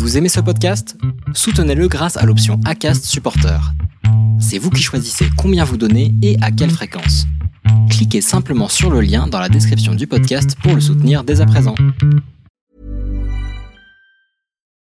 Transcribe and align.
Vous 0.00 0.16
aimez 0.16 0.30
ce 0.30 0.40
podcast? 0.40 0.96
Soutenez-le 1.34 1.86
grâce 1.86 2.16
à 2.16 2.24
l'option 2.24 2.58
ACAST 2.64 3.04
Supporter. 3.04 3.60
C'est 4.40 4.56
vous 4.56 4.70
qui 4.70 4.82
choisissez 4.82 5.26
combien 5.36 5.62
vous 5.62 5.76
donnez 5.76 6.14
et 6.22 6.38
à 6.40 6.50
quelle 6.50 6.70
fréquence. 6.70 7.26
Cliquez 7.90 8.22
simplement 8.22 8.68
sur 8.68 8.88
le 8.90 9.02
lien 9.02 9.26
dans 9.26 9.38
la 9.38 9.50
description 9.50 9.94
du 9.94 10.06
podcast 10.06 10.56
pour 10.62 10.74
le 10.74 10.80
soutenir 10.80 11.22
dès 11.22 11.42
à 11.42 11.46
présent. 11.46 11.74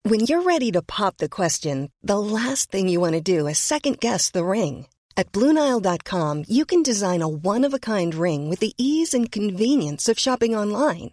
When 0.05 0.27
you're 0.27 0.45
ready 0.45 0.73
to 0.73 0.83
pop 0.83 1.19
the 1.19 1.29
question, 1.29 1.91
the 2.03 2.19
last 2.19 2.73
thing 2.73 2.89
you 2.89 3.01
want 3.01 3.13
to 3.13 3.21
do 3.21 3.47
is 3.47 3.55
second 3.55 3.99
guess 4.01 4.33
the 4.33 4.43
ring. 4.43 4.87
At 5.17 5.31
Bluenile.com, 5.31 6.43
you 6.49 6.65
can 6.67 6.83
design 6.83 7.23
a 7.23 7.29
one-of-a-kind 7.29 8.17
ring 8.17 8.51
with 8.51 8.59
the 8.59 8.73
ease 8.77 9.15
and 9.15 9.31
convenience 9.31 10.09
of 10.09 10.19
shopping 10.19 10.57
online. 10.57 11.13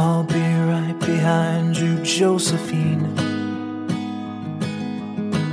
I'll 0.00 0.22
be 0.22 0.40
right 0.70 0.96
behind 1.00 1.76
you, 1.76 2.00
Josephine. 2.04 3.04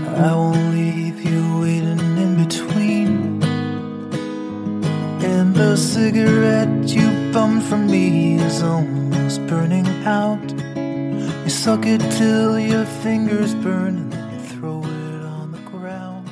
I 0.06 0.36
won't 0.36 0.72
leave 0.72 1.20
you 1.26 1.62
waiting 1.62 2.00
in 2.16 2.36
between. 2.38 3.42
And 5.24 5.56
the 5.56 5.76
cigarette 5.76 6.88
you 6.94 7.10
bummed 7.34 7.64
from 7.64 7.88
me 7.88 8.36
is 8.36 8.62
almost 8.62 9.42
burning 9.48 9.88
out. 10.06 10.46
You 11.44 11.50
suck 11.50 11.88
it 11.88 12.02
till 12.12 12.60
your 12.60 12.86
fingers 13.02 13.56
burn 13.56 13.98
and 13.98 14.14
then 14.14 14.32
you 14.32 14.40
throw 14.42 14.84
it 14.84 15.26
on 15.26 15.54
the 15.54 15.62
ground. 15.72 16.30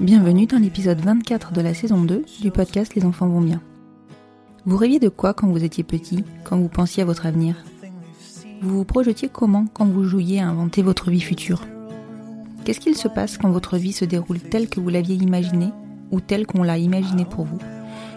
Bienvenue 0.00 0.46
dans 0.46 0.58
l'épisode 0.58 0.98
24 0.98 1.52
de 1.52 1.60
la 1.60 1.74
saison 1.74 2.02
2 2.02 2.24
du 2.40 2.50
podcast 2.50 2.96
Les 2.96 3.04
enfants 3.04 3.28
vont 3.28 3.40
bien. 3.40 3.60
Vous 4.66 4.76
rêviez 4.76 4.98
de 4.98 5.08
quoi 5.08 5.32
quand 5.32 5.48
vous 5.48 5.64
étiez 5.64 5.84
petit, 5.84 6.22
quand 6.44 6.58
vous 6.58 6.68
pensiez 6.68 7.02
à 7.02 7.06
votre 7.06 7.24
avenir? 7.24 7.56
Vous 8.60 8.76
vous 8.76 8.84
projetiez 8.84 9.30
comment 9.32 9.64
quand 9.72 9.86
vous 9.86 10.04
jouiez 10.04 10.40
à 10.40 10.48
inventer 10.48 10.82
votre 10.82 11.10
vie 11.10 11.22
future? 11.22 11.62
Qu'est-ce 12.64 12.80
qu'il 12.80 12.94
se 12.94 13.08
passe 13.08 13.38
quand 13.38 13.50
votre 13.50 13.78
vie 13.78 13.94
se 13.94 14.04
déroule 14.04 14.38
telle 14.38 14.68
que 14.68 14.78
vous 14.78 14.90
l'aviez 14.90 15.16
imaginée 15.16 15.72
ou 16.10 16.20
telle 16.20 16.46
qu'on 16.46 16.62
l'a 16.62 16.76
imaginée 16.76 17.24
pour 17.24 17.46
vous? 17.46 17.58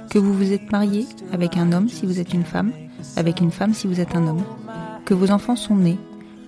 Que 0.10 0.20
vous 0.20 0.34
vous 0.34 0.52
êtes 0.52 0.70
marié 0.70 1.08
avec 1.32 1.56
un 1.56 1.72
homme 1.72 1.88
si 1.88 2.06
vous 2.06 2.20
êtes 2.20 2.34
une 2.34 2.44
femme, 2.44 2.74
avec 3.16 3.40
une 3.40 3.52
femme 3.52 3.74
si 3.74 3.88
vous 3.88 4.02
êtes 4.02 4.16
un 4.16 4.28
homme? 4.28 4.44
Que 5.06 5.14
vos 5.14 5.32
enfants 5.32 5.56
sont 5.56 5.78
nés 5.78 5.98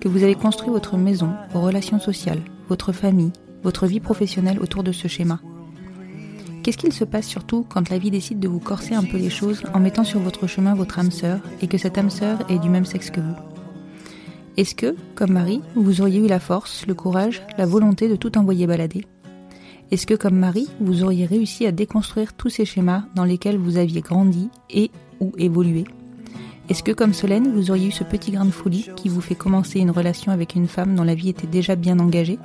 Que 0.00 0.08
vous 0.08 0.22
avez 0.22 0.34
construit 0.34 0.70
votre 0.70 0.98
maison, 0.98 1.30
vos 1.54 1.62
relations 1.62 1.98
sociales, 1.98 2.42
votre 2.68 2.92
famille, 2.92 3.32
votre 3.62 3.86
vie 3.86 4.00
professionnelle 4.00 4.60
autour 4.60 4.82
de 4.82 4.92
ce 4.92 5.08
schéma? 5.08 5.40
Qu'est-ce 6.66 6.78
qu'il 6.78 6.92
se 6.92 7.04
passe 7.04 7.28
surtout 7.28 7.64
quand 7.68 7.90
la 7.90 7.98
vie 7.98 8.10
décide 8.10 8.40
de 8.40 8.48
vous 8.48 8.58
corser 8.58 8.96
un 8.96 9.04
peu 9.04 9.18
les 9.18 9.30
choses 9.30 9.62
en 9.72 9.78
mettant 9.78 10.02
sur 10.02 10.18
votre 10.18 10.48
chemin 10.48 10.74
votre 10.74 10.98
âme 10.98 11.12
sœur 11.12 11.38
et 11.62 11.68
que 11.68 11.78
cette 11.78 11.96
âme 11.96 12.10
sœur 12.10 12.40
est 12.50 12.58
du 12.58 12.68
même 12.68 12.84
sexe 12.84 13.12
que 13.12 13.20
vous? 13.20 13.36
Est-ce 14.56 14.74
que, 14.74 14.96
comme 15.14 15.30
Marie, 15.30 15.62
vous 15.76 16.00
auriez 16.00 16.18
eu 16.18 16.26
la 16.26 16.40
force, 16.40 16.84
le 16.88 16.94
courage, 16.94 17.40
la 17.56 17.66
volonté 17.66 18.08
de 18.08 18.16
tout 18.16 18.36
envoyer 18.36 18.66
balader? 18.66 19.06
Est-ce 19.92 20.08
que, 20.08 20.14
comme 20.14 20.34
Marie, 20.34 20.66
vous 20.80 21.04
auriez 21.04 21.24
réussi 21.24 21.66
à 21.66 21.70
déconstruire 21.70 22.32
tous 22.32 22.48
ces 22.48 22.64
schémas 22.64 23.04
dans 23.14 23.22
lesquels 23.22 23.58
vous 23.58 23.76
aviez 23.76 24.00
grandi 24.00 24.48
et 24.68 24.90
ou 25.20 25.30
évolué? 25.38 25.84
Est-ce 26.68 26.82
que, 26.82 26.90
comme 26.90 27.14
Solène, 27.14 27.52
vous 27.54 27.70
auriez 27.70 27.86
eu 27.86 27.92
ce 27.92 28.02
petit 28.02 28.32
grain 28.32 28.44
de 28.44 28.50
folie 28.50 28.90
qui 28.96 29.08
vous 29.08 29.20
fait 29.20 29.36
commencer 29.36 29.78
une 29.78 29.92
relation 29.92 30.32
avec 30.32 30.56
une 30.56 30.66
femme 30.66 30.96
dont 30.96 31.04
la 31.04 31.14
vie 31.14 31.28
était 31.28 31.46
déjà 31.46 31.76
bien 31.76 32.00
engagée? 32.00 32.40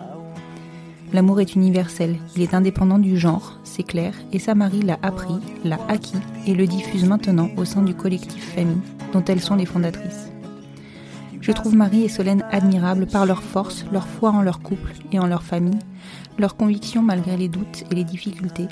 L'amour 1.13 1.41
est 1.41 1.55
universel, 1.55 2.15
il 2.37 2.41
est 2.41 2.53
indépendant 2.53 2.97
du 2.97 3.17
genre, 3.17 3.59
c'est 3.65 3.83
clair, 3.83 4.13
et 4.31 4.39
sa 4.39 4.55
Marie 4.55 4.81
l'a 4.81 4.97
appris, 5.01 5.35
l'a 5.65 5.77
acquis 5.89 6.15
et 6.47 6.53
le 6.53 6.67
diffuse 6.67 7.03
maintenant 7.03 7.49
au 7.57 7.65
sein 7.65 7.81
du 7.81 7.93
collectif 7.93 8.53
Famille, 8.55 8.81
dont 9.11 9.23
elles 9.25 9.41
sont 9.41 9.55
les 9.55 9.65
fondatrices. 9.65 10.31
Je 11.41 11.51
trouve 11.51 11.75
Marie 11.75 12.03
et 12.03 12.09
Solène 12.09 12.45
admirables 12.51 13.07
par 13.07 13.25
leur 13.25 13.43
force, 13.43 13.85
leur 13.91 14.07
foi 14.07 14.29
en 14.29 14.41
leur 14.41 14.61
couple 14.61 14.93
et 15.11 15.19
en 15.19 15.27
leur 15.27 15.43
famille, 15.43 15.79
leur 16.37 16.55
conviction 16.55 17.01
malgré 17.01 17.35
les 17.35 17.49
doutes 17.49 17.83
et 17.91 17.95
les 17.95 18.05
difficultés, 18.05 18.67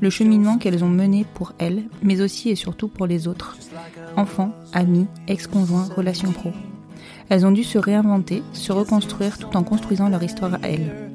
le 0.00 0.08
cheminement 0.08 0.56
qu'elles 0.56 0.84
ont 0.84 0.88
mené 0.88 1.26
pour 1.34 1.52
elles, 1.58 1.82
mais 2.02 2.22
aussi 2.22 2.48
et 2.48 2.56
surtout 2.56 2.88
pour 2.88 3.06
les 3.06 3.28
autres, 3.28 3.58
enfants, 4.16 4.52
amis, 4.72 5.06
ex-conjoints, 5.28 5.88
relations 5.94 6.32
pro. 6.32 6.52
Elles 7.28 7.44
ont 7.44 7.50
dû 7.50 7.64
se 7.64 7.78
réinventer, 7.78 8.42
se 8.52 8.72
reconstruire 8.72 9.36
tout 9.36 9.54
en 9.56 9.62
construisant 9.62 10.08
leur 10.08 10.22
histoire 10.22 10.54
à 10.54 10.68
elles. 10.68 11.10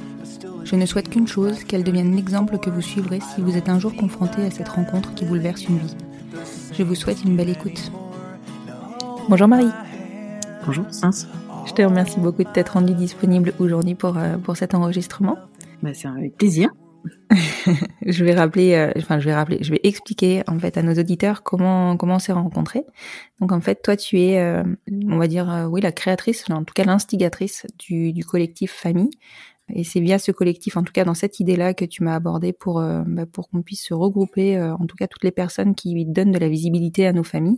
Je 0.70 0.76
ne 0.76 0.86
souhaite 0.86 1.10
qu'une 1.10 1.30
chose, 1.30 1.64
qu'elle 1.64 1.86
devienne 1.86 2.14
l'exemple 2.14 2.58
que 2.58 2.70
vous 2.70 2.82
suivrez 2.82 3.22
si 3.22 3.40
vous 3.40 3.56
êtes 3.56 3.70
un 3.70 3.80
jour 3.80 3.96
confronté 3.96 4.42
à 4.42 4.52
cette 4.52 4.68
rencontre 4.68 5.14
qui 5.14 5.24
bouleverse 5.24 5.64
une 5.64 5.78
vie. 5.78 5.96
Je 6.74 6.84
vous 6.84 6.94
souhaite 6.94 7.24
une 7.24 7.38
belle 7.38 7.48
écoute. 7.48 7.90
Bonjour 9.30 9.48
Marie. 9.48 9.72
Bonjour, 10.66 10.84
Sens. 10.94 11.26
Je 11.68 11.72
te 11.72 11.82
remercie 11.82 12.20
beaucoup 12.20 12.44
de 12.44 12.50
t'être 12.50 12.74
rendue 12.74 12.96
disponible 12.96 13.54
aujourd'hui 13.60 13.96
pour, 13.96 14.18
euh, 14.18 14.36
pour 14.38 14.58
cet 14.58 14.76
enregistrement. 14.76 15.38
Bah, 15.82 15.94
c'est 15.94 16.10
avec 16.10 16.36
plaisir. 16.36 16.70
je 18.06 18.26
vais 18.26 18.34
rappeler, 18.34 18.74
euh, 18.74 18.92
enfin 18.98 19.20
je 19.20 19.26
vais 19.26 19.36
rappeler, 19.36 19.60
je 19.62 19.72
vais 19.72 19.80
expliquer 19.84 20.44
en 20.48 20.60
fait 20.60 20.78
à 20.78 20.82
nos 20.82 20.94
auditeurs 20.94 21.44
comment 21.44 21.96
comment 21.96 22.16
on 22.16 22.20
s'est 22.20 22.34
rencontrés. 22.34 22.84
Donc 23.40 23.54
en 23.54 23.62
fait, 23.62 23.82
toi 23.82 23.96
tu 23.96 24.20
es, 24.20 24.40
euh, 24.40 24.64
on 25.08 25.18
va 25.18 25.28
dire, 25.28 25.50
euh, 25.50 25.66
oui 25.66 25.80
la 25.80 25.94
créatrice, 25.94 26.44
en 26.50 26.66
tout 26.66 26.74
cas 26.74 26.84
l'instigatrice 26.84 27.66
du, 27.80 28.12
du 28.12 28.26
collectif 28.26 28.72
Famille. 28.72 29.12
Et 29.74 29.84
c'est 29.84 30.00
via 30.00 30.18
ce 30.18 30.32
collectif, 30.32 30.78
en 30.78 30.84
tout 30.84 30.94
cas 30.94 31.04
dans 31.04 31.14
cette 31.14 31.40
idée-là, 31.40 31.74
que 31.74 31.86
tu 31.86 32.04
m'as 32.04 32.16
abordé 32.16 32.54
pour 32.54 32.80
euh, 32.80 33.04
bah, 33.06 33.26
pour 33.26 33.50
qu'on 33.50 33.62
puisse 33.62 33.84
se 33.84 33.94
regrouper, 33.94 34.58
euh, 34.58 34.74
en 34.76 34.86
tout 34.88 34.96
cas 34.96 35.08
toutes 35.08 35.24
les 35.26 35.32
personnes 35.32 35.76
qui 35.76 36.06
donnent 36.06 36.32
de 36.32 36.40
la 36.40 36.50
visibilité 36.50 37.06
à 37.06 37.14
nos 37.14 37.24
familles, 37.24 37.58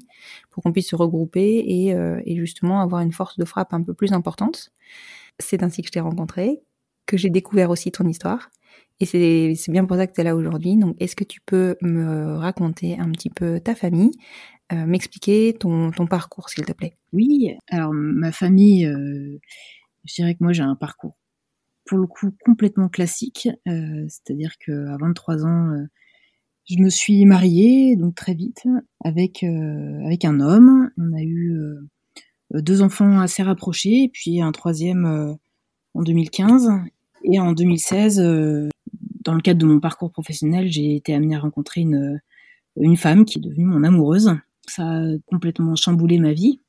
pour 0.49 0.63
qu'on 0.63 0.71
puisse 0.71 0.89
se 0.89 0.95
regrouper 0.95 1.63
et, 1.67 1.93
euh, 1.93 2.21
et 2.25 2.35
justement 2.37 2.81
avoir 2.81 3.01
une 3.01 3.11
force 3.13 3.37
de 3.37 3.45
frappe 3.45 3.73
un 3.73 3.83
peu 3.83 3.93
plus 3.93 4.13
importante. 4.13 4.71
C'est 5.39 5.63
ainsi 5.63 5.81
que 5.81 5.87
je 5.87 5.91
t'ai 5.93 5.99
rencontré, 6.01 6.61
que 7.05 7.17
j'ai 7.17 7.29
découvert 7.29 7.69
aussi 7.69 7.91
ton 7.91 8.07
histoire. 8.07 8.49
Et 9.01 9.05
c'est 9.05 9.71
bien 9.71 9.85
pour 9.85 9.95
ça 9.97 10.07
que 10.07 10.13
tu 10.13 10.21
es 10.21 10.23
là 10.25 10.35
aujourd'hui. 10.35 10.75
Donc, 10.75 10.95
est-ce 10.99 11.15
que 11.15 11.23
tu 11.23 11.39
peux 11.45 11.77
me 11.81 12.35
raconter 12.35 12.99
un 12.99 13.09
petit 13.11 13.29
peu 13.29 13.59
ta 13.61 13.73
famille, 13.75 14.11
euh, 14.73 14.85
m'expliquer 14.85 15.53
ton, 15.59 15.91
ton 15.91 16.07
parcours, 16.07 16.49
s'il 16.49 16.65
te 16.65 16.73
plaît? 16.73 16.95
Oui, 17.13 17.55
alors 17.69 17.93
ma 17.93 18.31
famille, 18.31 18.85
euh, 18.85 19.39
je 20.05 20.15
dirais 20.15 20.33
que 20.35 20.43
moi 20.43 20.53
j'ai 20.53 20.63
un 20.63 20.75
parcours 20.75 21.15
pour 21.89 21.97
le 21.97 22.05
coup 22.05 22.31
complètement 22.45 22.87
classique, 22.87 23.49
euh, 23.67 24.05
c'est-à-dire 24.07 24.51
que 24.59 24.87
à 24.89 24.97
23 24.97 25.43
ans, 25.43 25.71
euh, 25.71 25.85
je 26.69 26.77
me 26.77 26.89
suis 26.89 27.25
mariée 27.25 27.95
donc 27.95 28.13
très 28.13 28.35
vite 28.35 28.63
avec 29.03 29.43
euh, 29.43 30.05
avec 30.05 30.23
un 30.23 30.39
homme. 30.39 30.91
On 30.99 31.13
a 31.17 31.23
eu 31.23 31.57
deux 32.53 32.83
enfants 32.83 33.19
assez 33.19 33.41
rapprochés, 33.41 34.03
et 34.03 34.09
puis 34.09 34.39
un 34.39 34.51
troisième 34.51 35.35
en 35.95 36.03
2015 36.03 36.69
et 37.23 37.39
en 37.39 37.53
2016. 37.53 38.19
euh, 38.19 38.69
dans 39.25 39.33
le 39.33 39.41
cadre 39.41 39.59
de 39.59 39.65
mon 39.65 39.79
parcours 39.79 40.11
professionnel, 40.11 40.71
j'ai 40.71 40.95
été 40.95 41.13
amenée 41.15 41.35
à 41.35 41.39
rencontrer 41.39 41.81
une 41.81 42.19
une 42.77 42.97
femme 42.97 43.25
qui 43.25 43.39
est 43.39 43.41
devenue 43.41 43.65
mon 43.65 43.83
amoureuse. 43.83 44.35
Ça 44.67 44.83
a 44.83 45.17
complètement 45.25 45.75
chamboulé 45.75 46.19
ma 46.19 46.33
vie. 46.33 46.61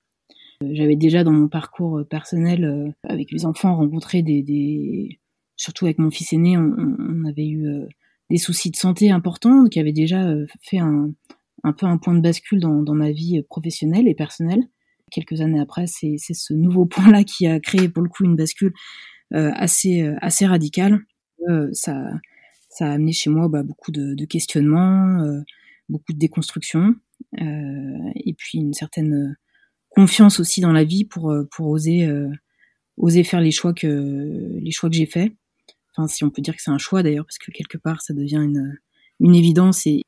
J'avais 0.62 0.96
déjà 0.96 1.24
dans 1.24 1.32
mon 1.32 1.48
parcours 1.48 1.98
euh, 1.98 2.04
personnel 2.04 2.64
euh, 2.64 2.90
avec 3.08 3.30
les 3.32 3.46
enfants 3.46 3.76
rencontré 3.76 4.22
des, 4.22 4.42
des... 4.42 5.20
surtout 5.56 5.86
avec 5.86 5.98
mon 5.98 6.10
fils 6.10 6.32
aîné, 6.32 6.58
on, 6.58 6.74
on 6.76 7.24
avait 7.24 7.46
eu 7.46 7.66
euh, 7.66 7.86
des 8.28 8.36
soucis 8.36 8.70
de 8.70 8.76
santé 8.76 9.10
importants 9.10 9.64
qui 9.66 9.80
avaient 9.80 9.92
déjà 9.92 10.32
fait 10.62 10.78
un, 10.78 11.10
un 11.64 11.72
peu 11.72 11.86
un 11.86 11.98
point 11.98 12.14
de 12.14 12.20
bascule 12.20 12.60
dans, 12.60 12.82
dans 12.82 12.94
ma 12.94 13.10
vie 13.10 13.42
professionnelle 13.48 14.06
et 14.06 14.14
personnelle. 14.14 14.62
Quelques 15.10 15.40
années 15.40 15.60
après, 15.60 15.86
c'est 15.86 16.16
ce 16.18 16.54
nouveau 16.54 16.86
point-là 16.86 17.24
qui 17.24 17.46
a 17.46 17.58
créé 17.58 17.88
pour 17.88 18.02
le 18.02 18.08
coup 18.08 18.24
une 18.24 18.36
bascule 18.36 18.72
euh, 19.32 19.50
assez 19.54 20.02
assez 20.20 20.44
radicale. 20.46 21.00
Euh, 21.48 21.68
ça 21.72 21.94
ça 22.68 22.86
a 22.86 22.92
amené 22.92 23.12
chez 23.12 23.30
moi 23.30 23.48
bah, 23.48 23.62
beaucoup 23.62 23.92
de, 23.92 24.14
de 24.14 24.24
questionnements, 24.24 25.22
euh, 25.22 25.40
beaucoup 25.88 26.12
de 26.12 26.18
déconstruction, 26.18 26.94
et 27.38 28.34
puis 28.36 28.58
une 28.58 28.74
certaine 28.74 29.36
confiance 30.00 30.40
aussi 30.40 30.62
dans 30.62 30.72
la 30.72 30.84
vie 30.84 31.04
pour 31.04 31.30
euh, 31.30 31.46
pour 31.54 31.68
oser 31.68 32.06
euh, 32.06 32.30
oser 32.96 33.22
faire 33.22 33.42
les 33.42 33.50
choix 33.50 33.74
que 33.74 34.58
les 34.58 34.70
choix 34.70 34.88
que 34.88 34.96
j'ai 34.96 35.04
faits. 35.04 35.30
Enfin, 35.94 36.08
si 36.08 36.24
on 36.24 36.30
peut 36.30 36.40
dire 36.40 36.56
que 36.56 36.62
c'est 36.62 36.70
un 36.70 36.78
choix 36.78 37.02
d'ailleurs, 37.02 37.26
parce 37.26 37.36
que 37.36 37.50
quelque 37.50 37.76
part 37.76 38.00
ça 38.00 38.14
devient 38.14 38.40
une 38.42 38.78
une 39.20 39.34
évidence 39.34 39.86
et 39.86 40.02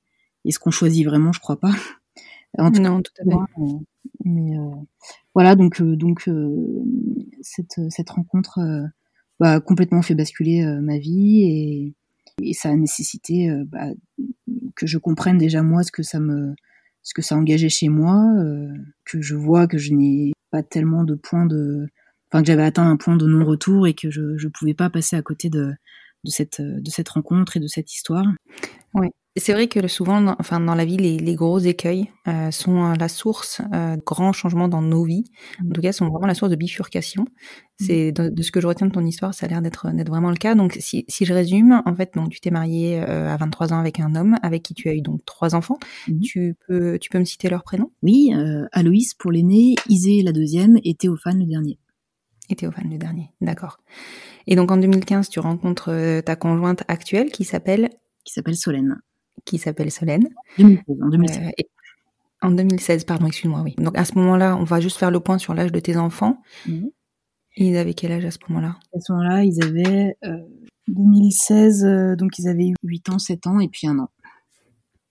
est-ce 0.46 0.58
qu'on 0.58 0.70
choisit 0.70 1.04
vraiment 1.06 1.32
Je 1.32 1.40
crois 1.40 1.60
pas. 1.60 1.72
non, 2.58 3.02
tout 3.02 3.12
à 3.20 3.24
fait. 3.24 3.36
mais 4.24 4.56
voilà, 5.34 5.56
donc 5.56 5.82
donc 5.82 6.28
cette 7.42 7.80
cette 7.90 8.10
rencontre 8.10 8.60
bah, 9.40 9.60
complètement 9.60 10.02
fait 10.02 10.14
basculer 10.14 10.64
ma 10.80 10.98
vie 10.98 11.42
et 11.42 11.94
et 12.40 12.54
ça 12.54 12.70
a 12.70 12.76
nécessité 12.76 13.50
bah, 13.66 13.88
que 14.74 14.86
je 14.86 14.96
comprenne 14.96 15.36
déjà 15.36 15.62
moi 15.62 15.82
ce 15.82 15.92
que 15.92 16.02
ça 16.02 16.18
me 16.18 16.54
ce 17.02 17.14
que 17.14 17.22
ça 17.22 17.37
engageait 17.37 17.69
chez 17.69 17.88
moi, 17.88 18.22
que 19.04 19.20
je 19.20 19.34
vois 19.34 19.66
que 19.66 19.78
je 19.78 19.93
n'ai 19.93 20.32
pas 20.50 20.62
tellement 20.62 21.04
de 21.04 21.14
points 21.14 21.46
de 21.46 21.88
enfin 22.31 22.43
que 22.43 22.46
j'avais 22.46 22.64
atteint 22.64 22.88
un 22.88 22.96
point 22.96 23.16
de 23.16 23.26
non-retour 23.26 23.87
et 23.87 23.94
que 23.94 24.10
je 24.10 24.20
ne 24.20 24.49
pouvais 24.49 24.75
pas 24.75 24.88
passer 24.88 25.16
à 25.16 25.22
côté 25.22 25.50
de, 25.50 25.75
de, 26.25 26.31
cette, 26.31 26.60
de 26.60 26.90
cette 26.90 27.08
rencontre 27.10 27.56
et 27.56 27.60
de 27.60 27.66
cette 27.66 27.93
histoire. 27.93 28.25
Oui. 28.94 29.08
C'est 29.37 29.55
vrai 29.55 29.67
que 29.67 29.88
souvent, 29.88 30.20
dans, 30.20 30.37
enfin, 30.40 30.61
dans 30.61 30.75
la 30.75 30.84
vie, 30.84 30.99
les, 30.99 31.19
les 31.19 31.34
gros 31.34 31.58
écueils 31.58 32.11
euh, 32.29 32.50
sont 32.50 32.84
euh, 32.84 32.94
la 32.94 33.08
source 33.08 33.62
euh, 33.73 33.96
de 33.96 34.02
grands 34.05 34.34
changements 34.34 34.69
dans 34.69 34.82
nos 34.82 35.05
vies. 35.05 35.25
En 35.64 35.73
tout 35.73 35.81
cas, 35.81 35.93
sont 35.93 36.06
vraiment 36.08 36.26
la 36.26 36.34
source 36.34 36.50
de 36.50 36.56
bifurcation. 36.56 37.25
C'est 37.81 38.12
de, 38.12 38.43
ce 38.43 38.52
que 38.52 38.61
je 38.61 38.67
retiens 38.67 38.87
de 38.87 38.93
ton 38.93 39.05
histoire, 39.06 39.32
ça 39.32 39.46
a 39.46 39.49
l'air 39.49 39.62
d'être 39.62 39.90
vraiment 40.06 40.29
le 40.29 40.37
cas. 40.37 40.55
Donc, 40.55 40.76
si, 40.81 41.06
si 41.08 41.25
je 41.25 41.32
résume, 41.32 41.82
en 41.87 41.94
fait, 41.96 42.12
donc 42.14 42.29
tu 42.29 42.40
t'es 42.40 42.50
mariée 42.50 43.00
à 43.00 43.37
23 43.38 43.73
ans 43.73 43.79
avec 43.79 44.00
un 44.00 44.14
homme 44.14 44.37
avec 44.43 44.62
qui 44.62 44.75
tu 44.75 44.90
as 44.90 44.94
eu 44.94 45.00
donc 45.00 45.25
trois 45.25 45.55
enfants. 45.55 45.78
Mhm. 46.08 46.20
Tu 46.20 46.56
peux 46.69 46.99
tu 47.00 47.08
peux 47.08 47.19
me 47.19 47.25
citer 47.25 47.49
leurs 47.49 47.64
prénoms? 47.64 47.90
Oui, 48.02 48.32
Aloïs 48.73 49.14
pour 49.14 49.32
l'aîné, 49.32 49.75
Isée 49.88 50.23
la 50.23 50.32
deuxième 50.32 50.76
et 50.85 50.94
Théophane 50.94 51.38
le 51.38 51.46
dernier. 51.46 51.78
Et 52.50 52.55
Théophane 52.55 52.90
le 52.90 52.99
dernier, 52.99 53.31
d'accord. 53.40 53.78
Et 54.46 54.56
donc 54.56 54.70
en 54.70 54.76
2015, 54.76 55.31
tu 55.31 55.40
rencontres 55.40 56.20
ta 56.20 56.37
conjointe 56.37 56.85
actuelle 56.87 57.32
qui 57.32 57.44
s'appelle? 57.44 57.88
Qui 58.25 58.35
s'appelle 58.35 58.56
Solène 58.56 59.00
qui 59.44 59.58
s'appelle 59.58 59.90
Solène. 59.90 60.29
en 60.58 61.08
2016. 61.08 61.38
Euh, 61.43 61.62
en 62.43 62.50
2016, 62.50 63.05
pardon, 63.05 63.26
excuse-moi, 63.26 63.61
oui. 63.62 63.75
Donc 63.79 63.96
à 63.96 64.05
ce 64.05 64.17
moment-là, 64.19 64.56
on 64.56 64.64
va 64.64 64.81
juste 64.81 64.99
faire 64.99 65.11
le 65.11 65.20
point 65.20 65.38
sur 65.38 65.55
l'âge 65.55 65.73
de 65.73 65.79
tes 65.79 65.96
enfants. 65.96 66.43
Mhm. 66.67 66.90
Ils 67.56 67.76
avaient 67.76 67.94
quel 67.94 68.12
âge 68.12 68.25
à 68.25 68.31
ce 68.31 68.38
moment-là? 68.49 68.76
À 68.94 69.00
ce 69.00 69.12
moment-là, 69.12 69.44
ils 69.44 69.62
avaient 69.62 70.17
2016, 70.88 71.84
euh, 71.84 71.88
euh, 71.88 72.17
donc 72.17 72.38
ils 72.38 72.49
avaient 72.49 72.73
8 72.82 73.08
ans, 73.11 73.19
7 73.19 73.46
ans 73.46 73.61
et 73.61 73.69
puis 73.69 73.87
un 73.87 73.99
an. 73.99 74.08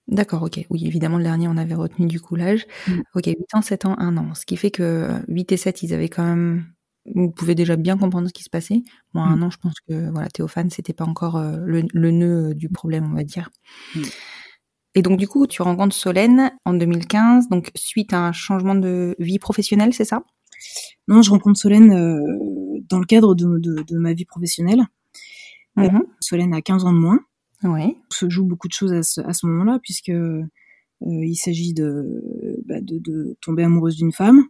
D'accord, 0.08 0.42
ok. 0.42 0.66
Oui, 0.68 0.86
évidemment, 0.86 1.16
le 1.16 1.22
dernier, 1.22 1.48
on 1.48 1.56
avait 1.56 1.74
retenu 1.74 2.06
du 2.06 2.20
coup 2.20 2.34
l'âge. 2.34 2.66
Mhm. 2.88 3.02
Ok, 3.14 3.26
8 3.26 3.54
ans, 3.54 3.62
7 3.62 3.86
ans, 3.86 3.94
1 3.98 4.16
an. 4.16 4.34
Ce 4.34 4.44
qui 4.44 4.56
fait 4.56 4.70
que 4.70 5.08
8 5.28 5.52
et 5.52 5.56
7, 5.56 5.82
ils 5.82 5.94
avaient 5.94 6.08
quand 6.08 6.24
même 6.24 6.66
vous 7.06 7.30
pouvez 7.30 7.54
déjà 7.54 7.76
bien 7.76 7.96
comprendre 7.96 8.28
ce 8.28 8.32
qui 8.32 8.44
se 8.44 8.50
passait. 8.50 8.82
Moi, 9.14 9.24
un 9.24 9.36
mm. 9.36 9.42
an, 9.42 9.50
je 9.50 9.58
pense 9.58 9.74
que 9.88 10.10
voilà, 10.10 10.28
Théophane, 10.28 10.70
c'était 10.70 10.92
pas 10.92 11.04
encore 11.04 11.36
euh, 11.36 11.56
le, 11.64 12.10
nœud 12.10 12.50
euh, 12.50 12.54
du 12.54 12.68
problème, 12.68 13.08
on 13.10 13.14
va 13.14 13.24
dire. 13.24 13.50
Mm. 13.94 14.02
Et 14.94 15.02
donc, 15.02 15.18
du 15.18 15.26
coup, 15.26 15.46
tu 15.46 15.62
rencontres 15.62 15.94
Solène 15.94 16.52
en 16.64 16.74
2015, 16.74 17.48
donc 17.48 17.70
suite 17.74 18.12
à 18.12 18.26
un 18.26 18.32
changement 18.32 18.74
de 18.74 19.16
vie 19.18 19.38
professionnelle, 19.38 19.94
c'est 19.94 20.04
ça? 20.04 20.22
Non, 21.08 21.22
je 21.22 21.30
rencontre 21.30 21.58
Solène 21.58 21.92
euh, 21.92 22.80
dans 22.88 22.98
le 22.98 23.06
cadre 23.06 23.34
de, 23.34 23.96
ma 23.96 24.12
vie 24.12 24.26
professionnelle. 24.26 24.82
Mm-hmm. 25.76 26.02
Solène 26.20 26.54
a 26.54 26.60
15 26.60 26.84
ans 26.84 26.92
de 26.92 26.98
moins. 26.98 27.20
On 27.64 27.94
se 28.10 28.28
joue 28.28 28.44
beaucoup 28.44 28.68
de 28.68 28.72
choses 28.72 28.92
à 28.92 29.02
ce, 29.02 29.46
moment-là, 29.46 29.78
puisque 29.80 30.12
il 31.00 31.36
s'agit 31.36 31.74
bah, 31.74 32.80
de, 32.80 32.98
de, 32.98 33.36
tomber 33.40 33.62
amoureuse 33.62 33.96
d'une 33.96 34.12
femme. 34.12 34.44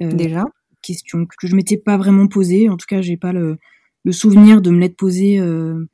Déjà 0.00 0.44
question 0.86 1.26
que 1.26 1.46
je 1.46 1.56
m'étais 1.56 1.76
pas 1.76 1.96
vraiment 1.96 2.26
posée. 2.26 2.68
En 2.68 2.76
tout 2.76 2.86
cas, 2.88 3.00
j'ai 3.02 3.16
pas 3.16 3.32
le, 3.32 3.58
le, 4.04 4.12
souvenir 4.12 4.62
de 4.62 4.70
me 4.70 4.78
l'être 4.78 4.96
posée 4.96 5.38
euh, 5.38 5.88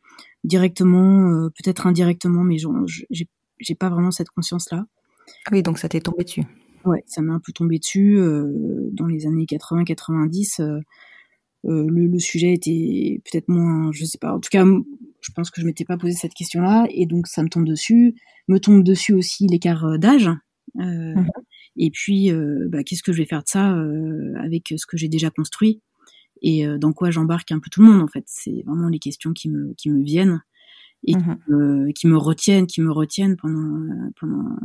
directement, 0.44 1.30
euh, 1.30 1.48
peut-être 1.50 1.86
indirectement, 1.86 2.44
mais 2.44 2.56
j'ai 2.58 3.74
pas 3.74 3.88
vraiment 3.88 4.10
cette 4.10 4.30
conscience-là. 4.30 4.84
Ah 5.46 5.50
oui, 5.52 5.62
donc 5.62 5.78
ça 5.78 5.88
t'est 5.88 6.00
tombé 6.00 6.24
dessus. 6.24 6.42
Ouais, 6.84 7.02
ça 7.06 7.22
m'a 7.22 7.34
un 7.34 7.40
peu 7.40 7.52
tombé 7.52 7.78
dessus 7.78 8.18
euh, 8.18 8.90
dans 8.92 9.06
les 9.06 9.26
années 9.26 9.44
80-90. 9.44 10.80
Le, 11.64 11.88
le, 11.88 12.18
sujet 12.18 12.54
était 12.54 13.20
peut-être 13.24 13.48
moins, 13.48 13.92
je 13.92 14.04
sais 14.04 14.18
pas. 14.18 14.34
En 14.34 14.40
tout 14.40 14.50
cas, 14.50 14.64
je 14.64 15.32
pense 15.32 15.50
que 15.50 15.60
je 15.60 15.66
m'étais 15.66 15.84
pas 15.84 15.96
posé 15.96 16.14
cette 16.14 16.34
question-là, 16.34 16.86
et 16.90 17.06
donc 17.06 17.28
ça 17.28 17.42
me 17.42 17.48
tombe 17.48 17.64
dessus. 17.66 18.16
Me 18.48 18.58
tombe 18.58 18.82
dessus 18.82 19.14
aussi 19.14 19.46
l'écart 19.46 19.98
d'âge. 19.98 20.28
Mmh 20.74 21.26
et 21.76 21.90
puis, 21.90 22.30
euh, 22.30 22.66
bah, 22.68 22.82
qu'est-ce 22.84 23.02
que 23.02 23.12
je 23.12 23.18
vais 23.18 23.26
faire 23.26 23.42
de 23.42 23.48
ça 23.48 23.74
euh, 23.74 24.34
avec 24.42 24.74
ce 24.76 24.86
que 24.86 24.96
j'ai 24.96 25.08
déjà 25.08 25.30
construit 25.30 25.80
et 26.44 26.66
euh, 26.66 26.76
dans 26.76 26.92
quoi 26.92 27.10
j'embarque 27.10 27.52
un 27.52 27.60
peu 27.60 27.70
tout 27.70 27.82
le 27.82 27.88
monde 27.88 28.02
en 28.02 28.08
fait. 28.08 28.24
C'est 28.26 28.62
vraiment 28.66 28.88
les 28.88 28.98
questions 28.98 29.32
qui 29.32 29.48
me 29.48 29.74
qui 29.74 29.90
me 29.90 30.02
viennent 30.02 30.42
et 31.04 31.12
qui, 31.14 31.18
mmh 31.18 31.38
me, 31.48 31.92
qui, 31.92 32.06
me, 32.06 32.16
retiennent, 32.16 32.66
qui 32.66 32.80
me 32.80 32.90
retiennent 32.90 33.36
pendant 33.36 34.12
pendant. 34.20 34.56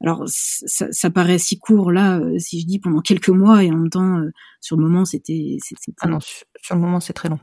Alors 0.00 0.24
ça, 0.26 0.90
ça 0.90 1.10
paraît 1.10 1.38
si 1.38 1.58
court 1.58 1.92
là, 1.92 2.20
si 2.38 2.60
je 2.60 2.66
dis 2.66 2.78
pendant 2.78 3.00
quelques 3.00 3.28
mois 3.28 3.62
et 3.62 3.70
en 3.70 3.76
même 3.76 3.90
temps 3.90 4.22
sur 4.60 4.76
le 4.76 4.82
moment 4.82 5.04
c'était. 5.04 5.58
Ah 6.00 6.08
non, 6.08 6.18
sur 6.20 6.74
le 6.74 6.80
moment 6.80 7.00
c'est 7.00 7.12
très 7.12 7.28
long. 7.28 7.40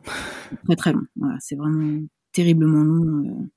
Très 0.65 0.75
très 0.75 0.93
long. 0.93 1.03
Voilà, 1.15 1.37
c'est 1.39 1.55
vraiment 1.55 1.99
terriblement 2.33 2.83
long. 2.83 3.49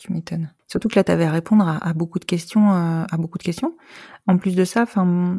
Tu 0.00 0.14
m'étonnes. 0.14 0.50
Surtout 0.66 0.88
que 0.88 0.96
là, 0.96 1.04
tu 1.04 1.12
avais 1.12 1.24
à 1.24 1.30
répondre 1.30 1.68
à, 1.68 1.92
beaucoup 1.92 2.18
de 2.18 2.24
questions, 2.24 2.72
euh, 2.72 3.04
à 3.10 3.16
beaucoup 3.18 3.36
de 3.36 3.42
questions. 3.42 3.76
En 4.26 4.38
plus 4.38 4.56
de 4.56 4.64
ça, 4.64 4.82
enfin, 4.82 5.38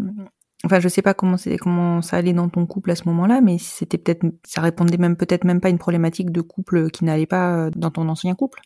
enfin, 0.64 0.80
je 0.80 0.88
sais 0.88 1.02
pas 1.02 1.16
comment 1.16 1.36
c'est, 1.36 1.58
comment 1.58 2.04
ça 2.04 2.18
allait 2.18 2.34
dans 2.34 2.48
ton 2.48 2.68
couple 2.68 2.92
à 2.92 2.96
ce 2.96 3.06
moment-là, 3.06 3.42
mais 3.42 3.58
c'était 3.58 3.98
peut-être, 3.98 4.24
ça 4.44 4.62
répondait 4.62 4.98
même 4.98 5.18
peut-être 5.18 5.46
même 5.46 5.62
pas 5.62 5.70
à 5.70 5.72
une 5.72 5.80
problématique 5.80 6.30
de 6.30 6.42
couple 6.42 6.92
qui 6.92 7.06
n'allait 7.06 7.26
pas 7.26 7.56
euh, 7.56 7.72
dans 7.76 7.90
ton 7.90 8.08
ancien 8.08 8.36
couple. 8.36 8.60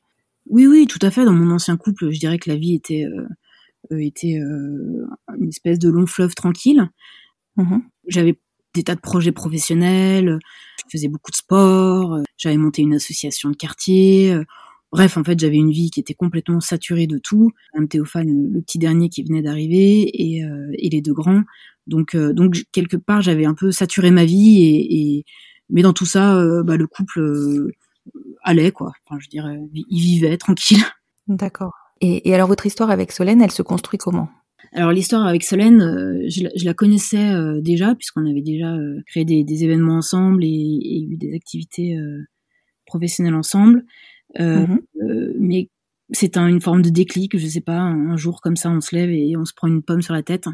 Oui, 0.50 0.68
oui, 0.68 0.86
tout 0.86 1.00
à 1.01 1.12
fait. 1.12 1.24
Dans 1.24 1.31
mon 1.31 1.50
ancien 1.50 1.77
couple, 1.77 2.12
je 2.12 2.19
dirais 2.19 2.39
que 2.39 2.50
la 2.50 2.57
vie 2.57 2.75
était, 2.75 3.06
euh, 3.06 3.98
était 3.98 4.33
une 4.33 5.48
espèce 5.48 5.80
de 5.80 5.89
long 5.89 6.07
fleuve 6.07 6.36
tranquille. 6.36 6.89
Mmh 7.56 7.77
J'avais 8.09 8.38
des 8.74 8.83
tas 8.83 8.95
de 8.95 9.00
projets 9.00 9.31
professionnels, 9.31 10.39
je 10.77 10.83
faisais 10.91 11.07
beaucoup 11.07 11.31
de 11.31 11.38
sport, 11.38 12.19
j'avais 12.36 12.57
monté 12.57 12.81
une 12.81 12.95
association 12.95 13.50
de 13.50 13.56
quartier 13.56 14.38
Bref, 14.95 15.18
en 15.18 15.25
fait, 15.25 15.38
j'avais 15.38 15.57
une 15.57 15.71
vie 15.71 15.92
qui 15.92 16.00
était 16.00 16.13
complètement 16.13 16.62
saturée 16.62 17.06
de 17.06 17.18
tout. 17.18 17.51
Un 17.74 17.86
Théophane, 17.86 18.50
le, 18.53 18.62
petit 18.62 18.80
dernier 18.80 19.09
qui 19.09 19.24
venait 19.24 19.42
d'arriver, 19.42 20.09
et, 20.13 20.45
euh, 20.45 20.71
les 20.71 21.01
deux 21.01 21.12
grands. 21.12 21.42
Donc, 21.86 22.15
euh, 22.15 22.31
donc 22.31 22.63
quelque 22.71 22.95
part, 22.95 23.21
j'avais 23.21 23.44
un 23.44 23.56
peu 23.56 23.74
saturé 23.74 24.09
ma 24.09 24.24
vie, 24.24 24.63
et, 24.63 25.25
mais 25.69 25.81
dans 25.81 25.92
tout 25.92 26.06
ça, 26.06 26.38
euh, 26.38 26.63
bah, 26.63 26.77
le 26.77 26.88
couple 26.88 27.74
allait, 28.42 28.71
quoi. 28.71 28.94
Enfin, 29.03 29.19
je 29.19 29.27
dirais, 29.27 29.59
il 29.74 30.00
vivait 30.00 30.38
tranquille. 30.38 30.81
D'accord. 31.27 31.74
Et, 32.00 32.33
alors, 32.33 32.48
votre 32.48 32.65
histoire 32.65 32.89
avec 32.89 33.12
Solène, 33.12 33.41
elle 33.41 33.51
se 33.51 33.63
construit 33.63 33.98
comment? 33.98 34.30
Alors 34.71 34.91
l'histoire 34.94 35.25
avec 35.25 35.44
Solène, 35.44 35.80
je, 36.27 36.65
la 36.65 36.74
connaissais 36.74 37.33
déjà 37.62 37.95
puisqu'on 37.95 38.25
avait 38.25 38.41
déjà 38.41 38.75
créé 39.07 39.24
des, 39.24 39.63
événements 39.63 39.98
ensemble 39.98 40.44
et, 40.44 40.48
et, 40.48 41.03
eu 41.03 41.18
des 41.18 41.34
activités 41.34 41.98
professionnelles 42.86 43.36
ensemble. 43.36 43.86
Euh, 44.39 44.68
euh, 45.01 45.34
mais 45.39 45.70
c'est 46.12 46.38
une 46.38 46.62
forme 46.62 46.82
de 46.82 46.89
déclic, 46.89 47.38
je 47.38 47.48
sais 47.48 47.62
pas, 47.62 47.80
un 47.80 48.15
jour 48.15 48.42
comme 48.42 48.56
ça 48.56 48.70
on 48.70 48.80
se 48.80 48.96
lève 48.96 49.10
et 49.10 49.36
on 49.38 49.46
se 49.46 49.54
prend 49.54 49.68
une 49.68 49.82
pomme 49.82 50.01
sur 50.01 50.13
la 50.13 50.22
tête. 50.22 50.48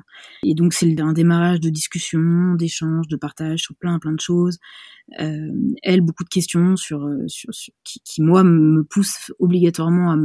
Et 0.44 0.54
donc 0.54 0.74
c'est 0.74 1.00
un 1.02 1.14
démarrage 1.14 1.60
de 1.60 1.70
discussion, 1.70 2.56
d'échange, 2.56 3.08
de 3.08 3.18
partage 3.18 3.60
sur 3.60 3.76
plein 3.76 4.00
plein 4.00 4.14
de 4.14 4.20
choses. 4.20 4.60
Euh, 5.20 5.52
elle, 5.84 6.02
beaucoup 6.02 6.24
de 6.24 6.30
questions 6.30 6.78
sur, 6.78 7.06
sur, 7.28 7.50
qui, 7.84 8.00
qui, 8.06 8.22
moi 8.22 8.44
me 8.44 8.84
poussent 8.84 9.34
obligatoirement 9.40 10.16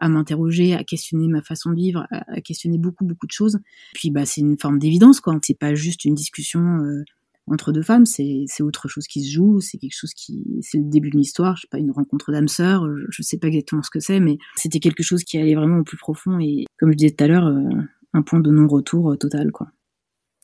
à 0.00 0.08
m'interroger, 0.08 0.74
à 0.74 0.84
questionner 0.84 1.28
ma 1.28 1.40
façon 1.40 1.70
de 1.70 1.76
vivre, 1.76 2.06
à, 2.10 2.40
questionner 2.42 2.76
beaucoup 2.76 3.06
beaucoup 3.06 3.26
de 3.26 3.32
choses. 3.32 3.58
Puis 3.94 4.10
bah 4.10 4.26
c'est 4.26 4.42
une 4.42 4.58
forme 4.58 4.78
d'évidence 4.78 5.20
quoi. 5.20 5.38
C'est 5.42 5.58
pas 5.58 5.74
juste 5.74 6.04
une 6.04 6.14
discussion 6.14 6.60
euh, 6.60 7.04
entre 7.46 7.72
deux 7.72 7.82
femmes, 7.82 8.06
c'est 8.06 8.46
autre 8.62 8.88
chose 8.88 9.06
qui 9.06 9.22
se 9.22 9.30
joue, 9.30 9.60
c'est 9.60 9.78
quelque 9.78 9.96
chose 9.96 10.14
qui, 10.14 10.44
c'est 10.62 10.78
le 10.78 10.84
début 10.84 11.10
d'une 11.10 11.20
histoire, 11.20 11.56
je 11.56 11.62
sais 11.62 11.68
pas, 11.70 11.78
une 11.78 11.90
rencontre 11.90 12.32
d'âme 12.32 12.48
sœur, 12.48 12.88
je, 12.96 13.04
je, 13.10 13.22
sais 13.22 13.38
pas 13.38 13.48
exactement 13.48 13.82
ce 13.82 13.90
que 13.90 14.00
c'est, 14.00 14.20
mais 14.20 14.38
c'était 14.56 14.80
quelque 14.80 15.02
chose 15.02 15.24
qui 15.24 15.38
allait 15.38 15.54
vraiment 15.54 15.78
au 15.78 15.84
plus 15.84 15.98
profond 15.98 16.38
et, 16.40 16.64
comme 16.78 16.90
je 16.92 16.96
disais 16.96 17.10
tout 17.10 17.24
à 17.24 17.26
l'heure, 17.26 17.46
euh, 17.46 17.68
un 18.14 18.22
point 18.22 18.40
de 18.40 18.50
non-retour 18.50 19.12
euh, 19.12 19.16
total, 19.16 19.52
quoi. 19.52 19.68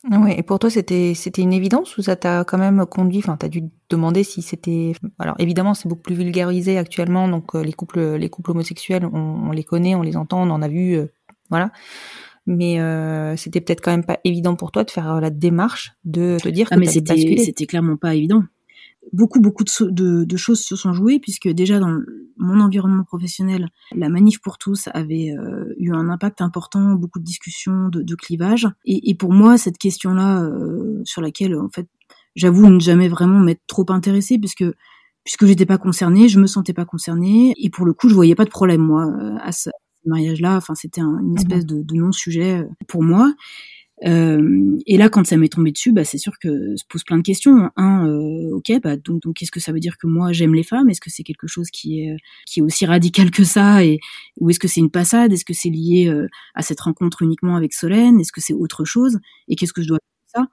Oui, 0.09 0.31
et 0.35 0.41
pour 0.41 0.57
toi, 0.57 0.71
c'était 0.71 1.13
c'était 1.13 1.43
une 1.43 1.53
évidence 1.53 1.95
ou 1.95 2.01
ça 2.01 2.15
t'a 2.15 2.43
quand 2.43 2.57
même 2.57 2.87
conduit, 2.87 3.19
enfin, 3.19 3.37
t'as 3.37 3.49
dû 3.49 3.65
demander 3.87 4.23
si 4.23 4.41
c'était. 4.41 4.93
Alors 5.19 5.35
évidemment, 5.37 5.75
c'est 5.75 5.87
beaucoup 5.87 6.01
plus 6.01 6.15
vulgarisé 6.15 6.79
actuellement, 6.79 7.27
donc 7.27 7.53
euh, 7.53 7.63
les 7.63 7.73
couples 7.73 8.15
les 8.15 8.29
couples 8.29 8.49
homosexuels, 8.49 9.05
on, 9.05 9.51
les 9.51 9.63
connaît, 9.63 9.93
on 9.93 10.01
les 10.01 10.17
entend, 10.17 10.41
on 10.41 10.49
en 10.49 10.63
a 10.63 10.67
vu, 10.67 10.97
voilà 11.51 11.71
mais 12.45 12.79
euh, 12.79 13.35
c'était 13.37 13.61
peut-être 13.61 13.81
quand 13.81 13.91
même 13.91 14.05
pas 14.05 14.19
évident 14.23 14.55
pour 14.55 14.71
toi 14.71 14.83
de 14.83 14.91
faire 14.91 15.21
la 15.21 15.29
démarche 15.29 15.93
de 16.03 16.37
te 16.41 16.49
dire 16.49 16.67
ah, 16.71 16.75
que 16.75 16.79
mais 16.79 16.87
c'était 16.87 17.37
c'était 17.37 17.65
clairement 17.65 17.97
pas 17.97 18.15
évident. 18.15 18.43
Beaucoup 19.13 19.41
beaucoup 19.41 19.63
de, 19.63 20.23
de, 20.23 20.37
choses 20.37 20.61
se 20.61 20.75
sont 20.75 20.93
jouées 20.93 21.19
puisque 21.19 21.47
déjà 21.47 21.79
dans 21.79 21.99
mon 22.37 22.59
environnement 22.59 23.03
professionnel 23.03 23.67
la 23.95 24.09
manif 24.09 24.39
pour 24.39 24.59
tous 24.59 24.89
avait 24.93 25.31
euh, 25.31 25.73
eu 25.79 25.91
un 25.91 26.07
impact 26.09 26.39
important 26.41 26.93
beaucoup 26.93 27.17
de 27.17 27.23
discussions 27.23 27.89
de, 27.89 28.03
de 28.03 28.15
clivage 28.15 28.67
et, 28.85 29.09
et, 29.09 29.15
pour 29.15 29.33
moi 29.33 29.57
cette 29.57 29.79
question 29.79 30.13
là 30.13 30.43
euh, 30.43 31.01
sur 31.03 31.21
laquelle 31.21 31.55
en 31.55 31.69
fait 31.69 31.87
j'avoue 32.35 32.69
ne 32.69 32.79
jamais 32.79 33.07
vraiment 33.07 33.39
m'être 33.39 33.63
trop 33.65 33.85
intéressée 33.89 34.37
puisque 34.37 34.65
puisque 35.23 35.47
j'étais 35.47 35.65
pas 35.65 35.79
concernée 35.79 36.29
je 36.29 36.39
me 36.39 36.47
sentais 36.47 36.73
pas 36.73 36.85
concernée 36.85 37.55
et 37.57 37.71
pour 37.71 37.87
le 37.87 37.93
coup 37.93 38.07
je 38.07 38.13
voyais 38.13 38.35
pas 38.35 38.45
de 38.45 38.51
problème 38.51 38.81
moi 38.81 39.11
à, 39.39 39.51
ces 40.03 40.09
mariages-là. 40.09 40.57
Enfin, 40.57 40.75
c'était 40.75 41.01
une 41.01 41.35
espèce 41.37 41.65
de, 41.65 41.81
de 41.81 41.95
non-sujet 41.95 42.65
pour 42.87 43.03
moi. 43.03 43.33
Euh, 44.03 44.77
et 44.87 44.97
là, 44.97 45.09
quand 45.09 45.25
ça 45.25 45.37
m'est 45.37 45.49
tombé 45.49 45.71
dessus, 45.71 45.91
bah, 45.91 46.03
c'est 46.03 46.17
sûr 46.17 46.33
que 46.39 46.75
se 46.75 46.83
pose 46.89 47.03
plein 47.03 47.17
de 47.17 47.23
questions. 47.23 47.69
Un, 47.75 48.07
euh, 48.07 48.55
ok, 48.55 48.71
bah, 48.81 48.97
donc, 48.97 49.21
donc 49.21 49.35
qu'est-ce 49.35 49.51
que 49.51 49.59
ça 49.59 49.71
veut 49.71 49.79
dire 49.79 49.97
que 49.97 50.07
moi 50.07 50.31
j'aime 50.31 50.55
les 50.55 50.63
femmes? 50.63 50.89
Est-ce 50.89 51.01
que 51.01 51.11
c'est 51.11 51.23
quelque 51.23 51.47
chose 51.47 51.69
qui 51.69 52.01
est 52.01 52.15
qui 52.47 52.59
est 52.59 52.63
aussi 52.63 52.85
radical 52.85 53.29
que 53.31 53.43
ça? 53.43 53.83
Et 53.85 53.99
ou 54.39 54.49
est-ce 54.49 54.59
que 54.59 54.67
c'est 54.67 54.79
une 54.79 54.91
passade? 54.91 55.31
Est-ce 55.33 55.45
que 55.45 55.53
c'est 55.53 55.69
lié 55.69 56.07
euh, 56.07 56.27
à 56.55 56.63
cette 56.63 56.81
rencontre 56.81 57.21
uniquement 57.21 57.55
avec 57.55 57.73
Solène? 57.73 58.19
Est-ce 58.19 58.31
que 58.31 58.41
c'est 58.41 58.53
autre 58.53 58.85
chose? 58.85 59.19
Et 59.47 59.55
qu'est-ce 59.55 59.73
que 59.73 59.83
je 59.83 59.87
dois 59.87 59.99
faire 60.33 60.43
ça? 60.43 60.49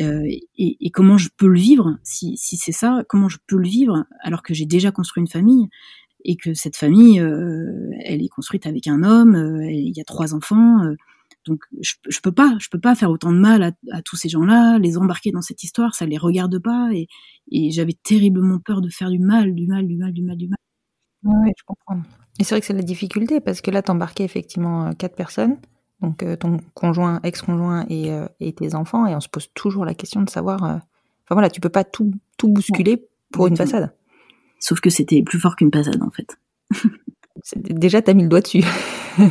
Euh, 0.00 0.22
et, 0.56 0.76
et, 0.80 0.90
comment 0.90 1.18
je 1.18 1.28
peux 1.36 1.48
le 1.48 1.58
vivre 1.58 1.98
si, 2.04 2.36
si 2.36 2.56
c'est 2.56 2.70
ça 2.72 3.02
Comment 3.08 3.28
je 3.28 3.38
peux 3.48 3.56
le 3.56 3.68
vivre 3.68 4.04
alors 4.20 4.42
que 4.42 4.54
j'ai 4.54 4.64
déjà 4.66 4.92
construit 4.92 5.20
une 5.20 5.28
famille? 5.28 5.68
Et 6.24 6.36
que 6.36 6.54
cette 6.54 6.76
famille, 6.76 7.18
elle 7.18 8.22
est 8.22 8.28
construite 8.28 8.66
avec 8.66 8.86
un 8.86 9.02
homme, 9.02 9.62
il 9.68 9.96
y 9.96 10.00
a 10.00 10.04
trois 10.04 10.34
enfants 10.34 10.94
donc 11.46 11.62
je, 11.80 11.94
je 12.08 12.20
peux 12.20 12.32
pas, 12.32 12.56
je 12.58 12.68
peux 12.68 12.80
pas 12.80 12.94
faire 12.94 13.10
autant 13.10 13.32
de 13.32 13.38
mal 13.38 13.62
à, 13.62 14.02
tous 14.02 14.16
ces 14.16 14.28
gens-là, 14.28 14.78
les 14.78 14.98
embarquer 14.98 15.32
dans 15.32 15.40
cette 15.40 15.62
histoire, 15.62 15.94
ça 15.94 16.06
les 16.06 16.18
regarde 16.18 16.58
pas 16.58 16.90
et, 16.92 17.08
j'avais 17.70 17.94
terriblement 17.94 18.58
peur 18.60 18.80
de 18.80 18.88
faire 18.88 19.10
du 19.10 19.18
mal, 19.18 19.54
du 19.54 19.66
mal, 19.66 19.86
du 19.86 19.96
mal, 19.96 20.12
du 20.12 20.22
mal, 20.22 20.36
du 20.36 20.48
mal. 20.48 20.58
Oui, 21.24 21.52
je 21.56 21.64
comprends. 21.64 22.00
Et 22.38 22.44
c'est 22.44 22.54
vrai 22.54 22.60
que 22.60 22.66
c'est 22.66 22.72
la 22.72 22.82
difficulté 22.82 23.40
parce 23.40 23.60
que 23.60 23.70
là 23.70 23.82
t'embarquais 23.82 24.24
effectivement 24.24 24.86
euh, 24.86 24.92
quatre 24.92 25.16
personnes, 25.16 25.56
donc 26.00 26.22
euh, 26.22 26.36
ton 26.36 26.58
conjoint, 26.74 27.20
ex-conjoint 27.24 27.86
euh, 27.90 28.28
et, 28.38 28.52
tes 28.52 28.74
enfants, 28.74 29.06
et 29.06 29.14
on 29.16 29.20
se 29.20 29.28
pose 29.28 29.48
toujours 29.54 29.84
la 29.84 29.94
question 29.94 30.22
de 30.22 30.30
savoir. 30.30 30.62
Enfin 30.62 30.82
voilà, 31.30 31.50
tu 31.50 31.60
peux 31.60 31.68
pas 31.68 31.84
tout 31.84 32.12
tout 32.36 32.48
bousculer 32.48 33.08
pour 33.32 33.48
une 33.48 33.56
passade. 33.56 33.92
Sauf 34.60 34.80
que 34.80 34.90
c'était 34.90 35.22
plus 35.22 35.40
fort 35.40 35.56
qu'une 35.56 35.70
passade 35.70 36.02
en 36.02 36.10
fait. 36.10 36.38
Déjà, 37.56 38.02
t'as 38.02 38.14
mis 38.14 38.22
le 38.22 38.28
doigt 38.28 38.40
dessus. 38.40 38.64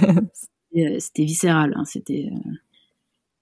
Euh, 0.77 0.97
c'était 0.99 1.23
viscéral. 1.23 1.73
Hein, 1.75 1.83
c'était 1.83 2.29
euh, 2.31 2.51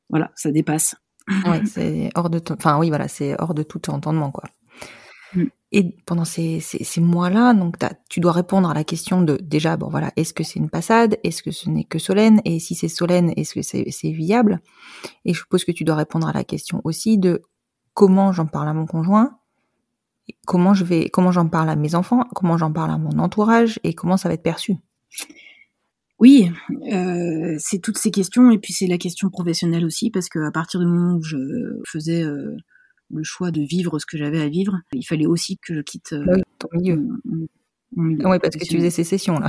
voilà, 0.10 0.32
ça 0.36 0.50
dépasse. 0.50 0.96
Ouais, 1.46 1.62
c'est 1.66 2.10
hors 2.16 2.30
de, 2.30 2.42
enfin 2.52 2.80
oui, 2.80 2.88
voilà, 2.88 3.10
c'est 3.10 3.36
hors 3.38 3.54
de 3.54 3.64
tout 3.64 3.90
entendement 3.90 4.32
quoi. 4.32 4.46
Mm. 5.34 5.44
Et 5.74 5.96
pendant 6.06 6.24
ces, 6.24 6.62
ces, 6.62 7.02
mois-là, 7.02 7.54
donc 7.54 7.76
tu 8.10 8.22
dois 8.22 8.32
répondre 8.32 8.70
à 8.70 8.74
la 8.74 8.86
question 8.86 9.22
de 9.22 9.38
déjà, 9.42 9.76
bon 9.76 9.90
voilà, 9.90 10.14
est-ce 10.16 10.34
que 10.34 10.46
c'est 10.46 10.58
une 10.58 10.70
passade, 10.70 11.18
est-ce 11.26 11.44
que 11.44 11.52
ce 11.52 11.70
n'est 11.70 11.84
que 11.84 12.00
Solène, 12.00 12.40
et 12.46 12.60
si 12.60 12.76
c'est 12.76 12.88
Solène, 12.88 13.34
est-ce 13.36 13.54
que 13.54 13.62
c'est 13.62 14.12
viable? 14.12 14.62
Et 15.26 15.34
je 15.34 15.40
suppose 15.42 15.66
que 15.66 15.74
tu 15.74 15.84
dois 15.84 15.96
répondre 15.96 16.30
à 16.30 16.32
la 16.32 16.46
question 16.46 16.80
aussi 16.86 17.18
de 17.18 17.42
comment 17.94 18.32
j'en 18.32 18.46
parle 18.46 18.70
à 18.70 18.74
mon 18.74 18.86
conjoint, 18.86 19.37
comment 20.46 20.74
je 20.74 20.84
vais, 20.84 21.10
comment 21.10 21.32
j'en 21.32 21.48
parle 21.48 21.70
à 21.70 21.76
mes 21.76 21.96
enfants, 21.96 22.24
comment 22.36 22.58
j'en 22.58 22.72
parle 22.72 22.92
à 22.92 22.98
mon 22.98 23.20
entourage, 23.20 23.80
et 23.84 23.94
comment 23.94 24.18
ça 24.18 24.30
va 24.30 24.36
être 24.36 24.44
perçu? 24.44 24.76
Oui, 26.20 26.50
euh, 26.92 27.56
c'est 27.60 27.80
toutes 27.80 27.98
ces 27.98 28.10
questions 28.10 28.50
et 28.50 28.58
puis 28.58 28.74
c'est 28.74 28.88
la 28.88 28.98
question 28.98 29.30
professionnelle 29.30 29.86
aussi 29.86 30.10
parce 30.10 30.30
qu'à 30.30 30.52
partir 30.52 30.80
du 30.80 30.88
moment 30.88 31.16
où 31.16 31.24
je 31.24 31.38
faisais 31.88 32.24
euh, 32.24 32.56
le 33.12 33.24
choix 33.24 33.52
de 33.52 33.62
vivre 33.62 34.00
ce 34.00 34.06
que 34.08 34.18
j'avais 34.18 34.42
à 34.42 34.50
vivre, 34.50 34.80
il 34.94 35.04
fallait 35.04 35.28
aussi 35.28 35.60
que 35.60 35.76
je 35.76 35.82
quitte 35.82 36.14
euh, 36.14 36.26
oui, 36.28 36.42
ton 36.58 36.70
milieu. 36.74 37.08
oui, 37.96 38.40
parce 38.42 38.56
que 38.56 38.66
tu 38.66 38.78
faisais 38.78 38.90
ces 38.90 39.04
sessions 39.04 39.38
là. 39.38 39.48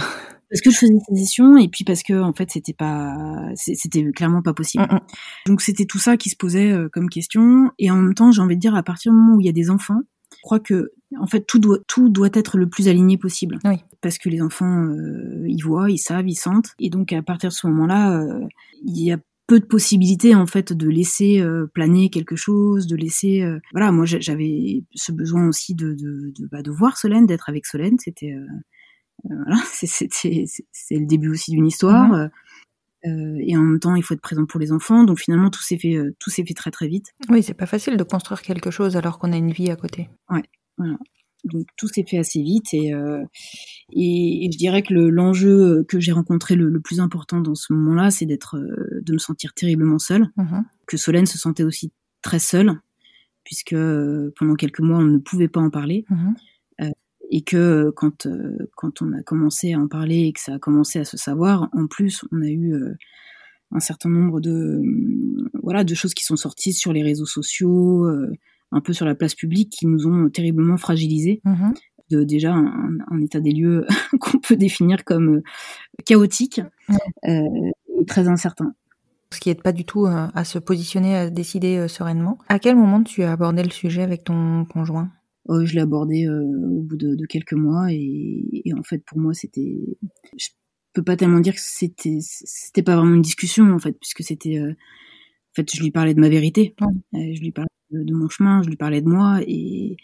Parce 0.50 0.61
que 0.61 0.70
je 0.70 0.76
faisais 0.76 0.99
ces 1.08 1.16
sessions 1.16 1.56
et 1.56 1.68
puis 1.68 1.85
parce 1.85 2.02
que 2.02 2.20
en 2.20 2.35
fait 2.35 2.50
c'était 2.50 2.75
pas, 2.75 3.16
c'était 3.54 4.04
clairement 4.12 4.42
pas 4.42 4.52
possible. 4.52 4.85
Mm, 4.90 4.97
mm. 4.97 5.00
Donc 5.47 5.62
c'était 5.62 5.87
tout 5.87 5.99
ça 5.99 6.18
qui 6.18 6.28
se 6.28 6.37
posait 6.37 6.75
comme 6.92 7.08
question 7.08 7.70
et 7.78 7.90
en 7.90 7.97
même 7.97 8.14
temps 8.14 8.30
j'ai 8.30 8.42
envie 8.42 8.56
de 8.56 8.61
dire 8.61 8.75
à 8.75 8.82
partir 8.82 9.12
du 9.12 9.18
moment 9.18 9.37
où 9.37 9.40
il 9.40 9.47
y 9.47 9.50
a 9.50 9.52
des 9.52 9.70
enfants, 9.70 10.00
je 10.38 10.42
crois 10.42 10.61
que 10.61 10.92
en 11.18 11.26
fait 11.26 11.47
tout 11.47 11.59
doit 11.59 11.78
tout 11.88 12.09
doit 12.09 12.30
être 12.33 12.59
le 12.59 12.68
plus 12.68 12.88
aligné 12.88 13.18
possible. 13.18 13.59
Oui. 13.64 13.76
Parce 14.00 14.18
que 14.18 14.28
les 14.28 14.40
enfants 14.40 14.85
euh, 14.85 15.45
ils 15.49 15.62
voient, 15.62 15.90
ils 15.90 15.99
savent, 15.99 16.28
ils 16.28 16.37
sentent 16.37 16.75
et 16.78 16.90
donc 16.90 17.12
à 17.12 17.23
partir 17.23 17.50
de 17.50 17.54
ce 17.54 17.66
moment-là, 17.66 18.21
euh, 18.21 18.47
il 18.85 19.02
y 19.02 19.12
a 19.12 19.18
peu 19.49 19.59
de 19.59 19.64
possibilités 19.64 20.35
en 20.35 20.47
fait 20.47 20.73
de 20.73 20.88
laisser 20.88 21.40
euh, 21.40 21.66
planer 21.73 22.11
quelque 22.11 22.37
chose, 22.37 22.87
de 22.87 22.97
laisser 22.97 23.42
euh, 23.42 23.59
voilà, 23.73 23.90
moi 23.90 24.04
j'avais 24.04 24.85
ce 24.95 25.11
besoin 25.11 25.49
aussi 25.49 25.75
de 25.75 25.95
de 25.95 26.33
de, 26.38 26.47
bah, 26.47 26.62
de 26.62 26.71
voir 26.71 26.97
Solène, 26.97 27.26
d'être 27.26 27.49
avec 27.49 27.66
Solène, 27.66 27.99
c'était 27.99 28.33
euh, 28.33 28.47
voilà, 29.25 29.57
c'est 29.73 30.09
c'est 30.11 30.99
le 30.99 31.07
début 31.07 31.30
aussi 31.30 31.50
d'une 31.50 31.66
histoire. 31.66 32.09
Mhm. 32.09 32.30
Euh, 33.07 33.38
et 33.40 33.57
en 33.57 33.61
même 33.61 33.81
temps, 33.81 33.95
il 33.95 34.02
faut 34.02 34.14
être 34.14 34.21
présent 34.21 34.47
pour 34.47 34.61
les 34.61 34.73
enfants. 34.73 35.05
Donc 35.05 35.19
finalement, 35.21 35.50
tout 35.50 35.62
s'est 35.62 35.78
fait, 35.78 35.95
euh, 35.95 36.14
tout 36.19 36.31
s'est 36.31 36.45
fait 36.45 36.55
très 36.55 36.71
très 36.71 36.88
vite. 36.88 37.14
Oui, 37.28 37.43
c'est 37.43 37.55
pas 37.55 37.67
facile 37.67 37.97
de 37.97 38.02
construire 38.02 38.43
quelque 38.43 38.71
chose 38.71 38.97
alors 38.97 39.19
qu'on 39.19 39.33
a 39.33 39.37
une 39.37 39.52
vie 39.52 39.71
à 39.71 39.76
côté. 39.76 40.09
Ouais, 40.31 40.43
voilà. 40.76 40.97
Donc 41.45 41.67
tout 41.76 41.87
s'est 41.87 42.05
fait 42.05 42.19
assez 42.19 42.43
vite 42.43 42.75
et, 42.75 42.93
euh, 42.93 43.23
et, 43.93 44.49
je 44.52 44.59
dirais 44.59 44.83
que 44.83 44.93
l'enjeu 44.93 45.85
que 45.88 46.00
j'ai 46.00 46.11
rencontré 46.11 46.57
le, 46.57 46.81
plus 46.81 46.99
important 46.99 47.40
dans 47.40 47.55
ce 47.55 47.73
moment-là, 47.73 48.11
c'est 48.11 48.26
d'être, 48.26 48.59
de 48.59 49.12
me 49.12 49.19
sentir 49.19 49.55
terriblement 49.55 49.99
seule. 49.99 50.28
Mmh 50.37 50.62
que 50.88 50.97
Solène 50.97 51.26
se 51.26 51.37
sentait 51.37 51.64
aussi 51.64 51.93
très 52.23 52.38
seule 52.38 52.81
puisque 53.45 53.76
pendant 54.37 54.55
quelques 54.55 54.81
mois 54.81 54.97
on 54.97 55.05
ne 55.05 55.19
pouvait 55.19 55.49
pas 55.49 55.61
en 55.61 55.69
parler. 55.69 56.07
Mmh 56.09 56.33
et 57.30 57.42
que 57.42 57.90
quand 57.90 58.26
euh, 58.26 58.70
quand 58.76 59.02
on 59.02 59.12
a 59.12 59.23
commencé 59.23 59.73
à 59.75 59.78
en 59.78 59.88
parler 59.88 60.26
et 60.26 60.32
que 60.32 60.40
ça 60.40 60.54
a 60.54 60.58
commencé 60.58 60.99
à 60.99 61.04
se 61.04 61.16
savoir, 61.16 61.68
en 61.73 61.87
plus 61.87 62.25
on 62.32 62.42
a 62.42 62.49
eu 62.49 62.73
euh, 62.75 62.94
un 63.73 63.80
certain 63.80 64.08
nombre 64.08 64.40
de 64.40 64.80
euh, 64.82 65.50
voilà 65.62 65.85
de 65.85 65.94
choses 65.94 66.14
qui 66.14 66.25
sont 66.25 66.37
sorties 66.37 66.73
sur 66.73 66.92
les 66.92 67.02
réseaux 67.02 67.26
sociaux, 67.26 68.08
un 68.73 68.80
peu 68.80 68.92
sur 68.92 69.06
la 69.06 69.14
place 69.14 69.35
publique, 69.35 69.70
qui 69.70 69.87
nous 69.87 70.06
ont 70.06 70.28
terriblement 70.30 70.76
fragilisés. 70.76 71.40
Mmh 71.44 71.73
de 72.11 72.25
déjà 72.25 72.54
un, 72.54 73.20
état 73.20 73.38
des 73.38 73.52
lieux 73.52 73.87
qu'on 74.18 74.38
peut 74.38 74.56
définir 74.56 75.04
comme 75.04 75.42
chaotique 76.06 76.62
et 77.26 78.04
très 78.06 78.28
incertain. 78.28 78.73
Ce 79.30 79.40
qui 79.40 79.50
n'aide 79.50 79.61
pas 79.61 79.73
du 79.73 79.85
tout 79.85 80.06
à 80.06 80.44
se 80.44 80.58
positionner, 80.58 81.14
à 81.18 81.28
décider 81.28 81.87
sereinement. 81.87 82.38
À 82.49 82.58
quel 82.58 82.76
moment 82.76 83.02
tu 83.02 83.25
as 83.25 83.32
abordé 83.32 83.62
le 83.62 83.68
sujet 83.68 84.00
avec 84.00 84.25
ton 84.25 84.64
conjoint? 84.64 85.11
Euh, 85.50 85.64
je 85.64 85.75
l'ai 85.75 85.81
abordé 85.81 86.26
euh, 86.26 86.43
au 86.43 86.83
bout 86.83 86.97
de, 86.97 87.14
de, 87.14 87.26
quelques 87.26 87.55
mois 87.55 87.93
et, 87.93 88.45
et, 88.64 88.75
en 88.75 88.83
fait 88.83 89.02
pour 89.05 89.19
moi 89.19 89.33
c'était 89.33 89.78
je 90.37 90.49
peux 90.93 91.02
pas 91.02 91.17
tellement 91.17 91.40
dire 91.40 91.55
que 91.55 91.61
c'était 91.62 92.19
c'était 92.21 92.83
pas 92.83 92.97
vraiment 92.97 93.14
une 93.14 93.23
discussion 93.23 93.73
en 93.73 93.78
fait 93.78 93.93
puisque 93.99 94.23
c'était 94.23 94.59
euh, 94.59 94.73
en 94.73 95.55
fait 95.55 95.75
je 95.75 95.83
lui 95.83 95.90
parlais 95.90 96.14
de 96.14 96.21
ma 96.21 96.28
vérité. 96.28 96.75
Je 97.12 97.40
lui 97.40 97.50
parlais 97.50 97.69
de, 97.90 98.14
mon 98.14 98.28
chemin 98.28 98.62
je 98.62 98.69
lui 98.69 98.76
parlais 98.76 99.00
de 99.00 99.09
moi 99.09 99.40
et 99.47 99.97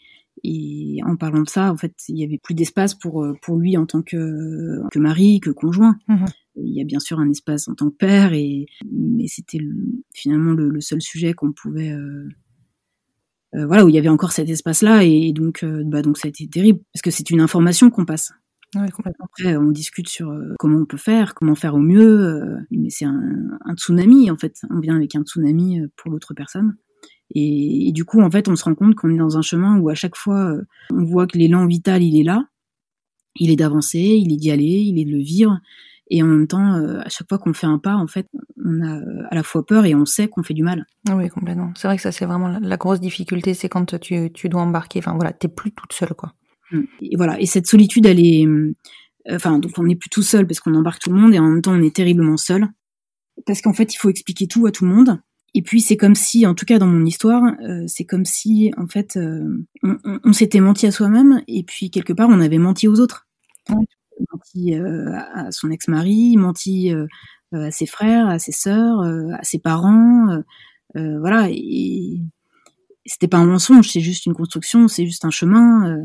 et 0.43 0.99
en 1.05 1.17
parlant 1.17 1.43
de 1.43 1.49
ça 1.49 1.73
en 1.73 1.77
fait 1.77 1.95
il 2.09 2.19
y 2.19 2.25
avait 2.25 2.39
plus 2.39 2.55
d'espace 2.55 2.95
pour 2.95 3.27
pour 3.43 3.59
lui 3.59 3.77
en 3.77 3.87
tant 3.87 4.03
que 4.03 4.81
que 4.91 4.99
mari 4.99 5.41
que 5.41 5.51
conjoint. 5.51 5.99
Mmh 6.09 6.25
il 6.57 6.73
y 6.73 6.81
a 6.81 6.85
bien 6.85 7.01
sûr 7.01 7.19
un 7.19 7.29
espace 7.29 7.67
en 7.67 7.75
tant 7.75 7.91
que 7.91 7.97
père 7.97 8.33
et 8.33 8.67
mais 8.89 9.27
c'était 9.27 9.59
finalement 10.15 10.53
le, 10.53 10.69
le, 10.69 10.81
seul 10.81 11.03
sujet 11.03 11.33
qu'on 11.33 11.53
pouvait 11.53 11.93
euh, 13.55 13.67
voilà 13.67 13.85
où 13.85 13.89
il 13.89 13.95
y 13.95 13.99
avait 13.99 14.09
encore 14.09 14.33
cet 14.33 14.49
espace-là 14.49 15.05
et, 15.05 15.33
donc 15.33 15.63
euh, 15.63 15.83
bah 15.85 16.03
donc 16.03 16.19
ça 16.19 16.27
a 16.27 16.29
été 16.29 16.49
terrible 16.49 16.81
parce 16.93 17.03
que 17.03 17.11
c'est 17.11 17.31
une 17.31 17.41
information 17.41 17.91
qu'on 17.91 18.05
passe. 18.05 18.33
Oui, 18.75 18.91
complètement. 18.91 19.27
Après, 19.27 19.57
on 19.57 19.71
discute 19.71 20.09
sur 20.09 20.31
euh, 20.31 20.55
comment 20.59 20.81
on 20.81 20.87
peut 20.87 20.97
faire, 20.97 21.35
comment 21.35 21.55
faire 21.55 21.77
au 21.77 21.81
mieux, 21.81 22.59
mais 22.73 22.91
c'est 22.91 23.05
un, 23.05 23.21
un, 23.65 23.75
tsunami 23.77 24.31
en 24.31 24.37
fait. 24.37 24.61
On 24.71 24.81
vient 24.81 24.97
avec 24.97 25.15
un 25.15 25.23
tsunami 25.23 25.81
pour 25.97 26.11
l'autre 26.11 26.35
personne. 26.35 26.75
Et, 27.35 27.89
et, 27.89 27.93
du 27.93 28.05
coup, 28.05 28.21
en 28.21 28.31
fait, 28.31 28.49
on 28.49 28.57
se 28.57 28.65
rend 28.65 28.75
compte 28.75 28.97
qu'on 28.97 29.11
est 29.11 29.17
dans 29.17 29.39
un 29.39 29.43
chemin 29.43 29.79
où 29.79 29.89
à 29.89 29.95
chaque 29.95 30.17
fois, 30.17 30.57
on 30.93 31.05
voit 31.05 31.27
que 31.27 31.39
l'élan 31.39 31.67
vital, 31.67 32.03
il 32.03 32.21
est 32.21 32.25
là, 32.25 32.49
il 33.37 33.51
est 33.51 33.57
d'avancer, 33.57 34.01
il 34.01 34.33
est 34.33 34.37
d'y 34.37 34.51
aller, 34.51 34.65
il 34.65 34.99
est 34.99 35.05
de 35.05 35.11
le 35.11 35.23
vivre. 35.23 35.61
Et 36.11 36.23
en 36.23 36.27
même 36.27 36.47
temps, 36.47 36.75
euh, 36.75 37.01
à 37.01 37.09
chaque 37.09 37.29
fois 37.29 37.39
qu'on 37.39 37.55
fait 37.55 37.67
un 37.67 37.79
pas, 37.79 37.95
en 37.95 38.07
fait, 38.07 38.29
on 38.63 38.83
a 38.83 38.99
euh, 38.99 39.23
à 39.31 39.35
la 39.35 39.43
fois 39.43 39.65
peur 39.65 39.87
et 39.87 39.95
on 39.95 40.05
sait 40.05 40.29
qu'on 40.29 40.43
fait 40.43 40.55
du 40.55 40.63
mal. 40.63 40.85
Ah 41.09 41.17
oui, 41.17 41.29
complètement. 41.29 41.73
C'est 41.77 41.89
vrai 41.89 41.97
que 41.97 42.03
ça, 42.03 42.13
c'est 42.13 42.27
vraiment 42.27 42.49
la, 42.49 42.77
grosse 42.77 43.01
difficulté, 43.01 43.55
c'est 43.55 43.69
quand 43.69 43.99
tu, 43.99 44.31
tu 44.33 44.49
dois 44.49 44.63
embarquer. 44.63 44.99
Enfin 44.99 45.15
voilà, 45.15 45.33
t'es 45.33 45.49
plus 45.49 45.73
toute 45.73 45.93
seule, 45.93 46.15
quoi. 46.15 46.35
Mmh. 46.71 46.81
Et 47.03 47.17
voilà. 47.17 47.41
Et 47.41 47.47
cette 47.47 47.67
solitude, 47.67 48.05
elle 48.05 48.21
est, 48.21 48.47
euh, 48.47 48.75
enfin, 49.31 49.59
donc 49.59 49.73
on 49.79 49.85
n'est 49.85 49.97
plus 49.97 50.11
tout 50.11 50.23
seul 50.23 50.47
parce 50.47 50.61
qu'on 50.61 50.75
embarque 50.75 51.01
tout 51.01 51.11
le 51.11 51.19
monde 51.19 51.35
et 51.35 51.39
en 51.39 51.49
même 51.49 51.63
temps, 51.63 51.73
on 51.73 51.83
est 51.83 51.95
terriblement 51.95 52.37
seul 52.37 52.69
parce 53.47 53.63
qu'en 53.63 53.73
fait, 53.73 53.95
il 53.95 53.97
faut 53.97 54.11
expliquer 54.11 54.47
tout 54.47 54.67
à 54.67 54.73
tout 54.73 54.85
le 54.85 54.95
monde. 54.95 55.21
Et 55.55 55.63
puis 55.63 55.81
c'est 55.81 55.97
comme 55.97 56.17
si, 56.17 56.47
en 56.47 56.55
tout 56.55 56.67
cas 56.67 56.81
dans 56.81 56.87
mon 56.89 57.07
histoire, 57.07 57.55
c'est 57.87 58.05
comme 58.05 58.25
si 58.25 58.73
en 58.77 58.89
fait 58.89 59.17
on, 59.85 59.99
on, 60.25 60.33
s'était 60.33 60.59
menti 60.59 60.85
à 60.85 60.91
soi-même 60.91 61.43
et 61.47 61.63
puis 61.63 61.93
quelque 61.93 62.13
part 62.13 62.29
on 62.29 62.41
avait 62.41 62.59
menti 62.59 62.89
aux 62.89 62.99
autres 62.99 63.29
menti 64.33 64.75
euh, 64.75 65.13
à 65.35 65.51
son 65.51 65.71
ex-mari, 65.71 66.37
menti 66.37 66.93
euh, 66.93 67.07
à 67.53 67.71
ses 67.71 67.87
frères, 67.87 68.29
à 68.29 68.39
ses 68.39 68.53
sœurs, 68.53 69.01
euh, 69.01 69.31
à 69.39 69.43
ses 69.45 69.59
parents, 69.59 70.43
voilà. 70.95 71.49
Et 71.51 72.21
c'était 73.05 73.29
pas 73.29 73.39
un 73.39 73.47
mensonge, 73.47 73.89
c'est 73.89 74.01
juste 74.01 74.27
une 74.27 74.35
construction, 74.35 74.87
c'est 74.89 75.07
juste 75.07 75.25
un 75.25 75.31
chemin. 75.31 75.99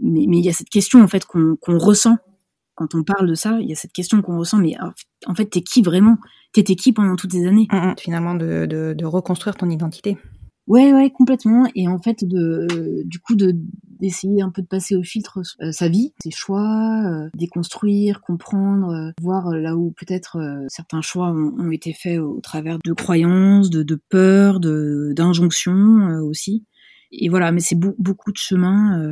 mais 0.00 0.38
il 0.38 0.44
y 0.44 0.48
a 0.48 0.52
cette 0.52 0.70
question 0.70 1.02
en 1.02 1.08
fait 1.08 1.24
qu'on 1.24 1.56
ressent 1.78 2.18
quand 2.74 2.94
on 2.94 3.02
parle 3.02 3.28
de 3.28 3.34
ça. 3.34 3.58
Il 3.60 3.68
y 3.68 3.72
a 3.72 3.76
cette 3.76 3.92
question 3.92 4.22
qu'on 4.22 4.38
ressent, 4.38 4.58
mais 4.58 4.76
en 5.26 5.34
fait, 5.34 5.46
t'es 5.46 5.62
qui 5.62 5.82
vraiment? 5.82 6.16
T'étais 6.52 6.76
qui 6.76 6.92
pendant 6.92 7.16
toutes 7.16 7.32
ces 7.32 7.46
années? 7.46 7.66
Mmh, 7.72 7.76
mmh. 7.76 7.94
Finalement, 7.98 8.34
de, 8.34 9.04
reconstruire 9.04 9.56
ton 9.56 9.68
identité. 9.68 10.16
Ouais, 10.68 10.92
ouais, 10.92 11.10
complètement. 11.10 11.66
Et 11.74 11.88
en 11.88 11.98
fait, 11.98 12.24
de, 12.24 13.02
du 13.04 13.18
coup, 13.20 13.34
de 13.34 13.54
d'essayer 14.00 14.42
un 14.42 14.50
peu 14.50 14.62
de 14.62 14.66
passer 14.66 14.94
au 14.94 15.02
filtre 15.02 15.40
euh, 15.60 15.72
sa 15.72 15.88
vie, 15.88 16.12
ses 16.22 16.30
choix, 16.30 17.02
euh, 17.04 17.28
déconstruire, 17.34 18.20
comprendre, 18.20 18.90
euh, 18.90 19.10
voir 19.20 19.50
là 19.50 19.76
où 19.76 19.90
peut-être 19.90 20.38
certains 20.68 21.00
choix 21.00 21.32
ont, 21.32 21.72
été 21.72 21.92
faits 21.92 22.20
au, 22.20 22.40
travers 22.40 22.78
de 22.84 22.92
croyances, 22.92 23.70
de, 23.70 23.82
de 23.82 24.00
peurs, 24.08 24.60
de 24.60 25.12
d'injonctions 25.16 26.20
aussi. 26.22 26.64
Et 27.10 27.28
voilà, 27.28 27.50
mais 27.50 27.60
c'est 27.60 27.74
beaucoup 27.74 28.30
de 28.30 28.36
chemin, 28.36 29.02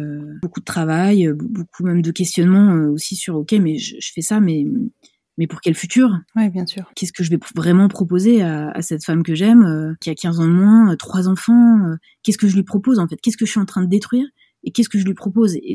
beaucoup 0.43 0.61
de 0.61 0.67
travail, 0.67 1.33
beaucoup 1.33 1.83
même 1.83 2.03
de 2.03 2.11
questionnements 2.11 2.75
aussi 2.93 3.17
sur 3.17 3.37
ok, 3.37 3.53
mais 3.53 3.79
je, 3.79 3.97
je 3.99 4.13
fais 4.13 4.21
ça, 4.21 4.39
mais 4.39 4.67
mais 5.39 5.47
pour 5.47 5.61
quel 5.61 5.75
futur? 5.75 6.11
Oui, 6.35 6.49
bien 6.49 6.67
sûr. 6.67 6.91
Qu'est-ce 6.95 7.13
que 7.13 7.23
je 7.23 7.31
vais 7.31 7.39
vraiment 7.55 7.89
proposer 7.89 8.43
à, 8.43 8.71
à 8.71 8.83
cette 8.83 9.05
femme 9.05 9.23
que 9.23 9.35
j'aime, 9.35 9.65
euh, 9.65 9.95
qui 10.01 10.11
a 10.11 10.15
15 10.15 10.41
ans 10.41 10.47
de 10.47 10.53
moins, 10.53 10.93
euh, 10.93 10.97
trois 10.97 11.29
enfants 11.29 11.79
euh, 11.87 11.97
Qu'est-ce 12.23 12.39
que 12.39 12.49
je 12.49 12.55
lui 12.55 12.63
propose 12.63 12.99
en 12.99 13.07
fait? 13.07 13.17
Qu'est-ce 13.21 13.37
que 13.37 13.47
je 13.47 13.51
suis 13.51 13.61
en 13.61 13.67
train 13.67 13.83
de 13.83 13.89
détruire? 13.89 14.27
Et 14.65 14.73
qu'est-ce 14.73 14.89
que 14.89 14.99
je 14.99 15.05
lui 15.05 15.15
propose? 15.15 15.57
Et 15.57 15.75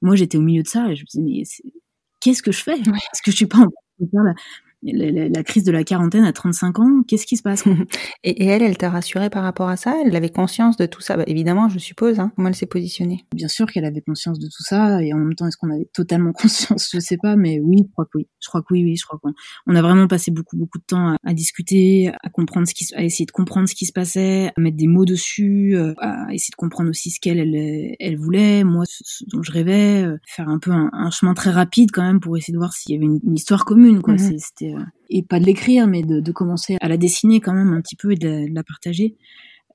moi, 0.00 0.16
j'étais 0.16 0.38
au 0.38 0.42
milieu 0.42 0.62
de 0.62 0.68
ça 0.68 0.90
et 0.90 0.96
je 0.96 1.02
me 1.02 1.06
disais, 1.06 1.44
mais 1.64 1.72
qu'est-ce 2.20 2.42
que 2.42 2.52
je 2.52 2.62
fais? 2.62 2.78
Est-ce 2.78 3.22
que 3.22 3.30
je 3.30 3.36
suis 3.36 3.46
pas 3.46 3.58
en 3.58 3.62
train 3.62 3.70
de 4.00 4.08
faire 4.10 4.22
la, 4.22 4.34
la, 4.82 5.42
crise 5.42 5.64
de 5.64 5.72
la 5.72 5.84
quarantaine 5.84 6.24
à 6.24 6.32
35 6.32 6.78
ans, 6.78 7.02
qu'est-ce 7.06 7.26
qui 7.26 7.36
se 7.36 7.42
passe 7.42 7.64
et, 8.24 8.46
elle, 8.46 8.62
elle 8.62 8.76
t'a 8.76 8.90
rassuré 8.90 9.30
par 9.30 9.42
rapport 9.42 9.68
à 9.68 9.76
ça? 9.76 9.96
Elle 10.04 10.14
avait 10.16 10.30
conscience 10.30 10.76
de 10.76 10.86
tout 10.86 11.00
ça? 11.00 11.16
Bah, 11.16 11.24
Évidemment, 11.26 11.68
je 11.68 11.78
suppose. 11.78 12.18
Hein. 12.20 12.32
Comment 12.36 12.48
elle 12.48 12.54
s'est 12.54 12.66
positionnée 12.66 13.26
Bien 13.34 13.48
sûr 13.48 13.66
qu'elle 13.66 13.84
avait 13.84 14.00
conscience 14.00 14.38
de 14.38 14.46
tout 14.46 14.62
ça, 14.62 15.02
et 15.02 15.12
en 15.12 15.18
même 15.18 15.34
temps, 15.34 15.46
est-ce 15.46 15.56
qu'on 15.56 15.70
avait 15.70 15.88
totalement 15.92 16.32
conscience? 16.34 16.90
Je 16.92 17.00
sais 17.00 17.18
pas, 17.18 17.36
mais 17.36 17.60
oui, 17.60 17.84
je 17.86 17.92
crois 17.92 18.04
que 18.06 18.18
oui. 18.18 18.28
Je 18.40 18.48
crois 18.48 18.62
que 18.62 18.68
oui, 18.70 18.84
oui, 18.84 18.96
je 18.96 19.04
crois 19.04 19.18
qu'on 19.22 19.32
on 19.66 19.74
a 19.74 19.82
vraiment 19.82 20.08
passé 20.08 20.30
beaucoup, 20.30 20.56
beaucoup 20.56 20.78
de 20.78 20.84
temps 20.84 21.16
à, 21.22 21.34
discuter, 21.34 22.10
à 22.22 22.30
comprendre 22.30 22.66
ce 22.66 22.74
qui, 22.74 22.86
à 22.94 23.02
essayer 23.02 23.26
de 23.26 23.32
comprendre 23.32 23.68
ce 23.68 23.74
qui 23.74 23.86
se 23.86 23.92
passait, 23.92 24.50
à 24.56 24.60
mettre 24.60 24.76
des 24.76 24.86
mots 24.86 25.04
dessus, 25.04 25.76
euh, 25.76 25.94
à 25.98 26.32
essayer 26.32 26.52
de 26.52 26.56
comprendre 26.56 26.90
aussi 26.90 27.10
ce 27.10 27.20
qu'elle, 27.20 27.38
elle, 27.38 27.96
elle 27.98 28.16
voulait, 28.16 28.64
moi, 28.64 28.84
ce, 28.86 29.24
dont 29.26 29.42
je 29.42 29.52
rêvais, 29.52 30.02
euh, 30.04 30.16
faire 30.26 30.48
un 30.48 30.58
peu 30.58 30.70
un, 30.72 31.10
chemin 31.10 31.34
très 31.34 31.50
rapide 31.50 31.90
quand 31.92 32.02
même 32.02 32.20
pour 32.20 32.36
essayer 32.36 32.52
de 32.52 32.58
voir 32.58 32.72
s'il 32.72 32.94
y 32.94 32.96
avait 32.96 33.06
une, 33.06 33.34
histoire 33.34 33.64
commune, 33.64 34.00
quoi. 34.02 34.14
Mhm. 34.14 34.38
C'était 34.38 34.69
euh, 34.74 34.82
et 35.08 35.22
pas 35.22 35.40
de 35.40 35.44
l'écrire, 35.44 35.86
mais 35.86 36.02
de, 36.02 36.20
de, 36.20 36.32
commencer 36.32 36.76
à 36.80 36.88
la 36.88 36.96
dessiner 36.96 37.40
quand 37.40 37.54
même 37.54 37.72
un 37.72 37.80
petit 37.80 37.96
peu 37.96 38.12
et 38.12 38.16
de, 38.16 38.46
la 38.52 38.62
partager. 38.62 39.16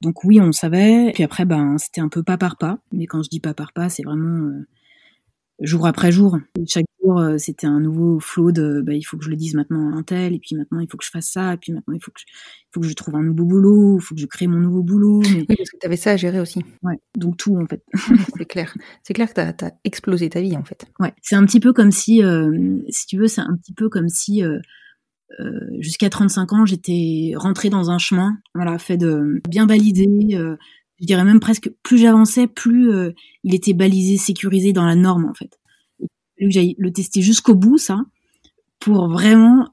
Donc 0.01 0.23
oui, 0.23 0.39
on 0.41 0.51
savait. 0.51 1.11
Puis 1.13 1.23
après, 1.23 1.45
ben 1.45 1.77
c'était 1.77 2.01
un 2.01 2.09
peu 2.09 2.23
pas 2.23 2.37
par 2.37 2.57
pas. 2.57 2.79
Mais 2.91 3.05
quand 3.05 3.23
je 3.23 3.29
dis 3.29 3.39
pas 3.39 3.53
par 3.53 3.73
pas, 3.73 3.89
c'est 3.89 4.03
vraiment 4.03 4.47
euh, 4.47 4.67
jour 5.59 5.87
après 5.87 6.11
jour. 6.11 6.37
Chaque 6.67 6.85
jour, 7.01 7.19
euh, 7.19 7.37
c'était 7.37 7.67
un 7.67 7.79
nouveau 7.79 8.19
flot 8.19 8.51
de, 8.51 8.81
bah, 8.81 8.93
il 8.93 9.03
faut 9.03 9.17
que 9.17 9.23
je 9.23 9.29
le 9.29 9.35
dise 9.35 9.55
maintenant 9.55 9.93
à 9.93 9.97
un 9.97 10.03
tel, 10.03 10.33
et 10.33 10.39
puis 10.39 10.55
maintenant 10.55 10.79
il 10.79 10.87
faut 10.89 10.97
que 10.97 11.05
je 11.05 11.09
fasse 11.09 11.29
ça, 11.29 11.53
et 11.53 11.57
puis 11.57 11.71
maintenant 11.71 11.93
il 11.93 12.03
faut 12.03 12.11
que 12.11 12.19
je, 12.19 12.25
il 12.27 12.69
faut 12.73 12.81
que 12.81 12.87
je 12.87 12.93
trouve 12.93 13.15
un 13.15 13.23
nouveau 13.23 13.45
boulot, 13.45 13.97
il 13.99 14.01
faut 14.01 14.15
que 14.15 14.21
je 14.21 14.25
crée 14.25 14.47
mon 14.47 14.59
nouveau 14.59 14.83
boulot. 14.83 15.21
Oui, 15.23 15.45
parce 15.47 15.69
que 15.69 15.77
tu 15.79 15.85
avais 15.85 15.97
ça 15.97 16.11
à 16.11 16.17
gérer 16.17 16.39
aussi. 16.39 16.63
Ouais, 16.83 16.99
donc 17.15 17.37
tout 17.37 17.57
en 17.57 17.65
fait. 17.65 17.83
c'est 18.37 18.45
clair. 18.45 18.75
C'est 19.03 19.13
clair 19.13 19.33
que 19.33 19.51
tu 19.51 19.65
as, 19.65 19.71
explosé 19.83 20.29
ta 20.29 20.41
vie 20.41 20.57
en 20.57 20.63
fait. 20.63 20.85
Ouais, 20.99 21.13
c'est 21.21 21.35
un 21.35 21.45
petit 21.45 21.59
peu 21.59 21.73
comme 21.73 21.91
si, 21.91 22.23
euh, 22.23 22.79
si 22.89 23.07
tu 23.07 23.17
veux, 23.17 23.27
c'est 23.27 23.41
un 23.41 23.55
petit 23.55 23.73
peu 23.73 23.89
comme 23.89 24.09
si 24.09 24.43
jusqu'à 25.79 26.09
35 26.09 26.53
ans, 26.53 26.65
j'étais 26.65 27.33
rentrée 27.35 27.69
dans 27.69 27.89
un 27.89 27.97
chemin, 27.97 28.37
voilà, 28.53 28.77
fait 28.77 28.97
de 28.97 29.41
bien 29.49 29.65
balisé. 29.65 30.07
Euh, 30.33 30.55
je 30.99 31.05
dirais 31.05 31.23
même 31.23 31.39
presque 31.39 31.69
plus 31.83 31.97
j'avançais, 31.97 32.47
plus 32.47 32.91
euh, 32.91 33.11
il 33.43 33.53
était 33.53 33.73
balisé, 33.73 34.17
sécurisé 34.17 34.71
dans 34.71 34.85
la 34.85 34.95
norme 34.95 35.25
en 35.25 35.33
fait. 35.33 35.59
Il 36.37 36.51
j'aille 36.51 36.75
le 36.77 36.91
tester 36.91 37.21
jusqu'au 37.21 37.55
bout, 37.55 37.77
ça, 37.77 38.01
pour 38.79 39.07
vraiment 39.09 39.69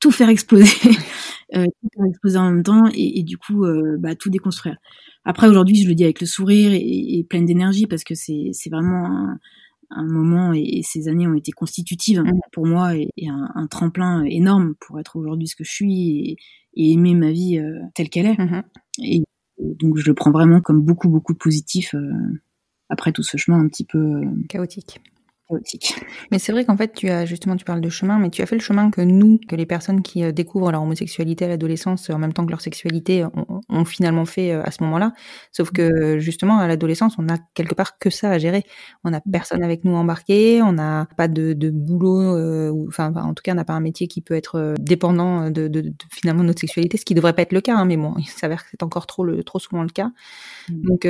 tout 0.00 0.10
faire 0.10 0.28
exploser, 0.28 0.66
tout 1.52 1.88
faire 1.94 2.06
exploser 2.08 2.38
en 2.38 2.50
même 2.50 2.62
temps 2.62 2.84
et, 2.94 3.22
du 3.22 3.38
coup, 3.38 3.64
bah, 3.98 4.14
tout 4.14 4.30
déconstruire. 4.30 4.76
Après 5.24 5.48
aujourd'hui, 5.48 5.82
je 5.82 5.88
le 5.88 5.94
dis 5.94 6.04
avec 6.04 6.20
le 6.20 6.26
sourire 6.26 6.72
et, 6.72 7.18
et 7.18 7.24
pleine 7.24 7.44
d'énergie 7.44 7.86
parce 7.86 8.04
que 8.04 8.14
c'est 8.14 8.70
vraiment 8.70 9.06
un, 9.06 9.38
un 9.90 10.06
moment 10.06 10.52
et, 10.52 10.80
ces 10.82 11.08
années 11.08 11.26
ont 11.26 11.34
été 11.34 11.52
constitutives 11.52 12.20
mmh. 12.20 12.32
pour 12.52 12.66
moi 12.66 12.96
et, 12.96 13.10
un, 13.28 13.66
tremplin 13.66 14.24
énorme 14.24 14.74
pour 14.80 15.00
être 15.00 15.16
aujourd'hui 15.16 15.48
ce 15.48 15.56
que 15.56 15.64
je 15.64 15.72
suis 15.72 16.36
et, 16.74 16.92
aimer 16.92 17.14
ma 17.14 17.32
vie 17.32 17.58
euh, 17.58 17.80
telle 17.94 18.10
qu'elle 18.10 18.26
est. 18.26 18.36
Et, 19.02 19.22
donc 19.58 19.96
je 19.96 20.06
le 20.06 20.14
prends 20.14 20.30
vraiment 20.30 20.60
comme 20.60 20.82
beaucoup 20.82 21.08
beaucoup 21.08 21.32
de 21.32 21.38
positif 21.38 21.94
euh, 21.94 22.12
après 22.88 23.12
tout 23.12 23.22
ce 23.22 23.36
chemin 23.36 23.58
un 23.58 23.68
petit 23.68 23.84
peu 23.84 23.98
euh, 23.98 24.24
chaotique. 24.48 25.00
Mais 26.32 26.40
c'est 26.40 26.50
vrai 26.50 26.64
qu'en 26.64 26.76
fait, 26.76 26.92
tu 26.92 27.08
as 27.08 27.24
justement, 27.24 27.54
tu 27.54 27.64
parles 27.64 27.80
de 27.80 27.88
chemin, 27.88 28.18
mais 28.18 28.30
tu 28.30 28.42
as 28.42 28.46
fait 28.46 28.56
le 28.56 28.60
chemin 28.60 28.90
que 28.90 29.00
nous, 29.00 29.38
que 29.48 29.54
les 29.54 29.66
personnes 29.66 30.02
qui 30.02 30.24
euh, 30.24 30.32
découvrent 30.32 30.72
leur 30.72 30.82
homosexualité 30.82 31.44
à 31.44 31.48
l'adolescence 31.48 32.10
en 32.10 32.18
même 32.18 32.32
temps 32.32 32.44
que 32.44 32.50
leur 32.50 32.60
sexualité 32.60 33.24
ont, 33.68 33.84
finalement 33.84 34.24
fait 34.24 34.52
euh, 34.52 34.62
à 34.64 34.70
ce 34.70 34.82
moment-là. 34.84 35.12
Sauf 35.52 35.70
que 35.70 36.18
justement, 36.18 36.58
à 36.58 36.66
l'adolescence, 36.66 37.14
on 37.18 37.28
a 37.28 37.36
quelque 37.54 37.74
part 37.74 37.98
que 37.98 38.10
ça 38.10 38.30
à 38.30 38.38
gérer. 38.38 38.64
On 39.04 39.10
n'a 39.10 39.20
personne 39.20 39.62
avec 39.62 39.84
nous 39.84 39.94
embarqué, 39.94 40.62
on 40.62 40.72
n'a 40.72 41.08
pas 41.16 41.28
de, 41.28 41.52
de 41.52 41.70
boulot, 41.70 42.36
euh, 42.36 42.70
ou, 42.70 42.88
enfin, 42.88 43.12
en 43.14 43.34
tout 43.34 43.42
cas, 43.42 43.52
on 43.52 43.56
n'a 43.56 43.64
pas 43.64 43.74
un 43.74 43.80
métier 43.80 44.08
qui 44.08 44.20
peut 44.20 44.34
être 44.34 44.74
dépendant 44.78 45.50
de, 45.50 45.68
de, 45.68 45.80
de, 45.80 45.92
finalement 46.12 46.42
notre 46.42 46.60
sexualité, 46.60 46.96
ce 46.96 47.04
qui 47.04 47.14
devrait 47.14 47.32
pas 47.32 47.42
être 47.42 47.52
le 47.52 47.60
cas, 47.60 47.76
hein, 47.76 47.84
mais 47.84 47.96
bon, 47.96 48.14
il 48.18 48.26
s'avère 48.26 48.64
que 48.64 48.70
c'est 48.70 48.82
encore 48.82 49.06
trop, 49.06 49.24
le, 49.24 49.42
trop 49.44 49.58
souvent 49.58 49.82
le 49.82 49.88
cas. 49.88 50.10
Mmh. 50.68 50.82
Donc, 50.82 51.08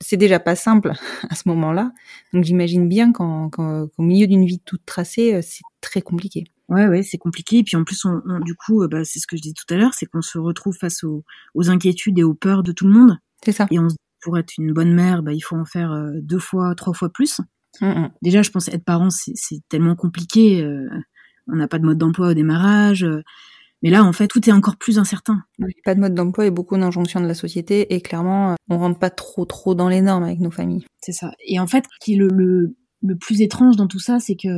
c'est 0.00 0.16
déjà 0.16 0.40
pas 0.40 0.56
simple 0.56 0.92
à 1.30 1.34
ce 1.34 1.48
moment-là. 1.48 1.92
Donc, 2.32 2.44
j'imagine 2.44 2.88
bien 2.88 3.12
qu'au 3.12 3.50
milieu 3.98 4.26
d'une 4.26 4.44
vie 4.44 4.60
toute 4.60 4.84
tracée, 4.86 5.34
euh, 5.34 5.40
c'est 5.42 5.62
très 5.80 6.02
compliqué. 6.02 6.44
Ouais, 6.68 6.88
ouais, 6.88 7.02
c'est 7.02 7.18
compliqué. 7.18 7.58
Et 7.58 7.62
puis 7.62 7.76
en 7.76 7.84
plus, 7.84 8.04
on, 8.04 8.40
du 8.40 8.54
coup, 8.54 8.82
euh, 8.82 8.88
bah, 8.88 9.04
c'est 9.04 9.18
ce 9.18 9.26
que 9.26 9.36
je 9.36 9.42
disais 9.42 9.54
tout 9.54 9.72
à 9.72 9.76
l'heure, 9.76 9.94
c'est 9.94 10.06
qu'on 10.06 10.22
se 10.22 10.38
retrouve 10.38 10.76
face 10.76 11.04
aux, 11.04 11.24
inquiétudes 11.56 12.18
et 12.18 12.24
aux 12.24 12.34
peurs 12.34 12.62
de 12.62 12.72
tout 12.72 12.86
le 12.86 12.92
monde. 12.92 13.18
C'est 13.44 13.52
ça. 13.52 13.66
Et 13.70 13.78
on 13.78 13.88
se 13.88 13.94
dit, 13.94 14.00
pour 14.22 14.38
être 14.38 14.52
une 14.56 14.72
bonne 14.72 14.92
mère, 14.92 15.22
bah, 15.22 15.32
il 15.32 15.40
faut 15.40 15.56
en 15.56 15.66
faire 15.66 15.92
euh, 15.92 16.12
deux 16.22 16.38
fois, 16.38 16.74
trois 16.74 16.94
fois 16.94 17.10
plus. 17.10 17.40
Mm, 17.80 17.86
mm. 17.86 18.10
Déjà, 18.22 18.42
je 18.42 18.50
pense 18.50 18.68
être 18.68 18.84
parent, 18.84 19.10
c'est 19.10 19.60
tellement 19.68 19.96
compliqué. 19.96 20.66
on 21.48 21.56
n'a 21.56 21.68
pas 21.68 21.78
de 21.78 21.84
mode 21.84 21.98
d'emploi 21.98 22.28
au 22.28 22.34
démarrage. 22.34 23.06
Mais 23.82 23.90
là, 23.90 24.02
en 24.02 24.14
fait, 24.14 24.28
tout 24.28 24.48
est 24.48 24.52
encore 24.52 24.78
plus 24.78 24.98
incertain. 24.98 25.42
Pas 25.84 25.94
de 25.94 26.00
mode 26.00 26.14
d'emploi 26.14 26.46
et 26.46 26.50
beaucoup 26.50 26.74
d'injonctions 26.78 27.20
de 27.20 27.26
la 27.26 27.34
société. 27.34 27.94
Et 27.94 28.00
clairement, 28.00 28.54
on 28.70 28.78
rentre 28.78 28.98
pas 28.98 29.10
trop, 29.10 29.44
trop 29.44 29.74
dans 29.74 29.90
les 29.90 30.00
normes 30.00 30.22
avec 30.22 30.40
nos 30.40 30.50
familles. 30.50 30.86
C'est 31.02 31.12
ça. 31.12 31.32
Et 31.46 31.60
en 31.60 31.66
fait, 31.66 31.84
qui 32.00 32.16
le, 32.16 32.28
le, 32.28 32.74
le 33.06 33.16
plus 33.16 33.42
étrange 33.42 33.76
dans 33.76 33.86
tout 33.86 33.98
ça, 33.98 34.18
c'est 34.18 34.34
que 34.34 34.48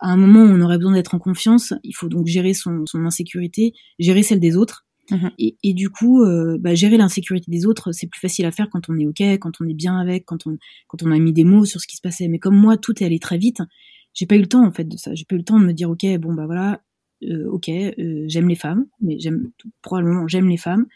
à 0.00 0.12
un 0.12 0.16
moment 0.16 0.40
où 0.40 0.54
on 0.54 0.60
aurait 0.60 0.76
besoin 0.76 0.92
d'être 0.92 1.14
en 1.14 1.18
confiance, 1.18 1.72
il 1.82 1.92
faut 1.92 2.08
donc 2.08 2.26
gérer 2.26 2.52
son, 2.52 2.84
son 2.84 3.04
insécurité, 3.06 3.72
gérer 3.98 4.22
celle 4.22 4.38
des 4.38 4.56
autres. 4.56 4.86
Mhm. 5.10 5.30
Et, 5.38 5.56
et, 5.62 5.74
du 5.74 5.88
coup, 5.88 6.22
euh, 6.22 6.56
bah, 6.60 6.74
gérer 6.74 6.98
l'insécurité 6.98 7.50
des 7.50 7.66
autres, 7.66 7.90
c'est 7.92 8.06
plus 8.06 8.20
facile 8.20 8.44
à 8.44 8.52
faire 8.52 8.68
quand 8.70 8.88
on 8.90 8.98
est 8.98 9.06
ok, 9.06 9.22
quand 9.40 9.60
on 9.60 9.64
est 9.66 9.74
bien 9.74 9.98
avec, 9.98 10.24
quand 10.24 10.46
on 10.46 10.56
quand 10.86 11.02
on 11.02 11.10
a 11.10 11.18
mis 11.18 11.32
des 11.32 11.42
mots 11.42 11.64
sur 11.64 11.80
ce 11.80 11.86
qui 11.86 11.96
se 11.96 12.02
passait. 12.02 12.28
Mais 12.28 12.38
comme 12.38 12.54
moi, 12.54 12.76
tout 12.76 13.02
est 13.02 13.06
allé 13.06 13.18
très 13.18 13.38
vite, 13.38 13.62
j'ai 14.12 14.26
pas 14.26 14.36
eu 14.36 14.40
le 14.40 14.46
temps 14.46 14.64
en 14.64 14.72
fait 14.72 14.84
de 14.84 14.96
ça. 14.96 15.14
J'ai 15.14 15.24
pas 15.24 15.34
eu 15.34 15.38
le 15.38 15.44
temps 15.44 15.58
de 15.58 15.64
me 15.64 15.72
dire 15.72 15.90
ok, 15.90 16.06
bon 16.18 16.34
bah 16.34 16.46
voilà, 16.46 16.82
euh, 17.24 17.48
ok, 17.50 17.70
euh, 17.70 18.24
j'aime 18.26 18.48
les 18.48 18.54
femmes, 18.56 18.86
mais 19.00 19.18
j'aime 19.18 19.50
probablement 19.82 20.28
j'aime 20.28 20.48
les 20.48 20.58
femmes. 20.58 20.86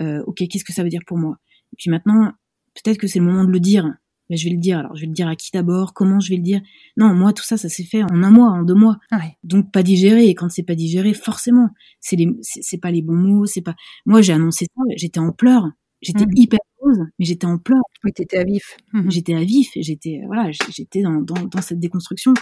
Euh, 0.00 0.22
ok, 0.26 0.44
qu'est-ce 0.48 0.64
que 0.64 0.72
ça 0.72 0.84
veut 0.84 0.88
dire 0.88 1.02
pour 1.06 1.18
moi? 1.18 1.36
Et 1.72 1.76
puis 1.76 1.90
maintenant, 1.90 2.32
peut-être 2.74 2.98
que 2.98 3.08
c'est 3.08 3.18
le 3.18 3.24
moment 3.24 3.44
de 3.44 3.50
le 3.50 3.60
dire 3.60 3.92
mais 4.30 4.36
je 4.36 4.44
vais 4.48 4.54
le 4.54 4.60
dire. 4.60 4.78
Alors, 4.78 4.94
je 4.96 5.02
vais 5.02 5.06
le 5.06 5.12
dire 5.12 5.28
à 5.28 5.36
qui 5.36 5.50
d'abord 5.52 5.94
Comment 5.94 6.20
je 6.20 6.30
vais 6.30 6.36
le 6.36 6.42
dire? 6.42 6.60
Non, 6.96 7.14
moi, 7.14 7.32
tout 7.32 7.44
ça, 7.44 7.56
ça 7.56 7.68
s'est 7.68 7.84
fait 7.84 8.02
en 8.02 8.22
un 8.22 8.30
mois, 8.30 8.48
en 8.48 8.62
deux 8.62 8.74
mois. 8.74 8.98
Ah 9.10 9.20
Donc, 9.44 9.72
pas 9.72 9.82
digéré. 9.82 10.26
Et 10.26 10.34
quand 10.34 10.50
c'est 10.50 10.62
pas 10.62 10.74
digéré, 10.74 11.14
forcément, 11.14 11.70
c'est 12.00 12.16
les, 12.16 12.28
c'est 12.42 12.78
pas 12.78 12.90
les 12.90 13.02
bons 13.02 13.16
mots. 13.16 13.46
C'est 13.46 13.62
pas. 13.62 13.74
Moi, 14.06 14.22
j'ai 14.22 14.32
annoncé 14.32 14.66
ça. 14.66 14.82
J'étais 14.96 15.20
en 15.20 15.32
pleurs. 15.32 15.70
J'étais 16.00 16.26
mmh. 16.26 16.36
hyper 16.36 16.60
heureuse, 16.80 17.06
mais 17.18 17.24
j'étais 17.24 17.46
en 17.46 17.58
pleurs. 17.58 17.82
Oui, 18.04 18.12
t'étais 18.12 18.38
à 18.38 18.44
vif. 18.44 18.76
Mmh. 18.92 19.10
J'étais 19.10 19.34
à 19.34 19.42
vif. 19.42 19.70
J'étais, 19.74 20.20
voilà, 20.26 20.50
j'étais 20.70 21.02
dans, 21.02 21.20
dans, 21.20 21.42
dans 21.46 21.60
cette 21.60 21.80
déconstruction. 21.80 22.34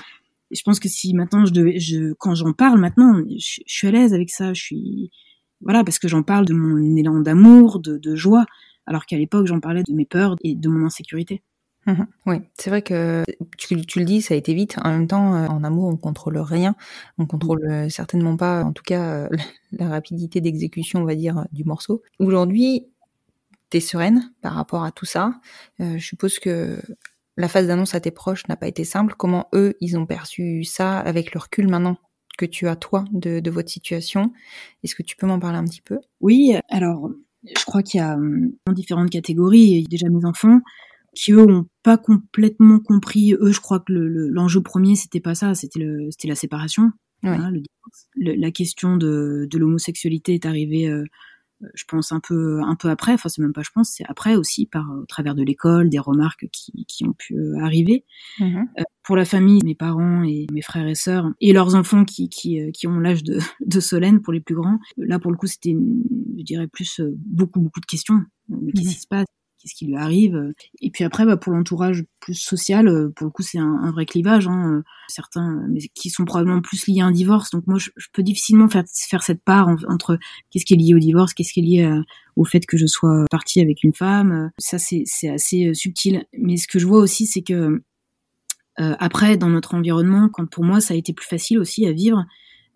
Et 0.51 0.55
je 0.55 0.63
pense 0.63 0.79
que 0.79 0.89
si 0.89 1.15
maintenant 1.15 1.47
je 1.47 1.53
devais, 1.53 1.79
je, 1.79 2.13
quand 2.15 2.35
j'en 2.35 2.53
parle 2.53 2.79
maintenant, 2.79 3.23
je, 3.29 3.61
je 3.67 3.75
suis 3.75 3.89
à 3.89 3.91
l'aise 3.91 4.13
avec 4.13 4.31
ça. 4.31 4.53
Je 4.53 4.61
suis, 4.61 5.11
voilà, 5.61 5.85
parce 5.85 5.99
que 5.99 6.09
j'en 6.09 6.23
parle 6.23 6.45
de 6.45 6.55
mon 6.55 6.97
élan 6.97 7.21
d'amour, 7.21 7.81
de, 7.81 7.97
de 7.97 8.15
joie, 8.15 8.45
alors 8.87 9.07
qu'à 9.07 9.17
l'époque, 9.17 9.47
j'en 9.47 9.61
parlais 9.61 9.83
de 9.83 9.93
mes 9.93 10.07
peurs 10.07 10.37
et 10.43 10.55
de 10.55 10.69
mon 10.69 10.85
insécurité. 10.85 11.43
Mhm. 11.87 12.07
oui, 12.27 12.37
c'est 12.59 12.71
vrai 12.71 12.83
que 12.83 13.25
tu, 13.57 13.77
le 13.77 14.05
dis, 14.05 14.21
ça 14.21 14.35
a 14.35 14.37
été 14.37 14.55
vite. 14.55 14.77
En 14.83 14.91
même 14.91 15.07
temps, 15.07 15.35
euh, 15.37 15.47
en 15.47 15.63
amour, 15.63 15.89
on 15.89 15.97
contrôle 15.97 16.37
rien. 16.39 16.75
On 17.19 17.27
contrôle 17.27 17.65
euh, 17.71 17.89
certainement 17.89 18.37
pas, 18.37 18.65
en 18.65 18.73
tout 18.73 18.83
cas, 18.83 19.03
euh, 19.03 19.29
la 19.73 19.89
rapidité 19.89 20.41
d'exécution, 20.41 21.01
on 21.01 21.05
va 21.05 21.15
dire, 21.15 21.47
du 21.53 21.65
morceau. 21.65 22.03
Aujourd'hui, 22.19 22.87
t'es 23.71 23.81
sereine 23.81 24.33
par 24.43 24.55
rapport 24.55 24.85
à 24.85 24.91
tout 24.91 25.07
ça. 25.07 25.35
je 25.79 25.99
suppose 25.99 26.39
que 26.39 26.81
la 27.37 27.49
phase 27.49 27.67
d'annonce 27.67 27.95
à 27.95 28.01
tes 28.01 28.13
proches 28.13 28.47
n'a 28.49 28.57
pas 28.57 28.69
été 28.69 28.85
simple. 28.85 29.15
Comment 29.17 29.49
eux, 29.55 29.75
ils 29.81 29.99
ont 29.99 30.07
perçu 30.07 30.65
ça 30.65 30.99
avec 31.01 31.35
le 31.35 31.41
recul 31.41 31.69
maintenant 31.69 31.97
que 32.39 32.47
tu 32.47 32.69
as 32.69 32.77
toi 32.77 33.05
de, 33.13 33.41
de 33.41 33.51
votre 33.51 33.69
situation? 33.69 34.33
Est-ce 34.85 34.95
que 34.95 35.03
tu 35.03 35.17
peux 35.17 35.27
m'en 35.27 35.41
parler 35.41 35.59
un 35.59 35.65
petit 35.65 35.83
peu? 35.83 35.99
Oui, 36.21 36.55
alors 36.69 37.11
je 37.45 37.65
crois 37.65 37.83
qu'il 37.83 37.99
y 37.99 38.03
a 38.03 38.15
hum, 38.15 38.53
différentes 38.73 39.11
catégories. 39.11 39.85
Déjà 39.91 40.09
mes 40.09 40.25
enfants, 40.25 40.61
qui 41.17 41.33
eux 41.33 41.41
ont 41.51 41.67
pas 41.83 41.97
complètement 41.99 42.79
compris. 42.79 43.35
Eux, 43.35 43.51
je 43.53 43.61
crois 43.61 43.81
que 43.81 43.93
l'enjeu 43.93 44.61
le, 44.61 44.63
premier 44.63 44.95
c'était 44.97 45.21
pas 45.21 45.35
ça, 45.35 45.55
c'était 45.55 45.81
le, 45.81 46.09
c'était 46.11 46.29
la 46.29 46.37
séparation. 46.37 46.93
Hein, 47.23 47.51
le, 47.51 48.35
la 48.35 48.51
question 48.53 48.97
de, 48.97 49.49
de 49.51 49.59
l'homosexualité 49.59 50.35
est 50.35 50.47
arrivée 50.47 50.87
euh, 50.89 51.03
je 51.75 51.85
pense 51.89 52.13
un 52.13 52.21
peu 52.21 52.61
un 52.63 52.77
peu 52.77 52.91
après, 52.91 53.15
enfin 53.15 53.31
c'est 53.31 53.41
même 53.41 53.55
pas 53.55 53.63
je 53.63 53.71
pense, 53.75 53.91
c'est 53.91 54.05
après 54.07 54.37
aussi 54.37 54.67
par 54.67 54.85
au 54.91 55.07
travers 55.07 55.35
de 55.35 55.43
l'école, 55.43 55.89
des 55.89 55.99
remarques 55.99 56.47
qui, 56.53 56.85
qui 56.87 57.05
ont 57.07 57.15
pu 57.15 57.35
euh, 57.35 57.59
arriver. 57.65 58.05
Mhm. 58.39 58.69
Euh, 58.79 58.83
pour 59.03 59.17
la 59.17 59.25
famille, 59.25 59.63
mes 59.65 59.75
parents 59.75 60.23
et 60.23 60.47
mes 60.53 60.61
frères 60.63 60.87
et 60.87 60.95
sœurs 60.95 61.31
et 61.41 61.53
leurs 61.55 61.75
enfants 61.75 62.05
qui 62.05 62.29
qui, 62.29 62.61
qui 62.73 62.87
ont 62.87 62.99
l'âge 63.01 63.23
de, 63.25 63.39
de 63.67 63.81
Solène 63.81 64.21
pour 64.21 64.33
les 64.35 64.41
plus 64.41 64.55
grands. 64.55 64.79
Là 64.99 65.19
pour 65.19 65.31
le 65.31 65.39
coup 65.39 65.47
c'était 65.47 65.75
je 66.39 66.43
dirais 66.45 66.69
plus 66.69 67.01
beaucoup 67.17 67.61
beaucoup 67.61 67.81
de 67.81 67.87
questions. 67.87 68.21
Mais 68.49 68.73
qu'est-ce 68.73 68.89
Mhm. 68.89 68.95
qui 68.95 69.01
se 69.01 69.07
passe? 69.09 69.27
Qu'est-ce 69.59 69.75
qui 69.75 69.87
lui 69.87 69.97
arrive 69.97 70.53
Et 70.83 70.91
puis 70.91 71.03
après 71.05 71.25
bah, 71.25 71.37
pour 71.37 71.53
l'entourage 71.53 72.05
plus 72.21 72.35
social, 72.35 72.89
euh, 72.89 73.09
pour 73.15 73.25
le 73.27 73.31
coup 73.31 73.43
c'est 73.43 73.59
un, 73.59 73.65
un 73.83 73.91
vrai 73.91 74.05
clivage. 74.07 74.47
Hein. 74.47 74.83
Certains 75.09 75.65
mais 75.71 75.81
qui 75.95 76.11
sont 76.11 76.25
probablement 76.25 76.61
plus 76.61 76.87
liés 76.87 77.01
à 77.01 77.07
un 77.07 77.11
divorce. 77.11 77.51
Donc 77.51 77.67
moi 77.67 77.79
je, 77.79 77.91
je 77.97 78.07
peux 78.13 78.23
difficilement 78.23 78.69
faire 78.69 78.85
faire 79.09 79.23
cette 79.23 79.43
part 79.43 79.69
en- 79.69 79.77
entre 79.89 80.19
qu'est-ce 80.51 80.65
qui 80.67 80.75
est 80.75 80.77
lié 80.77 80.95
au 80.95 80.99
divorce, 80.99 81.33
qu'est-ce 81.35 81.53
qui 81.53 81.61
est 81.61 81.63
lié 81.65 81.83
à- 81.85 82.03
au 82.37 82.45
fait 82.45 82.67
que 82.67 82.77
je 82.77 82.87
sois 82.87 83.25
partie 83.31 83.61
avec 83.63 83.83
une 83.83 83.95
femme. 83.95 84.51
Ça, 84.59 84.79
c'est 84.79 85.05
assez 85.29 85.69
euh, 85.69 85.75
subtil. 85.75 86.27
Mais 86.37 86.59
ce 86.59 86.69
que 86.69 86.79
je 86.79 86.87
vois 86.87 86.99
aussi, 86.99 87.27
c'est 87.27 87.41
que 87.41 87.83
euh, 88.79 88.95
après, 88.99 89.39
dans 89.39 89.49
notre 89.49 89.75
environnement, 89.75 90.29
quand 90.29 90.45
pour 90.51 90.63
moi, 90.63 90.81
ça 90.83 90.93
a 90.93 90.97
été 90.99 91.15
plus 91.15 91.27
facile 91.27 91.59
aussi 91.59 91.87
à 91.87 91.93
vivre, 91.93 92.27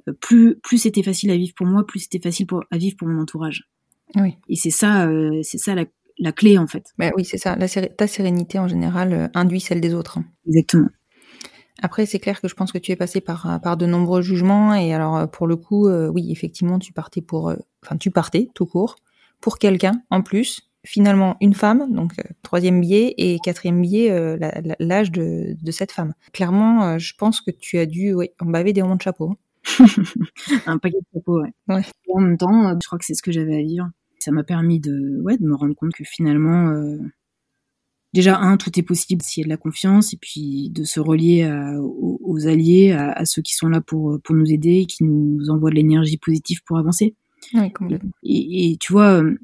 euh, 0.09 0.15
plus 0.19 0.57
plus 0.63 0.79
c'était 0.79 1.03
facile 1.03 1.31
à 1.31 1.37
vivre 1.37 1.53
pour 1.55 1.67
moi, 1.67 1.87
plus 1.87 2.01
c'était 2.01 2.21
facile 2.21 2.47
pour, 2.47 2.65
à 2.71 2.79
vivre 2.79 2.97
pour 2.97 3.07
mon 3.07 3.21
entourage. 3.21 3.69
Oui. 4.17 4.35
Et 4.49 4.57
c'est 4.57 4.71
ça, 4.71 5.07
euh, 5.09 5.41
c'est 5.43 5.59
ça 5.59 5.75
la, 5.75 5.85
la 6.21 6.33
clé 6.33 6.59
en 6.59 6.67
fait. 6.67 6.85
Bah 6.99 7.11
oui, 7.17 7.25
c'est 7.25 7.39
ça. 7.39 7.57
La 7.57 7.69
ta 7.69 8.07
sérénité 8.07 8.59
en 8.59 8.69
général 8.69 9.13
euh, 9.13 9.29
induit 9.35 9.61
celle 9.61 9.81
des 9.81 9.95
autres. 9.95 10.19
hein. 10.19 10.25
Exactement. 10.47 10.89
Après, 11.83 12.05
c'est 12.07 12.19
clair 12.19 12.41
que 12.41 12.49
je 12.49 12.55
pense 12.55 12.73
que 12.73 12.79
tu 12.79 12.93
es 12.93 12.97
passé 12.97 13.21
par, 13.21 13.61
par 13.63 13.77
de 13.77 13.87
nombreux 13.87 14.21
jugements 14.23 14.75
et 14.75 14.93
alors 14.93 15.17
euh, 15.17 15.27
pour 15.27 15.47
le 15.47 15.57
coup, 15.57 15.89
euh, 15.89 16.09
oui, 16.09 16.31
effectivement, 16.31 16.79
tu 16.79 16.93
partais 16.93 17.23
pour, 17.23 17.49
euh, 17.51 17.57
enfin, 17.85 17.97
tu 17.97 18.11
partais 18.11 18.51
tout 18.55 18.67
court 18.67 18.97
pour 19.41 19.59
quelqu'un 19.59 20.03
en 20.11 20.23
plus. 20.23 20.63
Finalement, 20.85 21.37
une 21.43 21.55
femme, 21.55 21.93
donc 21.95 22.13
euh, 22.19 22.23
troisième 22.43 22.81
biais 22.81 23.15
et 23.19 23.39
quatrième 23.39 23.81
biais, 23.83 24.11
euh, 24.11 24.39
l'âge 24.79 25.11
de, 25.13 25.57
de 25.61 25.71
cette 25.73 25.93
femme. 25.93 26.15
Clairement, 26.33 26.85
euh, 26.85 26.99
je 26.99 27.15
pense 27.19 27.41
que 27.43 27.51
tu 27.51 27.79
as 27.79 27.87
dû, 27.87 28.15
oui, 28.15 28.31
en 28.41 28.47
baver 28.47 28.73
des 28.73 28.83
ronds 28.83 28.97
de 28.97 29.03
chapeau. 29.03 29.37
un 30.67 30.79
paquet 30.79 30.99
de 31.01 31.07
propos, 31.11 31.43
ouais. 31.43 31.53
Ouais. 31.69 31.83
En 32.15 32.21
même 32.21 32.39
temps, 32.39 32.69
euh, 32.69 32.75
je 32.83 32.87
crois 32.87 32.99
que 32.99 33.05
c'est 33.05 33.15
ce 33.15 33.23
que 33.23 33.33
j'avais 33.33 33.57
à 33.57 33.63
vivre. 33.63 33.89
Ça 34.21 34.31
m'a 34.33 34.45
permis 34.45 34.79
de, 34.81 35.21
ouais, 35.23 35.37
de 35.39 35.45
me 35.45 35.55
rendre 35.57 35.75
compte 35.75 35.93
que 35.93 36.05
finalement, 36.05 36.69
euh, 36.69 36.99
déjà, 38.13 38.39
un, 38.39 38.57
tout 38.57 38.79
est 38.79 38.83
possible 38.83 39.23
s'il 39.23 39.43
y 39.43 39.45
a 39.45 39.47
de 39.47 39.51
la 39.51 39.57
confiance, 39.57 40.13
et 40.13 40.19
puis 40.21 40.71
de 40.71 40.85
se 40.85 41.01
relier 41.01 41.43
à- 41.45 41.81
aux, 41.81 42.21
aux 42.23 42.47
alliés, 42.47 42.93
à, 42.93 43.13
à 43.13 43.25
ceux 43.25 43.43
qui 43.43 43.55
sont 43.55 43.69
là 43.69 43.81
pour, 43.81 44.21
pour 44.23 44.35
nous 44.35 44.53
aider, 44.53 44.87
qui 44.87 45.05
nous 45.05 45.49
envoient 45.51 45.71
de 45.71 45.77
l'énergie 45.77 46.19
positive 46.19 46.61
pour 46.67 46.79
avancer. 46.79 47.15
Oui, 47.55 47.73
complètement. 47.73 48.11
Et, 48.23 48.73
et 48.73 48.77
tu 48.79 48.93
vois, 48.93 49.23
euh, 49.23 49.35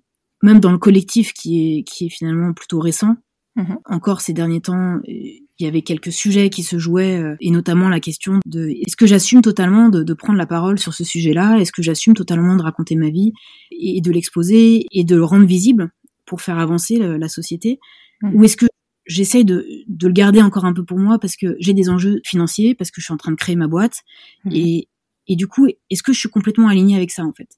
même 0.43 0.61
dans 0.61 0.73
le 0.73 0.79
collectif 0.79 1.33
qui 1.33 1.79
est, 1.79 1.83
qui 1.85 2.07
est 2.07 2.11
finalement 2.11 2.53
plutôt 2.53 2.79
récent, 2.81 3.17
Mhm. 3.59 3.79
encore 3.87 4.21
ces 4.21 4.35
derniers 4.35 4.61
temps, 4.61 4.97
euh, 5.09 5.13
il 5.59 5.65
y 5.65 5.69
avait 5.69 5.83
quelques 5.83 6.13
sujets 6.13 6.51
qui 6.51 6.63
se 6.63 6.79
jouaient, 6.79 7.19
euh, 7.19 7.37
et 7.41 7.51
notamment 7.51 7.89
la 7.89 8.01
question 8.01 8.41
de 8.47 8.69
est-ce 8.69 8.97
que 8.97 9.07
j'assume 9.07 9.43
totalement 9.43 9.89
de, 9.89 10.03
de 10.03 10.15
prendre 10.15 10.39
la 10.39 10.47
parole 10.47 10.79
sur 10.79 10.93
ce 10.95 11.05
sujet-là? 11.05 11.59
Est-ce 11.59 11.73
que 11.73 11.83
j'assume 11.83 12.15
totalement 12.15 12.57
de 12.57 12.63
raconter 12.63 12.95
ma 12.97 13.11
vie 13.11 13.33
et 13.71 14.01
de 14.01 14.13
l'exposer 14.13 14.87
et 14.93 15.05
de 15.05 15.17
le 15.17 15.25
rendre 15.25 15.47
visible 15.47 15.91
pour 16.27 16.43
faire 16.43 16.59
avancer 16.59 16.99
la 16.99 17.29
société? 17.29 17.79
Mhm. 18.23 18.35
Ou 18.35 18.45
est-ce 18.45 18.57
que 18.57 18.67
j'essaye 19.07 19.45
de, 19.45 19.67
de 19.89 20.07
le 20.07 20.13
garder 20.13 20.43
encore 20.43 20.65
un 20.65 20.75
peu 20.75 20.85
pour 20.85 20.99
moi 20.99 21.19
parce 21.19 21.37
que 21.37 21.57
j'ai 21.59 21.73
des 21.73 21.89
enjeux 21.89 22.21
financiers, 22.25 22.75
parce 22.75 22.91
que 22.91 23.01
je 23.01 23.07
suis 23.07 23.15
en 23.15 23.19
train 23.19 23.33
de 23.33 23.37
créer 23.37 23.57
ma 23.57 23.69
boîte? 23.69 24.03
Mhm. 24.45 24.53
et, 24.55 24.89
et 25.29 25.37
du 25.37 25.47
coup, 25.47 25.67
est-ce 25.91 26.03
que 26.03 26.13
je 26.13 26.19
suis 26.19 26.29
complètement 26.29 26.69
alignée 26.69 26.97
avec 26.97 27.11
ça 27.11 27.25
en 27.25 27.33
fait? 27.33 27.49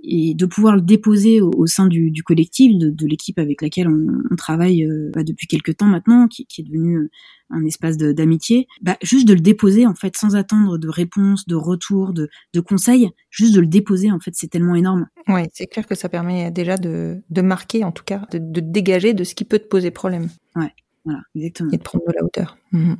Et 0.00 0.34
de 0.34 0.46
pouvoir 0.46 0.76
le 0.76 0.80
déposer 0.82 1.40
au, 1.40 1.50
au 1.50 1.66
sein 1.66 1.86
du, 1.86 2.12
du 2.12 2.22
collectif, 2.22 2.78
de, 2.78 2.88
de 2.88 3.06
l'équipe 3.06 3.36
avec 3.38 3.60
laquelle 3.62 3.88
on, 3.88 4.06
on 4.30 4.36
travaille 4.36 4.84
euh, 4.84 5.10
bah, 5.12 5.24
depuis 5.24 5.48
quelques 5.48 5.76
temps 5.76 5.86
maintenant, 5.86 6.28
qui, 6.28 6.46
qui 6.46 6.60
est 6.60 6.64
devenu 6.64 6.98
euh, 6.98 7.10
un 7.50 7.64
espace 7.64 7.96
d'amitié, 7.96 8.68
bah, 8.80 8.96
juste 9.02 9.26
de 9.26 9.34
le 9.34 9.40
déposer 9.40 9.86
en 9.86 9.96
fait 9.96 10.16
sans 10.16 10.36
attendre 10.36 10.78
de 10.78 10.88
réponse, 10.88 11.46
de 11.48 11.56
retour, 11.56 12.12
de, 12.12 12.28
de 12.54 12.60
conseils, 12.60 13.10
juste 13.30 13.54
de 13.56 13.60
le 13.60 13.66
déposer 13.66 14.12
en 14.12 14.20
fait, 14.20 14.30
c'est 14.34 14.46
tellement 14.48 14.76
énorme. 14.76 15.08
Oui, 15.26 15.40
c'est 15.52 15.66
clair 15.66 15.86
que 15.86 15.96
ça 15.96 16.08
permet 16.08 16.52
déjà 16.52 16.76
de, 16.76 17.20
de 17.28 17.40
marquer, 17.42 17.82
en 17.82 17.90
tout 17.90 18.04
cas, 18.04 18.22
de, 18.30 18.38
de 18.38 18.60
dégager 18.60 19.14
de 19.14 19.24
ce 19.24 19.34
qui 19.34 19.44
peut 19.44 19.58
te 19.58 19.66
poser 19.66 19.90
problème 19.90 20.28
Voilà, 20.54 21.22
exactement. 21.34 21.72
et 21.72 21.76
de 21.76 21.82
prendre 21.82 22.04
de 22.06 22.12
la 22.14 22.24
hauteur. 22.24 22.56
Mhm. 22.70 22.98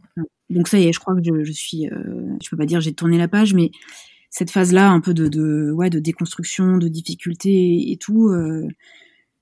Donc 0.51 0.67
ça 0.67 0.81
y 0.81 0.89
est, 0.89 0.93
je 0.93 0.99
crois 0.99 1.15
que 1.15 1.23
je, 1.23 1.45
je 1.45 1.53
suis, 1.53 1.87
euh, 1.89 2.37
je 2.43 2.49
peux 2.51 2.57
pas 2.57 2.67
dire 2.67 2.81
j'ai 2.81 2.93
tourné 2.93 3.19
la 3.19 3.29
page, 3.29 3.55
mais 3.55 3.71
cette 4.31 4.51
phase-là, 4.51 4.91
un 4.91 5.01
peu 5.01 5.15
de, 5.15 5.29
de, 5.29 5.71
ouais, 5.73 5.91
de 5.91 5.99
déconstruction, 5.99 6.77
de 6.79 6.89
difficulté 6.89 7.91
et, 7.91 7.97
tout, 7.97 8.29
euh, 8.29 8.67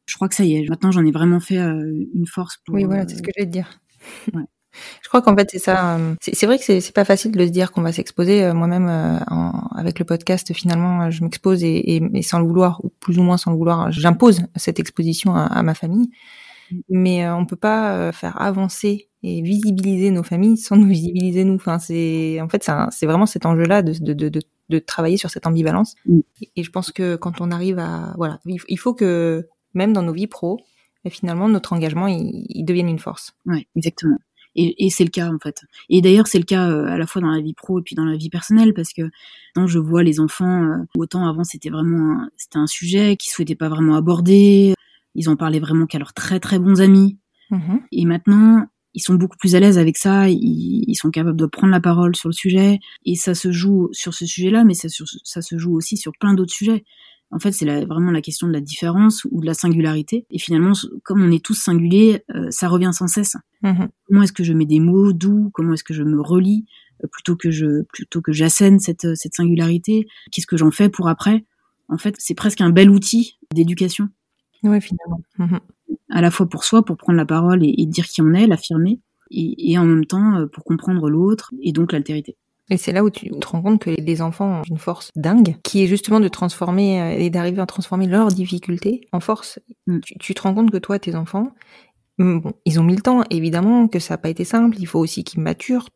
je 0.07 0.15
crois 0.15 0.29
que 0.29 0.35
ça 0.35 0.45
y 0.45 0.55
est. 0.57 0.69
Maintenant, 0.69 0.91
j'en 0.93 1.05
ai 1.05 1.11
vraiment 1.13 1.41
fait 1.41 1.59
euh, 1.59 2.07
une 2.15 2.27
force 2.27 2.59
pour. 2.65 2.75
Oui, 2.77 2.85
voilà, 2.85 3.03
euh, 3.03 3.07
c'est 3.09 3.17
ce 3.17 3.23
que 3.23 3.31
je 3.37 3.43
vais 3.43 3.47
te 3.47 3.53
dire. 3.53 3.81
Ouais. 4.35 4.43
Je 5.03 5.09
crois 5.09 5.23
qu'en 5.23 5.35
fait, 5.35 5.49
c'est 5.51 5.59
ça. 5.59 5.97
euh, 5.97 6.15
C'est 6.21 6.45
vrai 6.45 6.59
que 6.59 6.65
c'est 6.65 6.93
pas 6.95 7.07
facile 7.07 7.33
de 7.33 7.47
se 7.47 7.51
dire 7.51 7.73
qu'on 7.73 7.81
va 7.81 7.93
s'exposer. 7.93 8.53
Moi-même, 8.53 8.89
avec 9.75 9.99
le 9.99 10.05
podcast, 10.05 10.53
finalement, 10.53 11.11
je 11.11 11.25
m'expose 11.25 11.65
et, 11.65 11.97
et, 11.97 12.03
et 12.13 12.21
sans 12.21 12.41
le 12.41 12.47
vouloir, 12.47 12.85
ou 12.85 12.91
plus 13.01 13.19
ou 13.19 13.23
moins 13.23 13.39
sans 13.39 13.53
le 13.53 13.57
vouloir, 13.57 13.91
j'impose 13.91 14.43
cette 14.55 14.79
exposition 14.79 15.35
à, 15.35 15.45
à 15.45 15.63
ma 15.63 15.73
famille. 15.73 16.11
Mais 16.91 17.25
euh, 17.25 17.35
on 17.37 17.47
peut 17.47 17.57
pas 17.57 18.13
faire 18.13 18.41
avancer 18.41 19.09
et 19.23 19.41
visibiliser 19.41 20.11
nos 20.11 20.23
familles 20.23 20.59
sans 20.59 20.77
nous 20.77 20.89
visibiliser 20.89 21.45
nous. 21.45 21.55
Enfin, 21.55 21.79
c'est 21.79 22.41
en 22.43 22.49
fait, 22.51 22.69
c'est 22.91 23.07
vraiment 23.07 23.27
cet 23.27 23.47
enjeu-là 23.47 23.81
de, 23.83 23.93
de, 23.99 24.13
de, 24.13 24.29
de, 24.29 24.41
de 24.69 24.79
travailler 24.79 25.17
sur 25.17 25.31
cette 25.31 25.47
ambivalence. 25.47 25.95
Mm. 26.07 26.21
Et, 26.57 26.63
je 26.63 26.71
pense 26.71 26.91
que 26.93 27.17
quand 27.17 27.41
on 27.41 27.51
arrive 27.51 27.79
à, 27.79 28.15
voilà, 28.17 28.41
il 28.47 28.79
faut 28.79 28.95
que 28.95 29.49
même 29.75 29.93
dans 29.93 30.03
nos 30.03 30.13
vies 30.13 30.27
pro, 30.27 30.61
et 31.05 31.11
finalement, 31.11 31.49
notre 31.49 31.73
engagement, 31.73 32.09
il, 32.09 32.47
il 32.49 32.65
devienne 32.65 32.89
une 32.89 32.99
force. 32.99 33.37
Ouais, 33.47 33.69
exactement. 33.77 34.19
Et, 34.57 34.87
et 34.87 34.91
c'est 34.91 35.05
le 35.05 35.11
cas 35.11 35.29
en 35.29 35.39
fait. 35.39 35.63
Et 35.89 36.01
d'ailleurs, 36.01 36.27
c'est 36.27 36.39
le 36.39 36.45
cas 36.45 36.71
euh, 36.71 36.87
à 36.87 36.97
la 36.97 37.07
fois 37.07 37.23
dans 37.23 37.31
la 37.31 37.41
vie 37.41 37.55
pro 37.55 37.79
et 37.79 37.83
puis 37.83 37.95
dans 37.95 38.05
la 38.05 38.17
vie 38.17 38.31
personnelle 38.31 38.73
parce 38.75 38.93
que 38.93 39.03
quand 39.55 39.67
je 39.67 39.79
vois 39.79 40.03
les 40.03 40.19
enfants, 40.19 40.65
euh, 40.65 40.77
autant 40.97 41.29
avant 41.29 41.45
c'était 41.45 41.69
vraiment 41.69 42.27
c'était 42.37 42.59
un 42.59 42.67
sujet 42.67 43.17
qu'ils 43.17 43.31
souhaitaient 43.31 43.55
pas 43.55 43.69
vraiment 43.69 43.97
aborder. 43.97 44.75
Ils 45.15 45.29
en 45.29 45.37
parlaient 45.37 45.61
vraiment 45.61 45.87
qu'à 45.87 45.99
leurs 45.99 46.15
très 46.15 46.41
très 46.41 46.59
bons 46.59 46.81
amis. 46.81 47.19
Mhm. 47.51 47.81
Et 47.93 48.05
maintenant, 48.07 48.67
ils 48.97 49.01
sont 49.01 49.15
beaucoup 49.15 49.37
plus 49.37 49.55
à 49.55 49.61
l'aise 49.61 49.79
avec 49.79 49.97
ça. 49.97 50.29
Ils, 50.29 50.85
ils 50.89 50.95
sont 50.97 51.11
capables 51.11 51.37
de 51.37 51.47
prendre 51.47 51.71
la 51.73 51.81
parole 51.81 52.17
sur 52.17 52.29
le 52.29 52.33
sujet. 52.35 52.81
Et 53.05 53.15
ça 53.15 53.35
se 53.35 53.53
joue 53.53 53.89
sur 53.93 54.13
ce 54.15 54.27
sujet-là, 54.27 54.65
mais 54.65 54.75
ça, 54.75 54.89
sur- 54.89 55.07
ça 55.23 55.43
se 55.43 55.57
joue 55.59 55.75
aussi 55.77 55.97
sur 55.97 56.13
plein 56.19 56.35
d'autres 56.35 56.53
sujets. 56.53 56.85
En 57.31 57.39
fait, 57.39 57.53
c'est 57.53 57.67
vraiment 57.85 58.11
la 58.13 58.21
question 58.23 58.47
de 58.47 58.53
la 58.53 58.61
différence 58.61 59.27
ou 59.31 59.41
de 59.41 59.47
la 59.47 59.55
singularité. 59.55 60.27
Et 60.31 60.39
finalement, 60.39 60.73
comme 61.03 61.23
on 61.23 61.31
est 61.31 61.45
tous 61.45 61.55
singuliers, 61.55 62.23
euh, 62.35 62.47
ça 62.51 62.69
revient 62.69 62.91
sans 62.93 63.09
cesse. 63.09 63.37
Mhm. 63.63 63.89
Comment 64.07 64.23
est-ce 64.23 64.33
que 64.33 64.45
je 64.45 64.53
mets 64.53 64.67
des 64.67 64.81
mots 64.81 65.13
doux? 65.13 65.51
Comment 65.53 65.75
est-ce 65.75 65.85
que 65.85 65.95
je 65.95 66.03
me 66.05 66.21
relis? 66.21 66.65
Euh, 67.05 67.09
plutôt 67.09 67.37
que 67.37 67.51
je 67.51 67.83
plutôt 67.93 68.23
que 68.23 68.33
j'assène 68.33 68.79
cette 68.79 69.15
cette 69.17 69.35
singularité 69.35 70.07
Qu'est-ce 70.33 70.47
que 70.47 70.57
j'en 70.57 70.71
fais 70.71 70.89
pour 70.89 71.09
après? 71.09 71.45
En 71.89 71.99
fait, 71.99 72.15
c'est 72.19 72.35
presque 72.35 72.61
un 72.63 72.71
bel 72.71 72.89
outil 72.91 73.37
d'éducation 73.55 74.09
Oui, 74.63 74.81
finalement. 74.81 75.21
Mhm. 75.39 75.61
À 76.11 76.21
la 76.21 76.31
fois 76.31 76.49
pour 76.49 76.65
soi, 76.65 76.85
pour 76.85 76.97
prendre 76.97 77.17
la 77.17 77.27
parole 77.27 77.65
et, 77.65 77.75
et 77.79 77.87
dire 77.87 78.07
qui 78.07 78.23
on 78.23 78.33
est, 78.35 78.47
l'affirmer, 78.47 79.01
et, 79.31 79.73
et 79.73 79.79
en 79.79 79.85
même 79.85 80.07
temps 80.07 80.37
euh, 80.37 80.47
pour 80.47 80.65
comprendre 80.65 81.09
l'autre 81.09 81.53
et 81.63 81.73
donc 81.73 81.93
l'altérité. 81.93 82.37
Et 82.69 82.77
c'est 82.77 82.93
là 82.93 83.05
où 83.05 83.11
tu 83.11 83.31
te 83.31 83.47
rends 83.47 83.63
compte 83.63 83.81
que 83.81 83.91
les 83.91 84.23
enfants 84.23 84.61
ont 84.61 84.63
une 84.69 84.79
force 84.79 85.13
dingue, 85.15 85.57
qui 85.63 85.85
est 85.85 85.87
justement 85.87 86.19
de 86.19 86.29
transformer 86.29 87.01
euh, 87.01 87.19
et 87.19 87.31
d'arriver 87.31 87.61
à 87.61 87.67
transformer 87.67 88.07
leurs 88.07 88.29
difficultés 88.29 89.03
en 89.13 89.21
force. 89.21 89.61
Mm. 89.87 90.01
Tu, 90.01 90.19
tu 90.19 90.35
te 90.35 90.43
rends 90.43 90.55
compte 90.55 90.71
que 90.71 90.79
toi, 90.79 90.99
tes 90.99 91.15
enfants, 91.15 91.55
hum, 92.19 92.41
bon, 92.41 92.53
ils 92.65 92.81
ont 92.81 92.85
mis 92.85 92.97
le 92.97 93.03
temps, 93.03 93.23
évidemment, 93.31 93.87
que 93.87 94.01
ça 94.01 94.15
n'a 94.15 94.19
pas 94.19 94.31
été 94.31 94.45
simple. 94.45 94.77
Il 94.81 94.87
faut 94.87 94.99
aussi 94.99 95.23
qu'ils 95.23 95.41
maturent. 95.41 95.89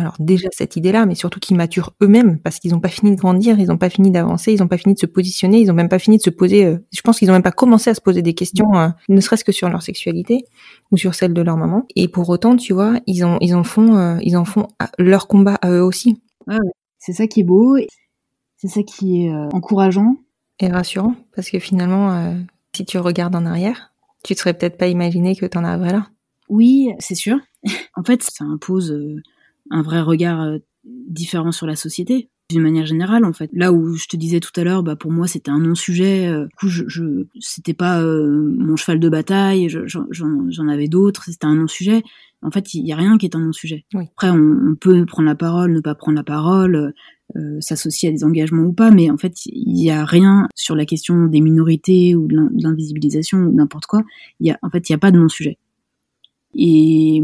Alors 0.00 0.14
déjà 0.18 0.48
cette 0.52 0.76
idée-là, 0.76 1.04
mais 1.04 1.14
surtout 1.14 1.38
qu'ils 1.40 1.56
maturent 1.56 1.92
eux-mêmes, 2.02 2.38
parce 2.38 2.58
qu'ils 2.58 2.70
n'ont 2.70 2.80
pas 2.80 2.88
fini 2.88 3.10
de 3.14 3.16
grandir, 3.20 3.58
ils 3.60 3.66
n'ont 3.68 3.76
pas 3.76 3.90
fini 3.90 4.10
d'avancer, 4.10 4.52
ils 4.52 4.60
n'ont 4.60 4.68
pas 4.68 4.78
fini 4.78 4.94
de 4.94 4.98
se 4.98 5.06
positionner, 5.06 5.60
ils 5.60 5.66
n'ont 5.66 5.74
même 5.74 5.88
pas 5.90 5.98
fini 5.98 6.16
de 6.16 6.22
se 6.22 6.30
poser. 6.30 6.64
euh, 6.64 6.78
je 6.92 7.00
pense 7.02 7.18
qu'ils 7.18 7.28
n'ont 7.28 7.34
même 7.34 7.42
pas 7.42 7.52
commencé 7.52 7.90
à 7.90 7.94
se 7.94 8.00
poser 8.00 8.22
des 8.22 8.32
questions, 8.34 8.74
euh, 8.76 8.88
ne 9.10 9.20
serait-ce 9.20 9.44
que 9.44 9.52
sur 9.52 9.68
leur 9.68 9.82
sexualité 9.82 10.44
ou 10.90 10.96
sur 10.96 11.14
celle 11.14 11.34
de 11.34 11.42
leur 11.42 11.56
maman. 11.58 11.84
Et 11.96 12.08
pour 12.08 12.28
autant, 12.30 12.56
tu 12.56 12.72
vois, 12.72 12.94
ils 13.06 13.24
en, 13.24 13.36
ils 13.40 13.54
en 13.54 13.62
font, 13.64 13.96
euh, 13.96 14.16
ils 14.22 14.36
en 14.36 14.44
font 14.44 14.68
à- 14.78 14.90
leur 14.98 15.28
combat 15.28 15.56
à 15.60 15.70
eux 15.70 15.82
aussi. 15.84 16.20
C'est 16.98 17.12
ça 17.12 17.26
qui 17.26 17.40
est 17.40 17.44
beau, 17.44 17.76
c'est 18.56 18.68
ça 18.68 18.82
qui 18.82 19.24
est 19.26 19.30
euh, 19.32 19.48
encourageant. 19.52 20.16
et 20.60 20.68
rassurant 20.68 21.14
parce 21.34 21.50
que 21.50 21.58
finalement, 21.58 22.12
euh, 22.12 22.34
si 22.74 22.84
tu 22.84 22.98
regardes 22.98 23.34
en 23.36 23.46
arrière, 23.46 23.92
tu 24.24 24.34
te 24.34 24.40
serais 24.40 24.54
peut-être 24.54 24.76
pas 24.78 24.88
imaginé 24.88 25.34
que 25.36 25.46
t'en 25.46 25.64
arriverais 25.64 25.92
là. 25.92 26.08
Oui, 26.50 26.90
c'est 26.98 27.14
sûr. 27.14 27.38
en 27.96 28.02
fait, 28.02 28.22
ça 28.22 28.44
impose 28.44 28.90
euh, 28.92 29.16
un 29.70 29.82
vrai 29.82 30.00
regard 30.00 30.40
euh, 30.42 30.58
différent 30.84 31.52
sur 31.52 31.66
la 31.66 31.76
société. 31.76 32.28
d'une 32.50 32.62
manière 32.62 32.86
générale 32.86 33.24
en 33.24 33.32
fait. 33.32 33.48
Là 33.52 33.72
où 33.72 33.94
je 33.94 34.06
te 34.06 34.16
disais 34.16 34.40
tout 34.40 34.52
à 34.56 34.64
l'heure, 34.64 34.82
bah 34.82 34.96
pour 34.96 35.12
moi 35.12 35.26
c'était 35.26 35.50
un 35.50 35.60
non-sujet. 35.60 36.26
Euh, 36.26 36.46
du 36.46 36.54
coup, 36.56 36.68
je, 36.68 36.84
je 36.88 37.26
c'était 37.38 37.74
pas 37.74 38.02
euh, 38.02 38.54
mon 38.58 38.76
cheval 38.76 38.98
de 38.98 39.08
bataille. 39.08 39.68
J'en 39.68 40.68
avais 40.68 40.88
d'autres. 40.88 41.24
C'était 41.26 41.46
un 41.46 41.54
non-sujet. 41.54 42.02
En 42.42 42.50
fait, 42.50 42.74
il 42.74 42.86
y 42.86 42.92
a 42.92 42.96
rien 42.96 43.18
qui 43.18 43.26
est 43.26 43.36
un 43.36 43.40
non-sujet. 43.40 43.84
Après, 43.94 44.30
on, 44.30 44.70
on, 44.70 44.74
peut 44.74 45.04
prendre 45.04 45.28
la 45.28 45.34
parole, 45.34 45.72
ne 45.72 45.80
pas 45.80 45.94
prendre 45.94 46.16
la 46.16 46.24
parole, 46.24 46.94
euh, 47.36 47.60
s'associer 47.60 48.08
à 48.08 48.12
des 48.12 48.24
engagements 48.24 48.64
ou 48.64 48.72
pas, 48.72 48.90
mais 48.90 49.10
en 49.10 49.16
fait, 49.16 49.46
il 49.46 49.80
y 49.80 49.90
a 49.90 50.04
rien 50.04 50.48
sur 50.56 50.74
la 50.74 50.84
question 50.84 51.26
des 51.26 51.40
minorités 51.40 52.16
ou 52.16 52.26
de 52.26 52.36
l'invisibilisation 52.60 53.38
ou 53.38 53.52
n'importe 53.52 53.86
quoi. 53.86 54.02
Il 54.40 54.48
y 54.48 54.50
a, 54.50 54.58
en 54.62 54.70
fait, 54.70 54.88
il 54.88 54.92
y 54.92 54.94
a 54.94 54.98
pas 54.98 55.12
de 55.12 55.18
non-sujet. 55.18 55.58
Et 56.56 57.22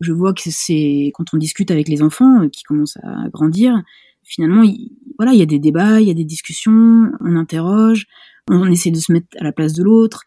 je 0.00 0.12
vois 0.12 0.32
que 0.32 0.42
c'est 0.50 1.12
quand 1.14 1.24
on 1.32 1.36
discute 1.36 1.70
avec 1.70 1.88
les 1.88 2.02
enfants 2.02 2.48
qui 2.48 2.62
commencent 2.64 2.98
à 3.02 3.28
grandir, 3.28 3.82
finalement, 4.22 4.62
il, 4.62 4.92
voilà, 5.18 5.32
il 5.32 5.38
y 5.38 5.42
a 5.42 5.46
des 5.46 5.58
débats, 5.58 6.00
il 6.00 6.08
y 6.08 6.10
a 6.10 6.14
des 6.14 6.24
discussions, 6.24 7.10
on 7.20 7.36
interroge, 7.36 8.06
on 8.48 8.70
essaie 8.70 8.90
de 8.90 8.98
se 8.98 9.12
mettre 9.12 9.28
à 9.38 9.44
la 9.44 9.52
place 9.52 9.72
de 9.72 9.82
l'autre. 9.82 10.24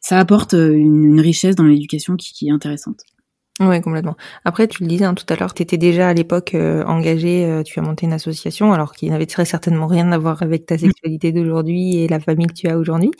Ça 0.00 0.18
apporte 0.18 0.52
une, 0.52 1.20
richesse 1.20 1.56
dans 1.56 1.64
l'éducation 1.64 2.16
qui, 2.16 2.46
est 2.46 2.52
intéressante. 2.52 3.00
Oui, 3.58 3.80
complètement. 3.80 4.16
Après, 4.44 4.68
tu 4.68 4.82
le 4.82 4.88
disais 4.88 5.06
hein, 5.06 5.14
tout 5.14 5.24
à 5.32 5.36
l'heure, 5.36 5.54
tu 5.54 5.62
étais 5.62 5.78
déjà 5.78 6.08
à 6.10 6.14
l'époque 6.14 6.54
euh, 6.54 6.84
engagée, 6.84 7.46
euh, 7.46 7.62
tu 7.62 7.78
as 7.78 7.82
monté 7.82 8.04
une 8.04 8.12
association, 8.12 8.74
alors 8.74 8.92
qui 8.92 9.08
n'avait 9.08 9.24
très 9.24 9.46
certainement 9.46 9.86
rien 9.86 10.12
à 10.12 10.18
voir 10.18 10.42
avec 10.42 10.66
ta 10.66 10.74
mm. 10.74 10.78
sexualité 10.78 11.32
d'aujourd'hui 11.32 11.96
et 11.96 12.08
la 12.08 12.20
famille 12.20 12.48
que 12.48 12.52
tu 12.52 12.68
as 12.68 12.76
aujourd'hui. 12.76 13.12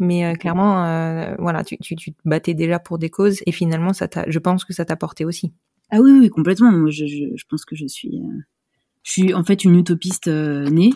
Mais 0.00 0.24
euh, 0.24 0.34
clairement, 0.34 1.36
voilà, 1.38 1.62
tu, 1.62 1.78
tu, 1.78 1.94
tu, 1.94 2.12
te 2.12 2.18
battais 2.24 2.54
déjà 2.54 2.80
pour 2.80 2.98
des 2.98 3.10
causes 3.10 3.40
et 3.46 3.52
finalement, 3.52 3.92
ça 3.92 4.08
je 4.26 4.38
pense 4.40 4.64
que 4.64 4.72
ça 4.72 4.84
t'a 4.84 4.96
porté 4.96 5.24
aussi. 5.24 5.52
Ah 5.90 6.00
oui, 6.00 6.10
oui, 6.12 6.28
complètement. 6.28 6.72
Moi, 6.72 6.90
je, 6.90 7.06
je, 7.06 7.36
je 7.36 7.44
pense 7.48 7.64
que 7.64 7.76
je 7.76 7.86
suis 7.86 8.20
je 9.08 9.12
suis 9.12 9.34
en 9.34 9.42
fait 9.42 9.64
une 9.64 9.76
utopiste 9.76 10.28
euh, 10.28 10.68
née. 10.68 10.92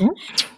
Euh, 0.00 0.06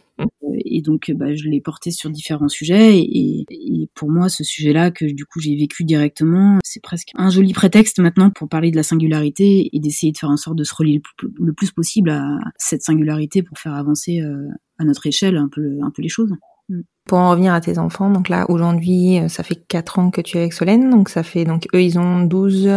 et 0.65 0.83
donc, 0.83 1.11
bah, 1.15 1.35
je 1.35 1.49
l'ai 1.49 1.61
porté 1.61 1.91
sur 1.91 2.11
différents 2.11 2.49
sujets. 2.49 2.99
Et, 2.99 3.45
et 3.51 3.89
pour 3.95 4.11
moi, 4.11 4.29
ce 4.29 4.45
sujet-là, 4.45 4.91
que 4.91 5.05
du 5.05 5.25
coup 5.25 5.41
j'ai 5.41 5.57
vécu 5.57 5.85
directement, 5.85 6.59
c'est 6.65 6.83
presque 6.83 7.11
un 7.15 7.31
joli 7.31 7.53
prétexte 7.53 7.99
maintenant 7.99 8.31
pour 8.31 8.49
parler 8.49 8.71
de 8.71 8.77
la 8.77 8.83
singularité 8.83 9.71
et 9.73 9.81
d'essayer 9.81 10.13
de 10.13 10.19
faire 10.19 10.31
en 10.31 10.37
sorte 10.37 10.57
de 10.57 10.65
se 10.65 10.75
relier 10.75 11.03
le 11.39 11.53
plus, 11.53 11.71
possible 11.71 12.11
à 12.11 12.39
cette 12.57 12.83
singularité 12.83 13.43
pour 13.43 13.59
faire 13.59 13.75
avancer 13.75 14.21
euh, 14.21 14.49
à 14.79 14.85
notre 14.85 15.07
échelle 15.07 15.37
un 15.37 15.49
peu, 15.49 15.79
un 15.83 15.91
peu 15.91 16.03
les 16.03 16.09
choses. 16.09 16.33
Mm. 16.69 16.81
Pour 17.07 17.19
en 17.19 17.31
revenir 17.31 17.53
à 17.53 17.61
tes 17.61 17.79
enfants, 17.79 18.11
donc 18.11 18.29
là 18.29 18.49
aujourd'hui, 18.51 19.19
euh, 19.19 19.29
ça 19.29 19.43
fait 19.43 19.57
4 19.69 19.99
ans 19.99 20.11
que 20.11 20.21
tu 20.21 20.37
es 20.37 20.41
avec 20.41 20.53
Solène, 20.53 20.91
donc 20.91 21.09
ça 21.09 21.23
fait 21.23 21.45
donc 21.45 21.67
eux 21.75 21.83
ils 21.83 21.99
ont 21.99 22.23
12, 22.25 22.69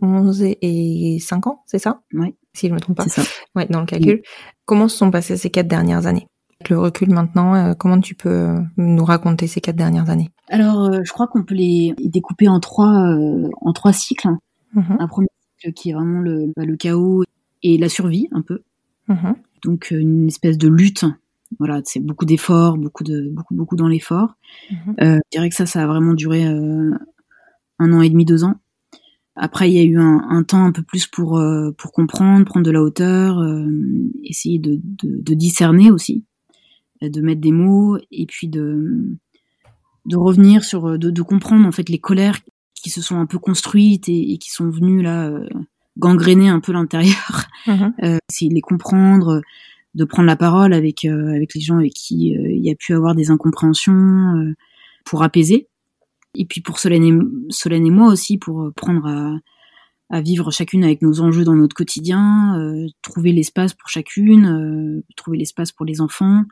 11 0.00 0.42
et 0.42 1.18
5 1.20 1.46
ans, 1.46 1.62
c'est 1.66 1.78
ça? 1.78 2.02
Oui. 2.12 2.34
Si 2.54 2.68
je 2.68 2.74
me 2.74 2.80
trompe 2.80 2.98
pas. 2.98 3.04
C'est 3.04 3.22
ça. 3.22 3.30
Ouais, 3.54 3.66
dans 3.70 3.80
le 3.80 3.86
calcul. 3.86 4.22
Comment 4.66 4.88
se 4.88 4.96
sont 4.98 5.10
passées 5.10 5.36
ces 5.36 5.50
quatre 5.50 5.68
dernières 5.68 6.06
années? 6.06 6.26
Le 6.68 6.78
recul 6.78 7.10
maintenant, 7.10 7.54
euh, 7.54 7.74
comment 7.74 8.00
tu 8.00 8.14
peux 8.14 8.28
euh, 8.28 8.60
nous 8.76 9.04
raconter 9.04 9.46
ces 9.46 9.60
quatre 9.60 9.76
dernières 9.76 10.10
années? 10.10 10.30
Alors, 10.48 10.92
je 11.04 11.12
crois 11.12 11.28
qu'on 11.28 11.44
peut 11.44 11.54
les 11.54 11.94
découper 11.98 12.48
en 12.48 12.60
trois 12.60 13.16
en 13.60 13.72
trois 13.72 13.92
cycles. 13.92 14.28
Mm-hmm. 14.76 14.96
Un 14.98 15.08
premier 15.08 15.28
cycle 15.58 15.72
qui 15.74 15.90
est 15.90 15.92
vraiment 15.94 16.20
le, 16.20 16.52
bah, 16.56 16.64
le 16.64 16.76
chaos 16.76 17.24
et 17.62 17.78
la 17.78 17.88
survie 17.88 18.28
un 18.32 18.42
peu. 18.42 18.62
Mm-hmm. 19.08 19.34
Donc 19.64 19.90
une 19.90 20.28
espèce 20.28 20.58
de 20.58 20.68
lutte 20.68 21.04
voilà, 21.58 21.80
c'est 21.84 22.00
beaucoup 22.00 22.24
d'efforts, 22.24 22.76
beaucoup 22.78 23.04
de 23.04 23.28
beaucoup 23.30 23.54
beaucoup 23.54 23.76
dans 23.76 23.88
l'effort. 23.88 24.34
Mhm. 24.70 24.94
Euh, 25.00 25.16
je 25.16 25.38
dirais 25.38 25.48
que 25.48 25.54
ça, 25.54 25.66
ça 25.66 25.82
a 25.82 25.86
vraiment 25.86 26.14
duré 26.14 26.46
euh, 26.46 26.90
un 27.78 27.92
an 27.92 28.00
et 28.00 28.10
demi, 28.10 28.24
deux 28.24 28.44
ans. 28.44 28.56
Après, 29.34 29.70
il 29.70 29.74
y 29.74 29.80
a 29.80 29.84
eu 29.84 29.98
un, 29.98 30.42
temps 30.42 30.62
un 30.62 30.72
peu 30.72 30.82
plus 30.82 31.06
pour 31.06 31.38
euh, 31.38 31.70
pour 31.78 31.92
comprendre, 31.92 32.44
prendre 32.44 32.66
de 32.66 32.70
la 32.70 32.82
hauteur, 32.82 33.42
essayer 34.24 34.58
de, 34.58 34.78
de, 34.82 35.34
discerner 35.34 35.90
aussi, 35.90 36.26
de 37.08 37.20
mettre 37.20 37.40
des 37.40 37.52
mots 37.52 37.98
et 38.10 38.26
puis 38.26 38.48
de 38.48 39.16
de 40.06 40.16
revenir 40.16 40.64
sur 40.64 40.98
de, 40.98 41.10
de 41.10 41.22
comprendre 41.22 41.66
en 41.66 41.72
fait 41.72 41.88
les 41.88 41.98
colères 41.98 42.40
qui 42.74 42.90
se 42.90 43.00
sont 43.00 43.16
un 43.16 43.26
peu 43.26 43.38
construites 43.38 44.08
et, 44.08 44.36
qui 44.38 44.50
sont 44.50 44.68
venues 44.68 45.02
là 45.02 45.32
gangréner 45.96 46.48
un 46.48 46.58
peu 46.58 46.72
l'intérieur. 46.72 47.46
Essayer 47.68 48.48
de 48.48 48.54
les 48.54 48.60
comprendre 48.60 49.42
de 49.94 50.04
prendre 50.04 50.26
la 50.26 50.36
parole 50.36 50.72
avec 50.72 51.04
euh, 51.04 51.34
avec 51.34 51.54
les 51.54 51.60
gens 51.60 51.78
avec 51.78 51.92
qui 51.92 52.36
euh, 52.36 52.50
il 52.50 52.64
y 52.64 52.70
a 52.70 52.74
pu 52.74 52.94
avoir 52.94 53.14
des 53.14 53.30
incompréhensions 53.30 53.92
euh, 53.92 54.54
pour 55.04 55.22
apaiser 55.22 55.68
et 56.34 56.46
puis 56.46 56.60
pour 56.60 56.78
Solène 56.78 57.04
et, 57.04 57.52
Solène 57.52 57.86
et 57.86 57.90
moi 57.90 58.08
aussi 58.08 58.38
pour 58.38 58.72
prendre 58.74 59.06
à, 59.06 59.36
à 60.08 60.20
vivre 60.22 60.50
chacune 60.50 60.84
avec 60.84 61.02
nos 61.02 61.20
enjeux 61.20 61.44
dans 61.44 61.54
notre 61.54 61.74
quotidien, 61.76 62.58
trouver 63.02 63.32
l'espace 63.32 63.74
pour 63.74 63.88
chacune, 63.88 65.02
trouver 65.16 65.36
l'espace 65.36 65.72
pour 65.72 65.84
les 65.84 66.00
enfants, 66.00 66.44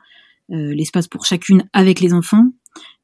l'espace 0.51 1.07
pour 1.07 1.25
chacune 1.25 1.63
avec 1.73 1.99
les 1.99 2.13
enfants 2.13 2.45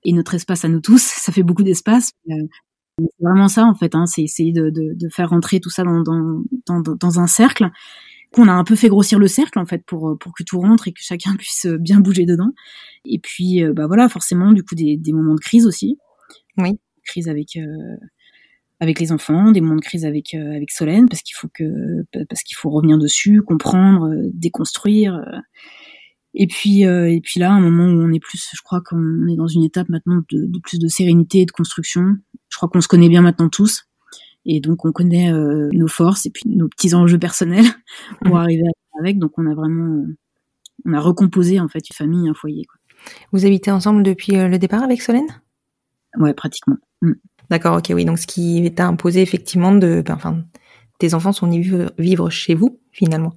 et 0.04 0.14
notre 0.14 0.36
espace 0.36 0.66
à 0.66 0.68
nous 0.70 0.82
tous. 0.82 1.02
Ça 1.02 1.32
fait 1.32 1.44
beaucoup 1.44 1.64
d'espace. 1.64 2.12
c'est 2.28 3.08
vraiment 3.22 3.48
ça 3.48 3.66
en 3.66 3.76
fait, 3.76 3.94
hein, 3.96 4.06
c'est 4.06 4.24
essayer 4.24 4.52
de, 4.52 4.70
de, 4.70 4.94
de, 4.96 5.10
faire 5.10 5.30
rentrer 5.30 5.60
tout 5.60 5.70
ça 5.70 5.84
dans, 5.84 6.02
dans, 6.02 6.42
dans, 6.66 6.82
dans 6.82 7.20
un 7.20 7.28
cercle 7.28 7.70
qu'on 8.32 8.48
a 8.48 8.52
un 8.52 8.64
peu 8.64 8.76
fait 8.76 8.90
grossir 8.90 9.20
le 9.20 9.28
cercle 9.28 9.60
en 9.60 9.66
fait 9.66 9.84
pour 9.86 10.10
euh, 10.10 10.16
pour 10.16 10.34
que 10.34 10.44
tout 10.44 10.60
rentre 10.60 10.88
et 10.88 10.92
que 10.92 11.02
chacun 11.02 11.36
puisse 11.38 11.66
euh, 11.66 11.78
bien 11.78 12.00
bouger 12.00 12.26
dedans. 12.26 12.52
Et 13.06 13.20
puis 13.20 13.64
euh, 13.64 13.74
bah 13.74 13.88
voilà, 13.88 14.10
forcément 14.10 14.52
du 14.52 14.64
coup 14.64 14.76
des, 14.76 14.98
des 14.98 15.14
moments 15.14 15.36
de 15.36 15.40
crise 15.40 15.66
aussi. 15.66 15.98
Oui. 16.58 16.80
Crise 17.06 17.30
avec 17.30 17.58
avec 18.82 19.00
les 19.00 19.14
enfants, 19.14 19.52
des 19.52 19.62
moments 19.62 19.78
de 19.78 19.82
crise 19.82 20.04
avec 20.04 20.34
avec 20.34 20.72
Solène 20.72 21.08
parce 21.08 21.22
qu'il 21.22 21.36
faut 21.36 21.48
que 21.48 22.04
parce 22.26 22.44
qu'il 22.44 22.58
faut 22.58 22.70
revenir 22.70 22.98
dessus, 22.98 23.42
comprendre, 23.42 24.14
déconstruire. 24.34 25.24
Et 26.40 26.48
puis 26.48 26.84
et 26.84 27.20
puis 27.22 27.40
là 27.40 27.52
un 27.52 27.60
moment 27.60 27.86
où 27.86 28.08
on 28.08 28.14
est 28.14 28.20
plus, 28.20 28.50
je 28.54 28.62
crois 28.62 28.82
qu'on 28.82 29.28
est 29.28 29.36
dans 29.36 29.48
une 29.48 29.64
étape 29.64 29.90
maintenant 29.90 30.22
de, 30.32 30.46
de 30.46 30.60
plus 30.60 30.80
de 30.80 30.88
sérénité 30.88 31.42
et 31.42 31.46
de 31.46 31.52
construction. 31.52 32.16
Je 32.50 32.58
crois 32.58 32.70
qu'on 32.70 32.82
se 32.82 32.88
connaît 32.88 33.10
bien 33.10 33.22
maintenant 33.22 33.50
tous 33.50 33.88
et 34.48 34.62
donc 34.62 34.86
on 34.86 34.92
connaît 34.92 35.32
euh, 35.32 35.70
nos 35.74 35.90
forces 35.90 36.26
et 36.26 36.32
puis 36.32 36.44
nos 36.48 36.70
petits 36.70 36.96
enjeux 36.96 37.20
personnels 37.20 37.66
pour 38.24 38.36
mhm. 38.36 38.42
arriver 38.42 38.64
avec. 39.00 39.20
Donc 39.20 39.34
on 39.38 39.46
a 39.46 39.54
vraiment, 39.54 40.04
euh, 40.04 40.18
on 40.86 40.94
a 40.94 41.00
recomposé 41.00 41.60
en 41.60 41.68
fait 41.68 41.88
une 41.90 41.96
famille, 41.96 42.30
un 42.30 42.34
foyer. 42.34 42.64
Quoi. 42.64 42.80
Vous 43.34 43.46
habitez 43.46 43.72
ensemble 43.72 44.04
depuis 44.04 44.38
euh, 44.38 44.48
le 44.48 44.58
départ 44.58 44.84
avec 44.84 45.02
Solène? 45.02 45.28
Ouais, 46.18 46.34
pratiquement. 46.34 46.78
Mm. 47.02 47.14
D'accord, 47.50 47.78
ok, 47.78 47.92
oui. 47.94 48.06
Donc 48.06 48.20
ce 48.20 48.28
qui 48.28 48.74
t'a 48.74 48.88
imposé 48.88 49.22
effectivement 49.22 49.74
de, 49.74 50.02
ben, 50.06 50.16
enfin, 50.16 50.44
tes 50.98 51.14
enfants 51.14 51.34
sont 51.34 51.48
venus 51.48 51.74
vivre, 51.98 52.30
chez 52.30 52.56
vous 52.56 52.80
finalement. 52.92 53.34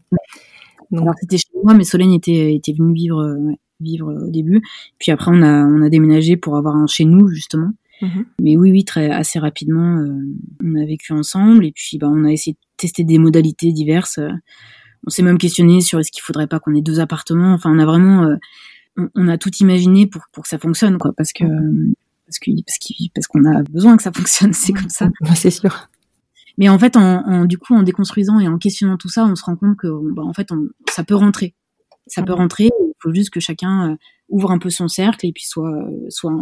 Donc 0.91 1.09
c'était 1.21 1.39
chez 1.39 1.49
moi, 1.63 1.75
mais 1.75 1.85
Solène 1.85 2.13
était 2.13 2.55
était 2.55 2.73
venue 2.73 2.95
vivre 2.95 3.39
vivre 3.81 4.13
au 4.27 4.31
début. 4.31 4.63
Puis 4.99 5.11
après 5.13 5.31
on 5.33 5.43
a 5.43 5.65
on 5.65 5.83
a 5.83 5.89
déménagé 5.89 6.37
pour 6.37 6.57
avoir 6.57 6.77
un 6.77 6.87
chez 6.87 7.05
nous 7.05 7.29
justement. 7.29 7.73
Mhm. 8.03 8.25
Mais 8.41 8.57
oui, 8.57 8.71
oui, 8.71 8.85
très 8.85 9.11
assez 9.11 9.39
rapidement, 9.39 9.99
euh, 9.99 10.17
on 10.65 10.75
a 10.75 10.85
vécu 10.87 11.13
ensemble 11.13 11.67
et 11.67 11.73
puis 11.73 11.99
bah, 11.99 12.09
on 12.11 12.25
a 12.25 12.33
essayé 12.33 12.55
de 12.55 12.59
tester 12.77 13.05
des 13.05 13.19
modalités 13.19 13.73
diverses. 13.73 14.19
On 15.07 15.11
s'est 15.11 15.23
même 15.23 15.39
questionné 15.39 15.81
sur 15.81 15.99
est-ce 15.99 16.11
qu'il 16.11 16.23
faudrait 16.23 16.47
pas 16.47 16.61
qu'on 16.61 16.75
ait 16.75 16.83
deux 16.83 17.01
appartements. 17.01 17.53
Enfin, 17.53 17.71
on 17.75 17.79
a 17.79 17.87
vraiment, 17.87 18.25
euh, 18.25 18.37
on, 19.15 19.29
a 19.29 19.39
tout 19.39 19.55
imaginé 19.61 20.07
pour 20.07 20.23
pour 20.33 20.45
que 20.45 20.49
ça 20.49 20.59
fonctionne, 20.59 20.99
quoi, 20.99 21.13
parce 21.17 21.33
que 21.33 21.45
parce 22.27 22.39
que 22.39 22.51
parce 22.67 22.79
parce 23.15 23.27
qu'on 23.27 23.45
a 23.45 23.63
besoin 23.63 23.97
que 23.97 24.03
ça 24.03 24.13
fonctionne, 24.13 24.53
c'est 24.55 24.73
comme 24.73 24.89
ça. 24.89 25.11
C'est 25.35 25.51
sûr. 25.51 25.89
Mais 26.61 26.69
en 26.69 26.79
fait, 26.79 26.95
en, 26.95 27.47
du 27.47 27.57
coup, 27.57 27.75
en 27.75 27.83
déconstruisant 27.83 28.39
et 28.39 28.47
en 28.47 28.59
questionnant 28.59 28.99
tout 28.99 29.09
ça, 29.09 29.25
on 29.25 29.35
se 29.35 29.43
rend 29.43 29.57
compte 29.57 29.79
que, 29.79 29.89
bah, 30.15 30.23
en 30.23 30.35
fait, 30.35 30.51
ça 30.91 31.05
peut 31.05 31.15
rentrer. 31.15 31.57
Ça 32.07 32.23
peut 32.23 32.35
rentrer. 32.35 32.65
Il 32.65 32.93
faut 33.03 33.15
juste 33.15 33.31
que 33.31 33.41
chacun 33.41 33.93
euh, 33.93 33.97
ouvre 34.29 34.51
un 34.51 34.59
peu 34.59 34.69
son 34.69 34.87
cercle 34.87 35.27
et 35.27 35.33
puis 35.33 35.45
soit 35.45 35.83
soit 36.11 36.37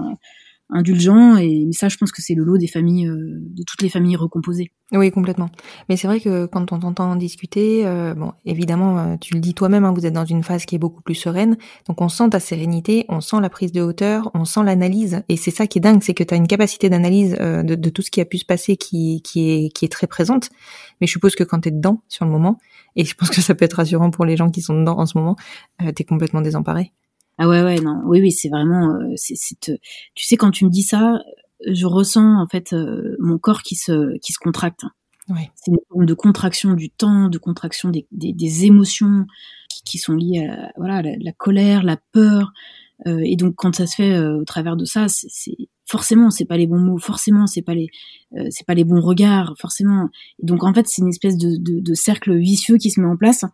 indulgent 0.70 1.36
et 1.36 1.64
mais 1.66 1.72
ça 1.72 1.88
je 1.88 1.96
pense 1.96 2.12
que 2.12 2.20
c'est 2.20 2.34
le 2.34 2.44
lot 2.44 2.58
des 2.58 2.66
familles 2.66 3.06
euh, 3.06 3.38
de 3.40 3.62
toutes 3.66 3.82
les 3.82 3.88
familles 3.88 4.16
recomposées. 4.16 4.70
Oui 4.92 5.10
complètement. 5.10 5.50
Mais 5.88 5.96
c'est 5.96 6.06
vrai 6.06 6.20
que 6.20 6.46
quand 6.46 6.72
on 6.72 6.78
t'entend 6.80 7.16
discuter 7.16 7.86
euh, 7.86 8.14
bon 8.14 8.32
évidemment 8.44 8.98
euh, 8.98 9.16
tu 9.20 9.34
le 9.34 9.40
dis 9.40 9.54
toi-même 9.54 9.84
hein, 9.84 9.92
vous 9.92 10.06
êtes 10.06 10.12
dans 10.12 10.24
une 10.24 10.42
phase 10.42 10.66
qui 10.66 10.74
est 10.74 10.78
beaucoup 10.78 11.02
plus 11.02 11.14
sereine. 11.14 11.56
Donc 11.86 12.00
on 12.00 12.08
sent 12.08 12.30
ta 12.30 12.40
sérénité 12.40 13.06
on 13.08 13.20
sent 13.20 13.36
la 13.40 13.48
prise 13.48 13.72
de 13.72 13.80
hauteur 13.80 14.30
on 14.34 14.44
sent 14.44 14.62
l'analyse. 14.64 15.22
Et 15.28 15.36
c'est 15.36 15.50
ça 15.50 15.66
qui 15.66 15.78
est 15.78 15.80
dingue 15.80 16.02
c'est 16.02 16.14
que 16.14 16.24
tu 16.24 16.34
as 16.34 16.36
une 16.36 16.48
capacité 16.48 16.90
d'analyse 16.90 17.34
de, 17.34 17.74
de, 17.74 17.90
tout 17.90 18.02
ce 18.02 18.10
qui 18.10 18.20
a 18.20 18.24
pu 18.24 18.38
se 18.38 18.44
passer 18.44 18.76
qui, 18.76 19.22
qui 19.22 19.50
est 19.50 19.68
qui 19.70 19.84
est 19.84 19.92
très 19.92 20.06
présente. 20.06 20.50
Mais 21.00 21.06
je 21.06 21.12
suppose 21.12 21.34
que 21.34 21.44
quand 21.44 21.60
tu 21.60 21.68
es 21.68 21.72
dedans 21.72 22.02
sur 22.08 22.24
le 22.24 22.30
moment 22.30 22.58
et 22.96 23.04
je 23.04 23.14
pense 23.14 23.30
que 23.30 23.40
ça 23.40 23.54
peut 23.54 23.64
être 23.64 23.74
rassurant 23.74 24.10
pour 24.10 24.26
les 24.26 24.36
gens 24.36 24.50
qui 24.50 24.60
sont 24.60 24.78
dedans 24.78 24.98
en 24.98 25.06
ce 25.06 25.16
moment 25.16 25.36
tu 25.78 26.02
es 26.02 26.04
complètement 26.04 26.42
désemparé 26.42 26.92
ah 27.38 27.48
ouais, 27.48 27.62
ouais, 27.62 27.80
non, 27.80 28.02
oui, 28.04 28.20
oui, 28.20 28.32
c'est 28.32 28.48
vraiment, 28.48 28.96
euh, 28.96 29.12
c'est, 29.14 29.68
euh, 29.68 29.76
tu 30.14 30.26
sais, 30.26 30.36
quand 30.36 30.50
tu 30.50 30.64
me 30.64 30.70
dis 30.70 30.82
ça, 30.82 31.20
je 31.64 31.86
ressens 31.86 32.40
en 32.40 32.46
fait 32.48 32.72
euh, 32.72 33.16
mon 33.20 33.38
corps 33.38 33.62
qui 33.62 33.76
se, 33.76 34.18
qui 34.18 34.32
se 34.32 34.38
contracte. 34.40 34.84
Ouais. 35.28 35.50
C'est 35.54 35.70
une 35.70 35.78
forme 35.88 36.06
de 36.06 36.14
contraction 36.14 36.74
du 36.74 36.90
temps, 36.90 37.28
de 37.28 37.38
contraction 37.38 37.90
des, 37.90 38.06
des, 38.10 38.32
des 38.32 38.64
émotions 38.64 39.26
qui, 39.68 39.82
qui, 39.84 39.98
sont 39.98 40.14
liées 40.14 40.46
à 40.46 40.72
voilà, 40.76 41.00
la, 41.00 41.12
la 41.20 41.32
colère, 41.32 41.84
la 41.84 41.96
peur. 42.12 42.52
Euh, 43.06 43.20
et 43.24 43.36
donc 43.36 43.54
quand 43.54 43.76
ça 43.76 43.86
se 43.86 43.94
fait 43.94 44.18
au 44.18 44.44
travers 44.44 44.76
de 44.76 44.84
ça, 44.84 45.06
c'est 45.08 45.56
forcément 45.84 46.30
c'est 46.30 46.46
pas 46.46 46.56
les 46.56 46.66
bons 46.66 46.80
mots, 46.80 46.98
forcément 46.98 47.46
c'est 47.46 47.62
pas 47.62 47.74
les 47.74 47.88
c'est 48.50 48.66
pas 48.66 48.74
les 48.74 48.84
bons 48.84 49.00
regards, 49.00 49.54
forcément. 49.58 50.08
Et 50.42 50.46
donc 50.46 50.64
en 50.64 50.72
fait 50.74 50.88
c'est 50.88 51.02
une 51.02 51.08
espèce 51.08 51.36
de, 51.36 51.56
de, 51.58 51.80
de 51.80 51.94
cercle 51.94 52.36
vicieux 52.36 52.78
qui 52.78 52.90
se 52.90 53.00
met 53.00 53.06
en 53.06 53.16
place 53.16 53.44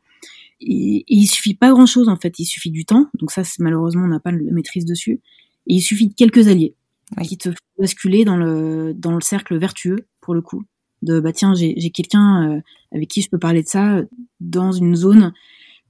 et, 0.65 0.97
et, 0.99 1.05
il 1.09 1.27
suffit 1.27 1.55
pas 1.55 1.71
grand 1.71 1.87
chose 1.87 2.09
en 2.09 2.17
fait, 2.17 2.39
il 2.39 2.47
suffit 2.47 2.71
du 2.71 2.85
temps. 2.85 3.09
Donc 3.15 3.31
ça, 3.31 3.43
malheureusement, 3.59 4.05
on 4.05 4.09
n'a 4.09 4.21
pas 4.21 4.33
la 4.33 4.53
maîtrise 4.53 4.85
dessus. 4.85 5.21
Et 5.67 5.75
il 5.75 5.81
suffit 5.81 6.09
de 6.09 6.15
quelques 6.15 6.49
alliés 6.49 6.75
qui 7.23 7.39
te 7.39 7.51
font 7.51 7.57
basculer 7.79 8.25
dans 8.25 8.37
le 8.37 8.95
dans 8.95 9.13
le 9.13 9.21
cercle 9.21 9.57
vertueux 9.59 10.07
pour 10.21 10.35
le 10.35 10.43
coup. 10.43 10.65
De 11.03 11.21
bah 11.21 11.33
tiens, 11.33 11.55
j'ai 11.55 11.91
quelqu'un 11.91 12.57
euh, 12.57 12.61
avec 12.93 13.09
qui 13.09 13.21
je 13.21 13.29
peux 13.29 13.39
parler 13.39 13.63
de 13.63 13.69
ça 13.69 14.01
dans 14.41 14.73
une 14.73 14.97
zone 14.97 15.33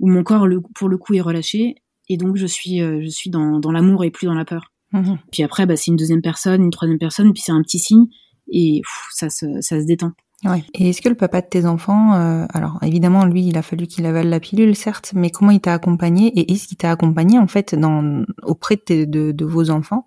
où 0.00 0.08
mon 0.08 0.24
corps 0.24 0.46
le, 0.46 0.60
pour 0.60 0.88
le 0.88 0.98
coup 0.98 1.14
est 1.14 1.20
relâché 1.20 1.76
et 2.08 2.16
donc 2.16 2.36
je 2.36 2.46
suis 2.46 2.82
euh, 2.82 3.00
je 3.00 3.08
suis 3.08 3.30
dans, 3.30 3.60
dans 3.60 3.70
l'amour 3.70 4.04
et 4.04 4.10
plus 4.10 4.26
dans 4.26 4.34
la 4.34 4.44
peur. 4.44 4.72
Mmh 4.92 5.14
puis 5.32 5.42
après, 5.42 5.66
bah, 5.66 5.76
c'est 5.76 5.90
une 5.90 5.96
deuxième 5.96 6.22
personne, 6.22 6.62
une 6.62 6.70
troisième 6.70 6.98
personne, 6.98 7.32
puis 7.32 7.42
c'est 7.44 7.52
un 7.52 7.62
petit 7.62 7.78
signe 7.78 8.06
et 8.48 8.82
ça 9.12 9.30
se 9.30 9.60
ça 9.60 9.80
se 9.80 9.86
détend. 9.86 10.12
Ouais. 10.44 10.62
Et 10.74 10.90
est-ce 10.90 11.00
que 11.00 11.08
le 11.08 11.14
papa 11.14 11.40
de 11.40 11.46
tes 11.46 11.64
enfants, 11.64 12.14
euh, 12.14 12.44
alors 12.52 12.78
évidemment 12.82 13.24
lui, 13.24 13.46
il 13.46 13.56
a 13.56 13.62
fallu 13.62 13.86
qu'il 13.86 14.04
avale 14.04 14.28
la 14.28 14.40
pilule, 14.40 14.76
certes, 14.76 15.12
mais 15.14 15.30
comment 15.30 15.50
il 15.50 15.60
t'a 15.60 15.72
accompagné 15.72 16.28
et 16.38 16.52
est-ce 16.52 16.68
qu'il 16.68 16.76
t'a 16.76 16.90
accompagné 16.90 17.38
en 17.38 17.46
fait 17.46 17.74
dans 17.74 18.24
auprès 18.42 18.76
de, 18.76 19.04
de, 19.04 19.32
de 19.32 19.44
vos 19.44 19.70
enfants 19.70 20.06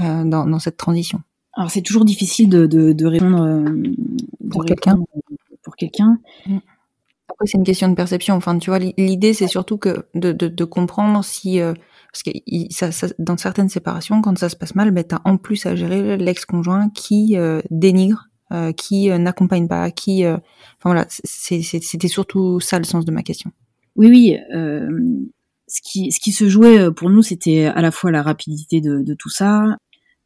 euh, 0.00 0.24
dans, 0.24 0.46
dans, 0.46 0.58
cette 0.60 0.76
transition? 0.76 1.20
Alors 1.54 1.70
c'est 1.70 1.82
toujours 1.82 2.04
difficile 2.04 2.48
de, 2.48 3.06
répondre 3.06 3.42
euh, 3.42 3.82
pour 4.50 4.64
quelqu'un. 4.64 4.98
Pour 5.62 5.74
quelqu'un. 5.74 6.18
Mm. 6.46 6.58
Après 7.30 7.46
c'est 7.46 7.58
une 7.58 7.64
question 7.64 7.88
de 7.88 7.94
perception. 7.94 8.36
Enfin 8.36 8.56
tu 8.58 8.70
vois, 8.70 8.78
l'idée 8.78 9.34
c'est 9.34 9.48
surtout 9.48 9.78
que 9.78 10.06
de, 10.14 10.64
comprendre 10.64 11.24
si 11.24 11.58
parce 12.12 12.22
que 12.22 12.30
ça, 12.70 12.92
ça, 12.92 13.08
dans 13.18 13.36
certaines 13.36 13.68
séparations, 13.68 14.22
quand 14.22 14.38
ça 14.38 14.48
se 14.48 14.54
passe 14.54 14.76
mal, 14.76 14.92
ben, 14.92 15.02
tu 15.02 15.16
as 15.16 15.20
en 15.24 15.36
plus 15.36 15.66
à 15.66 15.74
gérer 15.74 16.16
l'ex-conjoint 16.16 16.90
qui 16.90 17.36
dénigre 17.70 18.28
euh, 18.54 18.72
qui 18.72 19.10
euh, 19.10 19.18
n'accompagne 19.18 19.66
pas, 19.66 19.90
qui, 19.90 20.24
euh, 20.24 20.36
enfin 20.78 20.90
voilà, 20.90 21.06
c'était 21.08 22.08
surtout 22.08 22.60
ça 22.60 22.78
le 22.78 22.84
sens 22.84 23.04
de 23.04 23.10
ma 23.10 23.22
question. 23.22 23.50
Oui, 23.96 24.08
oui. 24.08 24.36
ce 25.66 25.80
qui, 25.82 26.12
ce 26.12 26.20
qui 26.20 26.30
se 26.32 26.48
jouait 26.48 26.92
pour 26.92 27.10
nous, 27.10 27.22
c'était 27.22 27.66
à 27.66 27.80
la 27.80 27.90
fois 27.90 28.10
la 28.10 28.22
rapidité 28.22 28.80
de, 28.80 29.02
de 29.02 29.14
tout 29.14 29.28
ça, 29.28 29.76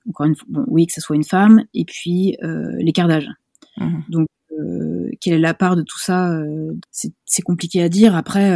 encore 0.09 0.27
une 0.27 0.35
fois, 0.35 0.47
bon, 0.49 0.65
oui, 0.69 0.87
que 0.87 0.93
ce 0.93 1.01
soit 1.01 1.17
une 1.17 1.25
femme, 1.25 1.65
et 1.75 1.85
puis 1.85 2.37
l'écart 2.79 3.09
d'âge. 3.09 3.29
Mmh. 3.77 4.01
Donc, 4.09 4.27
quelle 5.21 5.35
est 5.35 5.39
la 5.39 5.55
part 5.55 5.77
de 5.77 5.83
tout 5.83 5.99
ça 5.99 6.33
C'est 6.91 7.43
compliqué 7.43 7.83
à 7.83 7.89
dire. 7.89 8.17
Après, 8.17 8.51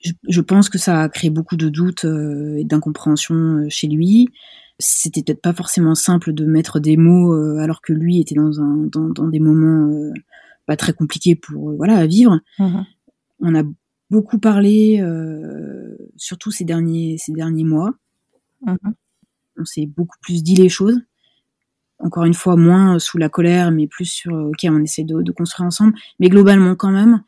je, 0.00 0.12
je, 0.28 0.40
pense 0.40 0.68
que 0.68 0.78
ça 0.78 1.02
a 1.02 1.08
créé 1.08 1.30
beaucoup 1.30 1.56
de 1.56 1.68
doutes 1.68 2.04
et 2.04 2.64
d'incompréhension 2.64 3.66
chez 3.68 3.86
lui 3.86 4.28
c'était 4.82 5.22
peut-être 5.22 5.40
pas 5.40 5.52
forcément 5.52 5.94
simple 5.94 6.32
de 6.32 6.44
mettre 6.44 6.80
des 6.80 6.96
mots 6.96 7.34
euh, 7.34 7.58
alors 7.58 7.80
que 7.80 7.92
lui 7.92 8.20
était 8.20 8.34
dans 8.34 8.60
un 8.60 8.88
dans, 8.90 9.08
dans 9.08 9.28
des 9.28 9.40
moments 9.40 9.88
euh, 9.88 10.12
pas 10.66 10.76
très 10.76 10.92
compliqués 10.92 11.36
pour 11.36 11.70
euh, 11.70 11.76
voilà 11.76 11.96
à 11.96 12.06
vivre. 12.06 12.40
Mmh 12.58 12.82
On 13.40 13.54
a 13.54 13.62
beaucoup 14.10 14.38
parlé, 14.38 15.02
surtout 16.16 16.50
ces 16.50 16.64
derniers 16.64 17.16
ces 17.18 17.32
derniers 17.32 17.64
mois. 17.64 17.94
Mmh 18.66 18.76
on 19.58 19.66
s'est 19.66 19.86
beaucoup 19.86 20.16
plus 20.22 20.42
dit 20.42 20.54
les 20.54 20.70
choses. 20.70 20.98
Encore 21.98 22.24
une 22.24 22.34
fois, 22.34 22.56
moins 22.56 22.98
sous 22.98 23.18
la 23.18 23.28
colère, 23.28 23.70
mais 23.70 23.86
plus 23.86 24.06
sur 24.06 24.32
ok, 24.32 24.64
on 24.64 24.82
essaie 24.82 25.04
de, 25.04 25.20
de 25.20 25.30
construire 25.30 25.66
ensemble. 25.66 25.92
Mais 26.18 26.30
globalement, 26.30 26.74
quand 26.74 26.90
même, 26.90 27.22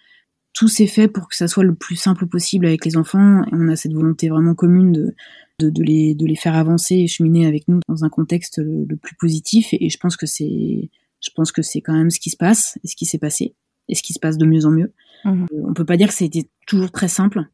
tout 0.55 0.69
s'est 0.69 0.87
fait 0.87 1.09
pour 1.09 1.29
que 1.29 1.37
ça 1.37 1.49
soit 1.49 1.65
le 1.65 1.75
plus 1.75 1.97
simple 1.97 2.27
possible 2.27 2.67
avec 2.67 2.85
les 2.85 2.97
enfants. 2.97 3.43
Et 3.45 3.51
on 3.53 3.69
a 3.69 3.77
cette 3.77 3.93
volonté 3.93 4.29
vraiment 4.29 4.55
commune 4.55 4.93
de, 4.93 5.15
de, 5.59 5.69
de, 5.69 5.83
les, 5.83 6.15
de 6.15 6.27
les 6.27 6.37
faire 6.37 6.55
avancer 6.55 6.95
et 6.95 7.07
cheminer 7.09 7.47
avec 7.47 7.69
nous 7.69 7.81
dans 7.89 8.05
un 8.05 8.09
contexte 8.09 8.59
le, 8.59 8.97
plus 8.97 9.17
positif. 9.17 9.69
Et, 9.73 9.91
je 9.91 9.99
pense 9.99 10.17
que 10.17 10.27
c'est, 10.27 10.91
je 11.21 11.31
pense 11.35 11.53
que 11.53 11.61
c'est 11.61 11.81
quand 11.81 11.93
même 11.93 12.11
ce 12.11 12.21
qui 12.21 12.31
se 12.31 12.37
passe 12.37 12.79
et 12.85 12.89
ce 12.89 12.97
qui 12.97 13.05
s'est 13.05 13.19
passé 13.19 13.57
et 13.89 13.95
ce 13.95 14.03
qui 14.03 14.15
se 14.15 14.21
passe 14.21 14.39
de 14.39 14.47
mieux 14.47 14.65
en 14.65 14.71
mieux. 14.71 14.93
Mmh. 15.25 15.47
Euh, 15.53 15.63
on 15.69 15.75
peut 15.75 15.85
pas 15.85 15.97
dire 15.97 16.09
que 16.09 16.15
ça 16.15 16.25
a 16.25 16.27
été 16.27 16.49
toujours 16.67 16.93
très 16.93 17.09
simple. 17.09 17.45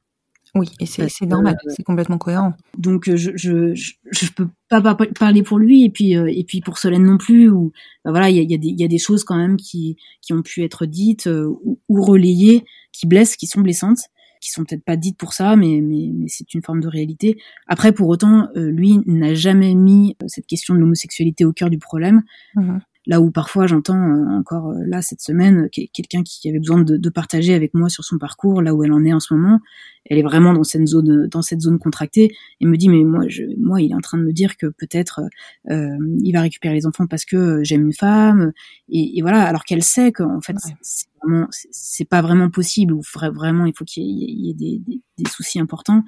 Oui, 0.55 0.69
et 0.81 0.87
c'est 0.87 1.27
normal, 1.27 1.57
c'est 1.69 1.85
complètement 1.85 2.19
cohérent. 2.19 2.55
Donc 2.77 3.09
euh, 3.09 3.17
je 3.17 3.31
je, 3.37 3.75
je, 3.75 3.93
je 4.11 4.33
peux 4.33 4.49
pas, 4.69 4.97
parler 5.19 5.43
pour 5.43 5.59
lui 5.59 5.85
et 5.85 5.91
puis 5.91 6.17
euh, 6.17 6.27
et 6.29 6.45
puis 6.45 6.61
pour 6.61 6.79
Solène 6.79 7.05
non 7.05 7.19
plus. 7.19 7.49
Ou 7.49 7.73
bah 8.05 8.11
voilà, 8.11 8.31
il 8.31 8.37
y 8.37 8.41
a, 8.41 8.43
y, 8.43 8.55
a 8.55 8.59
des, 8.59 8.75
y 8.77 8.85
a 8.85 8.89
des 8.89 8.99
choses 8.99 9.23
quand 9.23 9.37
même 9.37 9.57
qui 9.57 9.97
qui 10.23 10.33
ont 10.33 10.43
pu 10.43 10.65
être 10.65 10.87
dites 10.87 11.27
ou, 11.27 11.79
ou 11.89 12.03
relayées, 12.03 12.65
qui 12.93 13.07
blessent, 13.07 13.37
qui 13.37 13.47
sont 13.47 13.61
blessantes 13.61 14.09
qui 14.41 14.51
sont 14.51 14.65
peut-être 14.65 14.85
pas 14.85 14.97
dites 14.97 15.19
pour 15.19 15.35
ça, 15.35 15.55
mais, 15.55 15.81
mais, 15.83 16.11
mais 16.13 16.27
c'est 16.29 16.55
une 16.55 16.63
forme 16.63 16.81
de 16.81 16.89
réalité. 16.89 17.39
Après, 17.69 17.93
pour 17.93 18.09
autant, 18.09 18.49
euh, 18.57 18.71
lui 18.71 18.99
n'a 19.07 19.35
jamais 19.35 19.75
mis 19.75 20.17
euh, 20.23 20.27
cette 20.29 20.47
question 20.47 20.75
de 20.75 20.81
l'homosexualité 20.81 21.45
au 21.45 21.53
cœur 21.53 21.71
du 21.71 21.79
problème. 21.79 22.23
Mmh 22.55 22.79
Là 23.07 23.21
où 23.21 23.31
parfois 23.31 23.67
j'entends 23.67 23.97
euh, 23.97 24.27
encore 24.29 24.71
euh, 24.71 24.83
là 24.87 25.01
cette 25.01 25.23
semaine 25.23 25.71
quelqu'un 25.71 26.23
qui 26.23 26.49
avait 26.51 26.59
besoin 26.59 26.83
de, 26.83 26.99
de, 26.99 27.09
partager 27.09 27.55
avec 27.55 27.73
moi 27.73 27.89
sur 27.89 28.05
son 28.05 28.19
parcours, 28.19 28.61
là 28.61 28.75
où 28.75 28.85
elle 28.85 28.93
en 28.93 29.03
est 29.07 29.13
en 29.15 29.21
ce 29.21 29.33
moment, 29.33 29.59
elle 30.05 30.19
est 30.19 30.23
vraiment 30.23 30.53
dans 30.53 30.65
cette 30.65 30.87
zone 30.87 31.27
dans 31.29 31.41
cette 31.41 31.63
zone 31.63 31.79
contractée 31.79 32.31
et 32.61 32.67
me 32.67 32.77
dit 32.77 32.91
mais 32.91 33.03
moi 33.05 33.25
je 33.27 33.43
moi 33.59 33.81
il 33.81 33.93
est 33.93 33.95
en 33.95 34.01
train 34.01 34.19
de 34.19 34.25
me 34.25 34.33
dire 34.35 34.59
que 34.59 34.67
peut-être 34.67 35.23
euh, 35.71 35.97
il 36.23 36.33
va 36.33 36.43
récupérer 36.43 36.75
les 36.75 36.87
enfants 36.87 37.07
parce 37.07 37.25
que 37.25 37.65
j'aime 37.65 37.87
une 37.87 37.95
femme 37.95 38.53
et, 38.91 39.19
et, 39.19 39.23
voilà. 39.23 39.45
Alors 39.45 39.65
qu'elle 39.65 39.83
sait 39.83 40.13
qu'en 40.13 40.43
fait 40.43 40.57
c'est 40.83 41.09
vraiment 41.23 41.47
c'est 41.51 42.09
pas 42.09 42.21
vraiment 42.21 42.51
possible 42.51 42.93
ou 42.93 43.01
vraiment 43.33 43.65
il 43.65 43.73
faut 43.75 43.87
qu'il 43.87 44.05
y 44.05 44.51
ait, 44.51 44.55
des, 44.55 44.79
des, 44.87 45.01
des, 45.17 45.31
soucis 45.31 45.59
importants. 45.59 46.05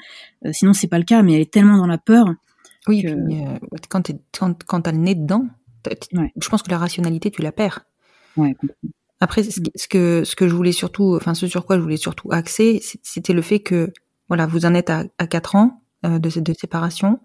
Sinon 0.50 0.74
c'est 0.74 0.88
pas 0.88 0.98
le 0.98 1.04
cas 1.04 1.22
mais 1.22 1.32
elle 1.34 1.40
est 1.40 1.52
tellement 1.52 1.78
dans 1.78 1.86
la 1.86 1.98
peur 1.98 2.34
oui 2.88 3.02
que... 3.02 3.14
puis, 3.14 3.88
quand 3.88 4.10
quand, 4.36 4.62
quand 4.64 4.82
t'as 4.82 4.92
le 4.92 4.98
nez 4.98 5.14
je 6.10 6.48
pense 6.48 6.62
que 6.62 6.70
la 6.70 6.78
rationalité, 6.78 7.30
tu 7.30 7.42
la 7.42 7.52
perds. 7.52 7.84
Après, 9.20 9.44
ce, 9.44 9.60
que 9.88 10.24
ce 10.24 10.34
que 10.34 10.48
je 10.48 10.54
voulais 10.54 10.72
surtout, 10.72 11.14
enfin 11.14 11.34
ce 11.34 11.46
sur 11.46 11.64
quoi 11.64 11.76
je 11.76 11.82
voulais 11.82 11.96
surtout 11.96 12.28
axer, 12.32 12.82
c'était 13.02 13.32
le 13.32 13.42
fait 13.42 13.60
que 13.60 13.92
voilà, 14.28 14.46
vous 14.46 14.64
en 14.64 14.74
êtes 14.74 14.90
à, 14.90 15.04
à 15.18 15.26
4 15.26 15.54
ans 15.56 15.82
euh, 16.04 16.18
de, 16.18 16.40
de 16.40 16.52
séparation. 16.54 17.20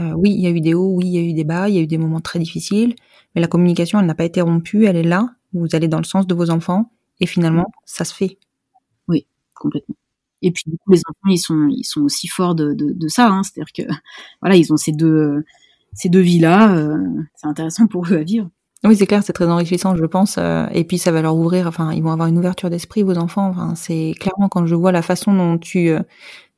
Euh, 0.00 0.12
oui, 0.12 0.30
il 0.30 0.40
y 0.40 0.46
a 0.46 0.50
eu 0.50 0.60
des 0.60 0.74
hauts, 0.74 0.94
oui, 0.94 1.06
il 1.06 1.12
y 1.12 1.18
a 1.18 1.20
eu 1.20 1.34
des 1.34 1.44
bas, 1.44 1.68
il 1.68 1.74
y 1.74 1.78
a 1.78 1.82
eu 1.82 1.86
des 1.86 1.98
moments 1.98 2.20
très 2.20 2.38
difficiles, 2.38 2.94
mais 3.34 3.40
la 3.40 3.46
communication, 3.46 4.00
elle 4.00 4.06
n'a 4.06 4.14
pas 4.14 4.24
été 4.24 4.40
rompue, 4.40 4.86
elle 4.86 4.96
est 4.96 5.02
là. 5.02 5.34
Vous 5.52 5.68
allez 5.72 5.86
dans 5.86 5.98
le 5.98 6.04
sens 6.04 6.26
de 6.26 6.34
vos 6.34 6.50
enfants, 6.50 6.90
et 7.20 7.26
finalement, 7.26 7.66
ça 7.84 8.04
se 8.04 8.14
fait. 8.14 8.38
Oui, 9.08 9.26
complètement. 9.54 9.94
Et 10.42 10.50
puis 10.50 10.64
du 10.66 10.78
coup, 10.78 10.92
les 10.92 11.00
enfants, 11.08 11.30
ils 11.30 11.38
sont, 11.38 11.68
ils 11.70 11.84
sont 11.84 12.02
aussi 12.02 12.26
forts 12.28 12.54
de, 12.54 12.72
de, 12.74 12.92
de 12.92 13.08
ça. 13.08 13.28
Hein. 13.28 13.42
C'est-à-dire 13.42 13.72
que 13.72 13.94
voilà, 14.42 14.56
ils 14.56 14.72
ont 14.72 14.76
ces 14.76 14.92
deux 14.92 15.44
ces 15.94 16.08
deux 16.08 16.20
vies-là. 16.20 16.74
Euh, 16.76 16.98
c'est 17.34 17.46
intéressant 17.46 17.86
pour 17.86 18.06
eux 18.06 18.16
à 18.16 18.22
vivre. 18.22 18.50
Oui, 18.84 18.96
c'est 18.96 19.06
clair, 19.06 19.22
c'est 19.24 19.32
très 19.32 19.46
enrichissant, 19.46 19.96
je 19.96 20.04
pense. 20.04 20.36
Euh, 20.36 20.66
et 20.72 20.84
puis 20.84 20.98
ça 20.98 21.10
va 21.10 21.22
leur 21.22 21.36
ouvrir, 21.36 21.66
enfin, 21.66 21.92
ils 21.94 22.02
vont 22.02 22.12
avoir 22.12 22.28
une 22.28 22.36
ouverture 22.36 22.68
d'esprit, 22.68 23.02
vos 23.02 23.16
enfants. 23.16 23.48
Enfin, 23.48 23.74
c'est 23.74 24.12
clairement 24.20 24.48
quand 24.50 24.66
je 24.66 24.74
vois 24.74 24.92
la 24.92 25.00
façon 25.00 25.32
dont 25.32 25.56
tu, 25.56 25.88
euh, 25.88 26.02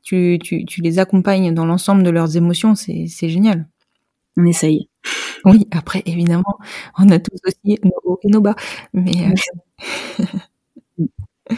tu, 0.03 0.39
tu, 0.43 0.65
tu 0.65 0.81
les 0.81 0.99
accompagnes 0.99 1.55
dans 1.55 1.65
l'ensemble 1.65 2.03
de 2.03 2.11
leurs 2.11 2.37
émotions, 2.37 2.75
c'est, 2.75 3.07
génial. 3.29 3.69
On 4.37 4.45
essaye. 4.45 4.89
Oui, 5.45 5.69
après, 5.71 6.03
évidemment, 6.07 6.59
on 6.99 7.09
a 7.11 7.21
tous 7.21 7.39
aussi 7.47 7.79
nos 7.85 7.93
hauts 8.03 8.19
et 8.25 8.29
nos 8.29 8.41
bas. 8.41 8.57
Mais. 8.93 9.33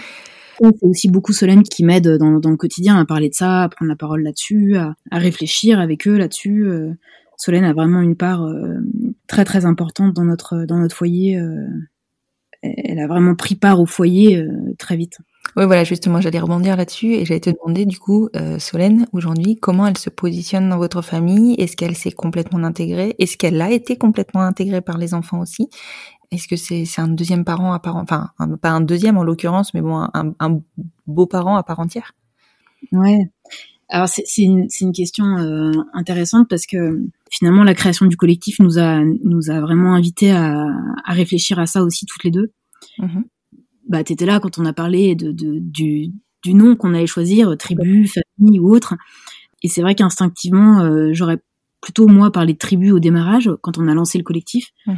c'est 0.60 0.82
aussi 0.82 1.08
beaucoup 1.08 1.32
Solène 1.32 1.62
qui 1.62 1.82
m'aide 1.82 2.18
dans, 2.18 2.40
dans, 2.40 2.50
le 2.50 2.58
quotidien 2.58 2.98
à 2.98 3.06
parler 3.06 3.30
de 3.30 3.34
ça, 3.34 3.62
à 3.62 3.68
prendre 3.70 3.88
la 3.88 3.96
parole 3.96 4.22
là-dessus, 4.22 4.76
à, 4.76 4.94
à 5.10 5.18
réfléchir 5.18 5.80
avec 5.80 6.06
eux 6.06 6.18
là-dessus. 6.18 6.68
Solène 7.38 7.64
a 7.64 7.72
vraiment 7.72 8.00
une 8.00 8.16
part 8.16 8.42
euh, 8.42 8.78
très 9.28 9.44
très 9.44 9.64
importante 9.64 10.12
dans 10.12 10.24
notre 10.24 10.64
dans 10.66 10.78
notre 10.78 10.94
foyer. 10.94 11.38
Euh, 11.38 11.66
elle 12.62 12.98
a 12.98 13.06
vraiment 13.06 13.36
pris 13.36 13.54
part 13.54 13.80
au 13.80 13.86
foyer 13.86 14.36
euh, 14.36 14.74
très 14.78 14.96
vite. 14.96 15.18
Oui, 15.56 15.64
voilà, 15.64 15.84
justement, 15.84 16.20
j'allais 16.20 16.40
rebondir 16.40 16.76
là-dessus 16.76 17.14
et 17.14 17.24
j'allais 17.24 17.40
te 17.40 17.50
demander, 17.50 17.86
du 17.86 17.98
coup, 17.98 18.28
Solène, 18.58 19.06
aujourd'hui, 19.12 19.56
comment 19.56 19.86
elle 19.86 19.96
se 19.96 20.10
positionne 20.10 20.68
dans 20.68 20.76
votre 20.76 21.00
famille? 21.00 21.54
Est-ce 21.54 21.74
qu'elle 21.74 21.96
s'est 21.96 22.12
complètement 22.12 22.62
intégrée? 22.64 23.14
Est-ce 23.18 23.38
qu'elle 23.38 23.60
a 23.62 23.70
été 23.70 23.96
complètement 23.96 24.42
intégrée 24.42 24.82
par 24.82 24.98
les 24.98 25.14
enfants 25.14 25.40
aussi? 25.40 25.68
Est-ce 26.30 26.48
que 26.48 26.56
c'est 26.56 27.00
un 27.00 27.08
deuxième 27.08 27.44
parent 27.44 27.72
à 27.72 27.78
part, 27.78 27.96
enfin, 27.96 28.30
pas 28.60 28.70
un 28.70 28.82
deuxième 28.82 29.16
en 29.16 29.24
l'occurrence, 29.24 29.72
mais 29.72 29.80
bon, 29.80 29.96
un, 30.12 30.34
un 30.38 30.60
beau 31.06 31.26
parent 31.26 31.56
à 31.56 31.62
part 31.62 31.80
entière? 31.80 32.12
Ouais. 32.92 33.30
Alors 33.90 34.08
c'est 34.08 34.24
une, 34.42 34.66
une, 34.80 34.92
question 34.92 35.24
euh, 35.38 35.72
intéressante 35.94 36.46
parce 36.48 36.66
que 36.66 37.00
finalement 37.30 37.64
la 37.64 37.74
création 37.74 38.06
du 38.06 38.16
collectif 38.16 38.58
nous 38.60 38.78
a 38.78 39.02
nous 39.24 39.50
a 39.50 39.60
vraiment 39.60 39.94
invité 39.94 40.30
à, 40.30 40.66
à 41.04 41.12
réfléchir 41.12 41.58
à 41.58 41.66
ça 41.66 41.82
aussi 41.82 42.06
toutes 42.06 42.24
les 42.24 42.30
deux. 42.30 42.52
Mmh 42.98 43.22
bah 43.90 44.04
t'étais 44.04 44.26
là 44.26 44.38
quand 44.38 44.58
on 44.58 44.66
a 44.66 44.74
parlé 44.74 45.14
de, 45.14 45.32
de 45.32 45.60
du, 45.60 46.12
du 46.42 46.52
nom 46.52 46.76
qu'on 46.76 46.92
allait 46.92 47.06
choisir, 47.06 47.56
tribu, 47.56 48.06
famille 48.06 48.60
ou 48.60 48.70
autre. 48.70 48.94
Et 49.62 49.68
c'est 49.68 49.80
vrai 49.80 49.94
qu'instinctivement 49.94 50.80
euh, 50.80 51.08
j'aurais 51.14 51.38
plutôt 51.80 52.06
moi 52.06 52.30
parlé 52.30 52.52
de 52.52 52.58
tribu 52.58 52.90
au 52.90 52.98
démarrage 52.98 53.50
quand 53.62 53.78
on 53.78 53.88
a 53.88 53.94
lancé 53.94 54.18
le 54.18 54.24
collectif. 54.24 54.72
Mmh 54.86 54.92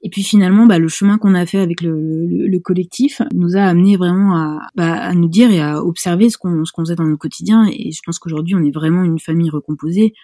et 0.00 0.10
puis 0.10 0.22
finalement, 0.22 0.66
bah, 0.66 0.78
le 0.78 0.88
chemin 0.88 1.18
qu'on 1.18 1.34
a 1.34 1.44
fait 1.44 1.58
avec 1.58 1.80
le, 1.80 1.90
le, 1.92 2.46
le, 2.46 2.60
collectif 2.60 3.20
nous 3.34 3.56
a 3.56 3.62
amené 3.62 3.96
vraiment 3.96 4.36
à, 4.36 4.60
bah, 4.76 4.92
à 4.94 5.12
nous 5.14 5.28
dire 5.28 5.50
et 5.50 5.60
à 5.60 5.82
observer 5.82 6.30
ce 6.30 6.38
qu'on 6.38 6.64
ce 6.64 6.72
qu'on 6.72 6.84
faisait 6.84 6.94
dans 6.94 7.04
notre 7.04 7.18
quotidien. 7.18 7.66
Et 7.72 7.90
je 7.90 8.00
pense 8.04 8.18
qu'aujourd'hui, 8.18 8.54
on 8.54 8.62
est 8.62 8.70
vraiment 8.70 9.02
une 9.02 9.18
famille 9.18 9.50
recomposée. 9.50 10.14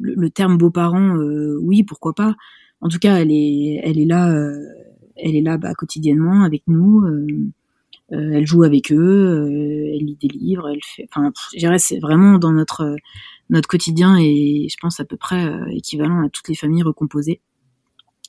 Le, 0.00 0.14
le 0.14 0.30
terme 0.30 0.58
beaux-parents, 0.58 1.16
euh, 1.16 1.58
oui, 1.60 1.84
pourquoi 1.84 2.14
pas. 2.14 2.34
En 2.80 2.88
tout 2.88 2.98
cas, 2.98 3.16
elle 3.16 3.30
est 3.30 3.80
elle 3.82 3.98
est 3.98 4.04
là, 4.06 4.32
euh, 4.32 4.66
elle 5.16 5.36
est 5.36 5.42
là 5.42 5.58
bah, 5.58 5.74
quotidiennement 5.74 6.42
avec 6.42 6.62
nous. 6.66 7.02
Euh, 7.02 7.52
elle 8.10 8.46
joue 8.46 8.62
avec 8.62 8.92
eux, 8.92 9.92
elle 9.94 10.04
lit 10.04 10.18
des 10.20 10.28
livres, 10.28 10.68
elle 10.68 10.80
fait. 10.82 11.06
Enfin, 11.10 11.32
c'est 11.78 11.98
vraiment 11.98 12.38
dans 12.38 12.52
notre 12.52 12.96
notre 13.48 13.68
quotidien 13.68 14.16
et 14.18 14.66
je 14.70 14.76
pense 14.80 15.00
à 15.00 15.04
peu 15.04 15.16
près 15.16 15.50
équivalent 15.70 16.22
à 16.22 16.28
toutes 16.28 16.48
les 16.48 16.54
familles 16.54 16.82
recomposées. 16.82 17.40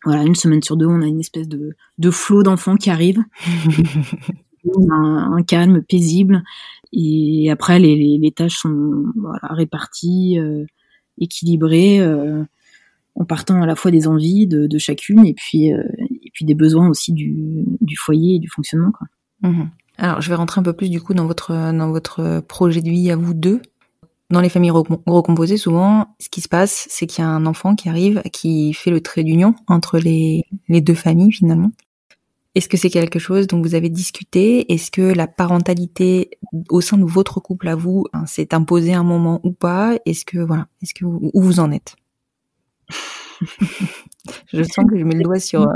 Voilà, 0.05 0.23
une 0.23 0.35
semaine 0.35 0.61
sur 0.61 0.77
deux, 0.77 0.85
on 0.85 1.01
a 1.01 1.07
une 1.07 1.19
espèce 1.19 1.47
de, 1.47 1.75
de 1.97 2.11
flot 2.11 2.43
d'enfants 2.43 2.75
qui 2.75 2.89
arrivent. 2.89 3.23
un, 4.91 5.33
un, 5.33 5.43
calme 5.43 5.81
paisible. 5.81 6.43
Et 6.91 7.49
après, 7.49 7.79
les, 7.79 8.17
les, 8.17 8.31
tâches 8.31 8.57
sont 8.57 9.05
voilà, 9.15 9.47
réparties, 9.49 10.37
équilibrées, 11.23 11.99
euh, 11.99 12.43
en 13.15 13.25
partant 13.25 13.61
à 13.61 13.65
la 13.65 13.75
fois 13.75 13.91
des 13.91 14.07
envies 14.07 14.47
de, 14.47 14.77
chacune 14.77 15.25
et 15.25 15.33
puis, 15.33 15.73
euh, 15.73 15.83
et 15.99 16.31
puis 16.33 16.45
des 16.45 16.55
besoins 16.55 16.89
aussi 16.89 17.13
du, 17.13 17.65
foyer 17.97 18.35
et 18.35 18.39
du 18.39 18.49
fonctionnement. 18.49 18.91
Mmh. 19.41 19.63
Alors, 19.97 20.21
je 20.21 20.29
vais 20.29 20.35
rentrer 20.35 20.59
un 20.59 20.63
peu 20.63 20.73
plus 20.73 20.89
du 20.89 21.01
coup 21.01 21.13
dans 21.13 21.25
votre, 21.25 21.51
dans 21.51 21.91
votre 21.91 22.41
projet 22.47 22.81
de 22.81 22.89
vie 22.89 23.11
à 23.11 23.15
vous 23.15 23.33
deux. 23.33 23.61
Dans 24.29 24.41
les 24.41 24.49
familles 24.49 24.71
recomposées, 24.71 25.57
souvent, 25.57 26.15
ce 26.19 26.27
qui 26.29 26.41
se 26.41 26.49
passe, 26.49 26.87
c'est 26.89 27.05
qu'il 27.05 27.23
y 27.23 27.27
a 27.27 27.29
un 27.29 27.45
enfant 27.45 27.75
qui 27.75 27.87
arrive, 27.87 28.23
qui 28.31 28.73
fait 28.73 28.89
le 28.89 28.99
trait 28.99 29.23
d'union 29.23 29.53
entre 29.67 29.99
les, 29.99 30.45
les 30.69 30.81
deux 30.81 30.95
familles 30.95 31.31
finalement. 31.31 31.71
Est-ce 32.55 32.69
que 32.69 32.77
c'est 32.77 32.91
quelque 32.91 33.17
chose 33.17 33.47
dont 33.47 33.61
vous 33.61 33.73
avez 33.73 33.89
discuté? 33.89 34.71
Est-ce 34.71 34.91
que 34.91 35.01
la 35.01 35.25
parentalité 35.25 36.37
au 36.69 36.81
sein 36.81 36.97
de 36.97 37.05
votre 37.05 37.39
couple 37.39 37.67
à 37.67 37.75
vous 37.75 38.05
hein, 38.13 38.27
s'est 38.27 38.53
imposée 38.53 38.93
un 38.93 39.03
moment 39.03 39.39
ou 39.43 39.51
pas? 39.51 39.97
Est-ce 40.05 40.23
que 40.23 40.37
voilà, 40.37 40.67
est-ce 40.81 40.93
que 40.93 41.05
où 41.05 41.41
vous 41.41 41.59
en 41.59 41.71
êtes? 41.71 41.95
Je 44.53 44.63
sens 44.63 44.85
que 44.89 44.97
je 44.97 45.03
mets 45.03 45.15
le 45.15 45.23
doigt 45.23 45.39
sur 45.39 45.63
euh, 45.63 45.73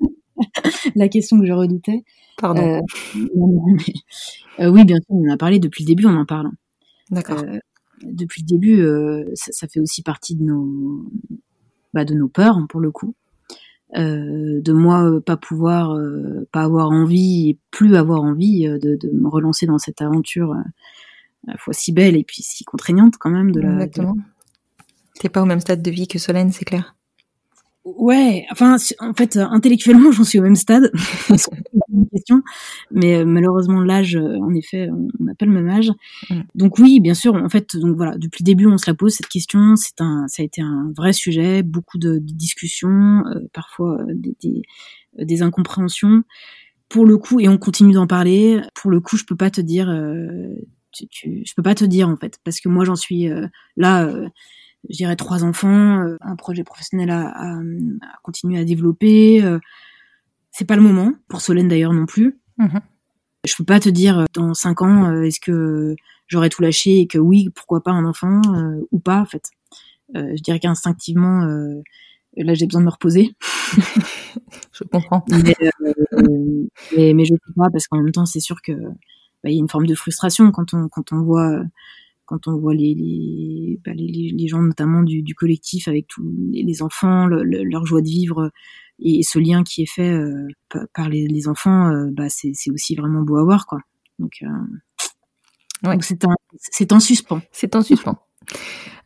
la 0.94 1.08
question 1.08 1.40
que 1.40 1.46
je 1.46 1.52
redoutais. 1.52 2.04
Pardon. 2.36 2.62
Euh, 2.62 2.80
euh, 4.60 4.70
oui, 4.70 4.84
bien 4.84 4.96
sûr, 4.96 5.06
on 5.08 5.28
en 5.28 5.32
a 5.32 5.36
parlé 5.36 5.58
depuis 5.58 5.82
le 5.82 5.88
début, 5.88 6.06
on 6.06 6.16
en 6.16 6.26
parle. 6.26 6.50
D'accord. 7.10 7.42
depuis 8.02 8.42
le 8.42 8.46
début, 8.46 8.86
ça, 9.34 9.50
ça, 9.52 9.68
fait 9.68 9.80
aussi 9.80 10.02
partie 10.02 10.36
de 10.36 10.44
nos, 10.44 11.10
bah, 11.94 12.04
de 12.04 12.14
nos 12.14 12.28
peurs 12.28 12.58
pour 12.68 12.80
le 12.80 12.90
coup. 12.90 13.14
Euh, 13.94 14.60
de 14.60 14.72
moi 14.72 15.04
euh, 15.04 15.20
pas 15.20 15.36
pouvoir, 15.36 15.92
euh, 15.92 16.46
pas 16.50 16.62
avoir 16.62 16.90
envie 16.90 17.50
et 17.50 17.58
plus 17.70 17.94
avoir 17.94 18.22
envie 18.22 18.66
de, 18.66 18.96
de, 18.96 19.10
me 19.12 19.28
relancer 19.28 19.64
dans 19.64 19.78
cette 19.78 20.02
aventure 20.02 20.52
à 20.52 20.64
la 21.52 21.56
fois 21.56 21.72
si 21.72 21.92
belle 21.92 22.16
et 22.16 22.24
puis 22.24 22.42
si 22.42 22.64
contraignante 22.64 23.14
quand 23.16 23.30
même 23.30 23.52
de 23.52 23.60
la. 23.60 23.72
Exactement. 23.74 24.16
T'es 25.20 25.28
pas 25.28 25.40
au 25.40 25.46
même 25.46 25.60
stade 25.60 25.82
de 25.82 25.90
vie 25.90 26.08
que 26.08 26.18
Solène, 26.18 26.50
c'est 26.52 26.64
clair. 26.64 26.96
Ouais, 27.84 28.44
enfin, 28.50 28.76
en 28.98 29.14
fait, 29.14 29.36
intellectuellement, 29.36 30.10
j'en 30.12 30.24
suis 30.24 30.40
au 30.40 30.42
même 30.42 30.56
stade. 30.56 30.90
question, 32.04 32.42
mais 32.90 33.16
euh, 33.16 33.24
malheureusement, 33.24 33.80
l'âge, 33.80 34.16
euh, 34.16 34.38
en 34.38 34.54
effet, 34.54 34.88
on 34.90 35.24
n'a 35.24 35.34
pas 35.34 35.46
le 35.46 35.52
même 35.52 35.68
âge. 35.68 35.90
Mm. 36.30 36.40
Donc 36.54 36.78
oui, 36.78 37.00
bien 37.00 37.14
sûr, 37.14 37.34
en 37.34 37.48
fait, 37.48 37.76
donc 37.76 37.96
voilà, 37.96 38.16
depuis 38.18 38.42
le 38.42 38.46
début, 38.46 38.66
on 38.66 38.78
se 38.78 38.88
la 38.90 38.94
pose 38.94 39.14
cette 39.14 39.28
question. 39.28 39.76
C'est 39.76 40.00
un, 40.00 40.26
ça 40.28 40.42
a 40.42 40.44
été 40.44 40.62
un 40.62 40.92
vrai 40.96 41.12
sujet, 41.12 41.62
beaucoup 41.62 41.98
de, 41.98 42.18
discussions, 42.18 43.24
euh, 43.26 43.40
parfois 43.52 43.98
des, 44.08 44.36
des, 44.42 44.62
des, 45.18 45.42
incompréhensions. 45.42 46.22
Pour 46.88 47.06
le 47.06 47.18
coup, 47.18 47.40
et 47.40 47.48
on 47.48 47.58
continue 47.58 47.94
d'en 47.94 48.06
parler. 48.06 48.60
Pour 48.74 48.90
le 48.90 49.00
coup, 49.00 49.16
je 49.16 49.24
peux 49.24 49.36
pas 49.36 49.50
te 49.50 49.60
dire, 49.60 49.88
tu, 50.92 51.08
tu, 51.08 51.42
je 51.44 51.52
peux 51.56 51.62
pas 51.62 51.74
te 51.74 51.84
dire 51.84 52.08
en 52.08 52.16
fait, 52.16 52.38
parce 52.44 52.60
que 52.60 52.68
moi, 52.68 52.84
j'en 52.84 52.94
suis 52.94 53.28
là 53.76 54.08
je 54.90 54.96
dirais 54.96 55.16
trois 55.16 55.44
enfants, 55.44 56.02
euh, 56.02 56.16
un 56.20 56.36
projet 56.36 56.64
professionnel 56.64 57.10
à, 57.10 57.28
à, 57.28 57.60
continuer 58.22 58.58
à 58.58 58.64
développer. 58.64 59.42
Euh, 60.56 60.58
c'est 60.58 60.64
pas 60.64 60.76
le 60.76 60.82
moment 60.82 61.12
pour 61.28 61.40
Solène 61.40 61.68
d'ailleurs 61.68 61.92
non 61.92 62.06
plus. 62.06 62.38
Mhm. 62.58 62.80
Je 63.46 63.54
peux 63.56 63.64
pas 63.64 63.80
te 63.80 63.88
dire 63.88 64.18
euh, 64.20 64.24
dans 64.34 64.54
cinq 64.54 64.82
ans 64.82 65.22
est-ce 65.22 65.40
que 65.40 65.94
j'aurais 66.26 66.48
tout 66.48 66.62
lâché 66.62 67.00
et 67.00 67.06
que 67.06 67.18
oui 67.18 67.48
pourquoi 67.54 67.82
pas 67.82 67.92
un 67.92 68.04
enfant 68.04 68.40
ou 68.90 68.98
pas 68.98 69.20
en 69.20 69.26
fait. 69.26 69.50
je 70.14 70.42
dirais 70.42 70.58
qu'instinctivement 70.58 71.46
là 72.36 72.54
j'ai 72.54 72.66
besoin 72.66 72.80
de 72.80 72.86
me 72.86 72.90
reposer. 72.90 73.36
je 74.72 74.84
comprends. 74.90 75.24
Mais, 75.30 75.54
mais, 76.96 77.14
mais, 77.14 77.24
je 77.24 77.34
sais 77.34 77.52
pas 77.56 77.68
parce 77.70 77.86
qu'en 77.86 77.98
même 78.02 78.12
temps 78.12 78.26
c'est 78.26 78.40
sûr 78.40 78.60
que 78.62 78.72
bah, 78.72 79.50
il 79.50 79.52
y 79.52 79.56
a 79.56 79.60
une 79.60 79.68
forme 79.68 79.86
de 79.86 79.94
frustration 79.94 80.50
quand 80.50 80.74
on 80.74 80.88
quand 80.88 81.12
on 81.12 81.22
voit 81.22 81.62
quand 82.26 82.48
on 82.48 82.56
voit 82.58 82.74
les, 82.74 82.94
les, 82.94 83.80
bah, 83.84 83.92
les, 83.94 84.32
les 84.36 84.48
gens 84.48 84.60
notamment 84.60 85.02
du, 85.02 85.22
du, 85.22 85.34
collectif 85.34 85.88
avec 85.88 86.08
tous 86.08 86.24
les, 86.52 86.82
enfants, 86.82 87.26
leur 87.28 87.86
joie 87.86 88.02
de 88.02 88.08
vivre 88.08 88.50
et, 88.98 89.22
ce 89.22 89.38
lien 89.38 89.62
qui 89.62 89.82
est 89.82 89.90
fait 89.90 90.10
euh, 90.10 90.48
par 90.94 91.08
les, 91.08 91.26
les 91.26 91.48
enfants, 91.48 91.90
euh, 91.90 92.08
bah, 92.10 92.28
c'est 92.28 92.70
aussi 92.70 92.94
vraiment 92.94 93.22
beau 93.22 93.36
à 93.36 93.44
voir. 93.44 93.66
Quoi. 93.66 93.80
Donc, 94.18 94.42
euh, 94.42 95.88
ouais. 95.88 95.98
c'est 96.00 96.24
en, 96.24 96.32
en 96.32 97.00
suspens. 97.00 97.40
C'est 97.52 97.76
en 97.76 97.82
suspens. 97.82 98.18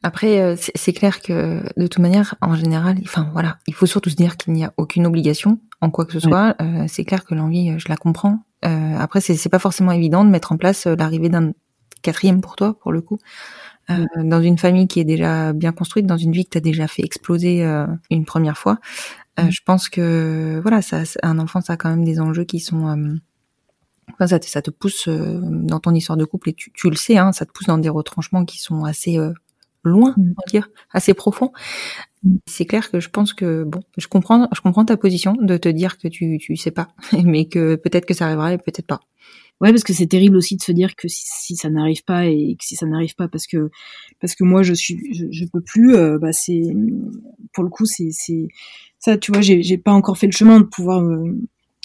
Après, 0.03 0.57
c'est 0.57 0.93
clair 0.93 1.20
que 1.20 1.62
de 1.78 1.86
toute 1.86 1.99
manière, 1.99 2.34
en 2.41 2.55
général, 2.55 2.99
enfin 3.03 3.28
voilà, 3.32 3.59
il 3.66 3.74
faut 3.74 3.86
surtout 3.86 4.11
se 4.11 4.16
dire 4.16 4.36
qu'il 4.36 4.53
n'y 4.55 4.64
a 4.64 4.72
aucune 4.76 5.07
obligation 5.07 5.61
en 5.80 5.91
quoi 5.91 6.05
que 6.05 6.12
ce 6.12 6.20
soit. 6.20 6.57
c'est 6.88 7.05
clair 7.05 7.24
que 7.24 7.34
l'envie, 7.34 7.78
je 7.78 7.88
la 7.88 7.97
comprends. 7.97 8.45
après, 8.62 9.20
c'est 9.20 9.49
pas 9.49 9.59
forcément 9.59 9.93
évident 9.93 10.24
de 10.24 10.30
mettre 10.30 10.53
en 10.53 10.59
place 10.59 10.86
l'arrivée 10.86 11.30
d'un 11.30 11.53
quatrième 12.03 12.41
pour 12.41 12.57
toi, 12.57 12.78
pour 12.78 12.93
le 12.93 13.01
coup. 13.01 13.18
Euh, 13.91 14.05
dans 14.16 14.43
une 14.43 14.59
famille 14.59 14.86
qui 14.86 15.01
est 15.01 15.05
déjà 15.05 15.53
bien 15.53 15.72
construite, 15.72 16.07
dans 16.07 16.16
une 16.16 16.32
vie 16.32 16.45
que 16.45 16.51
tu 16.51 16.59
as 16.59 16.61
déjà 16.61 16.86
fait 16.86 17.03
exploser 17.03 17.64
euh, 17.64 17.86
une 18.11 18.24
première 18.24 18.59
fois. 18.59 18.78
Euh, 19.38 19.45
mm. 19.45 19.51
Je 19.51 19.61
pense 19.64 19.88
que 19.88 20.61
voilà, 20.62 20.82
ça, 20.82 21.03
un 21.22 21.38
enfant, 21.38 21.61
ça 21.61 21.74
a 21.74 21.76
quand 21.76 21.91
même 21.91 22.05
des 22.05 22.20
enjeux 22.20 22.45
qui 22.45 22.61
sont 22.61 23.18
Enfin, 24.14 24.26
ça, 24.26 24.41
te, 24.41 24.47
ça 24.47 24.61
te 24.61 24.70
pousse 24.70 25.09
dans 25.09 25.78
ton 25.78 25.95
histoire 25.95 26.16
de 26.16 26.24
couple 26.24 26.49
et 26.49 26.53
tu, 26.53 26.72
tu, 26.72 26.91
le 26.91 26.97
sais, 26.97 27.16
hein, 27.16 27.30
ça 27.30 27.47
te 27.47 27.53
pousse 27.53 27.68
dans 27.68 27.78
des 27.78 27.88
retranchements 27.88 28.45
qui 28.45 28.59
sont 28.59 28.82
assez 28.84 29.16
loin, 29.84 30.14
mm. 30.16 30.22
on 30.22 30.24
va 30.24 30.51
dire, 30.51 30.68
assez 30.93 31.14
profonds. 31.14 31.53
Mm. 32.24 32.36
C'est 32.47 32.64
clair 32.64 32.91
que 32.91 33.01
je 33.01 33.09
pense 33.09 33.32
que 33.32 33.64
bon, 33.64 33.80
je 33.97 34.09
comprends, 34.09 34.49
je 34.53 34.61
comprends 34.61 34.84
ta 34.84 34.97
position 34.97 35.34
de 35.41 35.57
te 35.57 35.68
dire 35.68 35.97
que 35.99 36.09
tu 36.09 36.38
tu 36.38 36.57
sais 36.57 36.72
pas, 36.72 36.88
mais 37.24 37.47
que 37.47 37.76
peut-être 37.76 38.07
que 38.07 38.14
ça 38.14 38.26
arrivera 38.26 38.53
et 38.53 38.59
peut-être 38.59 38.86
pas. 38.86 39.01
Ouais, 39.61 39.70
parce 39.70 39.84
que 39.84 39.92
c'est 39.92 40.06
terrible 40.06 40.36
aussi 40.36 40.56
de 40.56 40.62
se 40.62 40.72
dire 40.72 40.96
que 40.96 41.06
si, 41.06 41.22
si 41.26 41.56
ça 41.56 41.68
n'arrive 41.68 42.02
pas 42.04 42.26
et 42.26 42.56
que 42.58 42.64
si 42.64 42.76
ça 42.76 42.86
n'arrive 42.86 43.14
pas 43.14 43.28
parce 43.28 43.46
que 43.46 43.70
parce 44.18 44.34
que 44.34 44.42
moi 44.44 44.62
je 44.62 44.72
suis 44.72 44.98
je, 45.12 45.26
je 45.30 45.44
peux 45.44 45.61
plus, 45.61 45.94
euh, 45.94 46.18
bah 46.18 46.32
c'est 46.32 46.62
pour 47.52 47.64
le 47.64 47.70
coup 47.70 47.84
c'est 47.84 48.08
c'est 48.11 48.48
ça, 48.98 49.18
tu 49.18 49.32
vois, 49.32 49.40
j'ai 49.40 49.62
j'ai 49.62 49.78
pas 49.78 49.92
encore 49.92 50.16
fait 50.18 50.26
le 50.26 50.32
chemin 50.32 50.61
de 50.61 50.64
pouvoir 50.64 51.02
euh, 51.02 51.36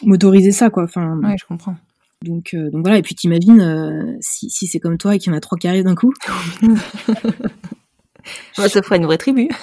m'autoriser 0.03 0.51
ça 0.51 0.69
quoi. 0.69 0.83
Enfin. 0.83 1.19
Ouais, 1.21 1.35
je 1.39 1.45
comprends. 1.45 1.75
Donc 2.21 2.53
euh, 2.53 2.71
donc 2.71 2.81
voilà 2.81 2.97
et 2.97 3.01
puis 3.01 3.13
t'imagines 3.13 3.59
euh, 3.61 4.17
si 4.21 4.49
si 4.49 4.67
c'est 4.67 4.79
comme 4.79 4.97
toi 4.97 5.15
et 5.15 5.19
qu'il 5.19 5.31
y 5.31 5.35
en 5.35 5.37
a 5.37 5.41
trois 5.41 5.57
qui 5.57 5.67
arrivent 5.67 5.83
d'un 5.83 5.95
coup. 5.95 6.13
ouais, 8.57 8.69
ça 8.69 8.81
ferait 8.81 8.97
une 8.97 9.05
vraie 9.05 9.17
tribu. 9.17 9.49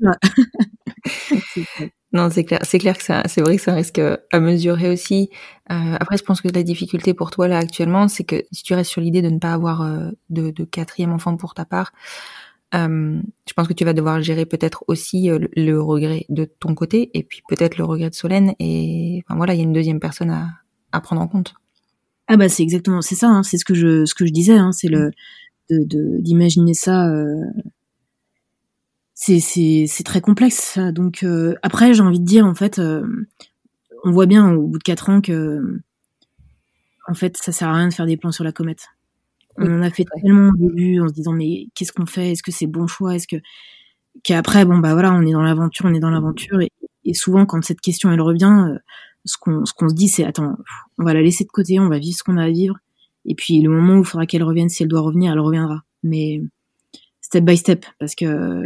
Non, 2.12 2.30
c'est 2.30 2.44
clair, 2.44 2.60
c'est 2.62 2.78
clair 2.78 2.96
que 2.96 3.02
ça, 3.02 3.24
c'est 3.26 3.42
vrai 3.42 3.56
que 3.56 3.62
ça 3.62 3.74
risque 3.74 4.00
à 4.32 4.40
mesurer 4.40 4.88
aussi. 4.88 5.28
Euh, 5.70 5.96
après, 6.00 6.16
je 6.16 6.22
pense 6.22 6.40
que 6.40 6.48
la 6.48 6.62
difficulté 6.62 7.12
pour 7.12 7.30
toi 7.30 7.46
là 7.46 7.58
actuellement, 7.58 8.08
c'est 8.08 8.24
que 8.24 8.44
si 8.52 8.62
tu 8.62 8.72
restes 8.74 8.90
sur 8.90 9.02
l'idée 9.02 9.20
de 9.22 9.28
ne 9.28 9.38
pas 9.38 9.52
avoir 9.52 9.82
euh, 9.82 10.10
de, 10.30 10.50
de, 10.50 10.64
quatrième 10.64 11.12
enfant 11.12 11.36
pour 11.36 11.52
ta 11.52 11.66
part, 11.66 11.92
euh, 12.74 13.20
je 13.46 13.52
pense 13.52 13.68
que 13.68 13.74
tu 13.74 13.84
vas 13.84 13.92
devoir 13.92 14.22
gérer 14.22 14.46
peut-être 14.46 14.84
aussi 14.88 15.28
le, 15.28 15.82
regret 15.82 16.24
de 16.30 16.44
ton 16.44 16.74
côté 16.74 17.10
et 17.12 17.22
puis 17.22 17.42
peut-être 17.48 17.76
le 17.76 17.84
regret 17.84 18.08
de 18.08 18.14
Solène. 18.14 18.54
Et 18.60 19.22
enfin 19.26 19.36
voilà, 19.36 19.54
il 19.54 19.58
y 19.58 19.60
a 19.60 19.64
une 19.64 19.74
deuxième 19.74 20.00
personne 20.00 20.30
à, 20.30 20.48
à 20.92 21.00
prendre 21.00 21.20
en 21.20 21.28
compte. 21.28 21.54
Ah 22.28 22.36
bah 22.36 22.48
c'est 22.48 22.62
exactement, 22.62 23.02
c'est 23.02 23.14
ça, 23.14 23.28
hein, 23.28 23.42
c'est 23.42 23.58
ce 23.58 23.64
que 23.64 23.74
je, 23.74 24.04
ce 24.04 24.14
que 24.14 24.26
je 24.26 24.32
disais, 24.32 24.56
hein, 24.56 24.72
c'est 24.72 24.88
le 24.88 25.12
de 25.70 26.18
d'imaginer 26.20 26.74
ça 26.74 27.08
euh, 27.08 27.42
c'est 29.16 29.40
c'est 29.86 30.04
très 30.04 30.20
complexe. 30.20 30.78
Donc 30.78 31.22
euh, 31.22 31.54
après, 31.62 31.94
j'ai 31.94 32.02
envie 32.02 32.20
de 32.20 32.24
dire 32.24 32.46
en 32.46 32.54
fait, 32.54 32.78
euh, 32.78 33.06
on 34.04 34.12
voit 34.12 34.26
bien 34.26 34.52
au 34.52 34.66
bout 34.66 34.78
de 34.78 34.82
quatre 34.82 35.08
ans 35.10 35.20
que 35.20 35.80
en 37.08 37.14
fait, 37.14 37.36
ça 37.36 37.52
sert 37.52 37.68
à 37.68 37.74
rien 37.74 37.88
de 37.88 37.94
faire 37.94 38.06
des 38.06 38.16
plans 38.16 38.32
sur 38.32 38.44
la 38.44 38.52
comète. 38.52 38.88
On 39.58 39.78
en 39.78 39.82
a 39.82 39.90
fait 39.90 40.04
tellement 40.22 40.50
au 40.50 40.56
début 40.56 41.00
en 41.00 41.08
se 41.08 41.14
disant 41.14 41.32
mais 41.32 41.68
qu'est-ce 41.74 41.92
qu'on 41.92 42.06
fait? 42.06 42.32
Est-ce 42.32 42.42
que 42.42 42.52
c'est 42.52 42.66
bon 42.66 42.86
choix? 42.86 43.14
Est-ce 43.14 43.26
que 43.26 43.36
qu'après 44.24 44.64
bon 44.64 44.78
bah 44.78 44.92
voilà, 44.92 45.12
on 45.12 45.22
est 45.22 45.32
dans 45.32 45.42
l'aventure, 45.42 45.86
on 45.86 45.94
est 45.94 46.00
dans 46.00 46.10
l'aventure. 46.10 46.60
Et, 46.60 46.70
et, 47.04 47.14
souvent 47.14 47.46
quand 47.46 47.64
cette 47.64 47.80
question 47.80 48.12
elle 48.12 48.20
revient, 48.20 48.76
ce 49.24 49.36
qu'on 49.40 49.64
ce 49.64 49.72
qu'on 49.72 49.88
se 49.88 49.94
dit 49.94 50.08
c'est 50.08 50.24
attends, 50.24 50.56
on 50.98 51.04
va 51.04 51.14
la 51.14 51.22
laisser 51.22 51.44
de 51.44 51.50
côté, 51.50 51.80
on 51.80 51.88
va 51.88 51.98
vivre 51.98 52.16
ce 52.18 52.22
qu'on 52.22 52.36
a 52.36 52.44
à 52.44 52.50
vivre 52.50 52.76
et 53.26 53.34
puis 53.34 53.60
le 53.60 53.70
moment 53.70 53.94
où 53.94 54.00
il 54.00 54.06
faudra 54.06 54.26
qu'elle 54.26 54.42
revienne, 54.42 54.68
si 54.68 54.82
elle 54.82 54.88
doit 54.88 55.00
revenir, 55.00 55.32
elle 55.32 55.40
reviendra. 55.40 55.82
Mais 56.02 56.42
step 57.20 57.44
by 57.44 57.56
step 57.56 57.84
parce 57.98 58.14
que 58.14 58.64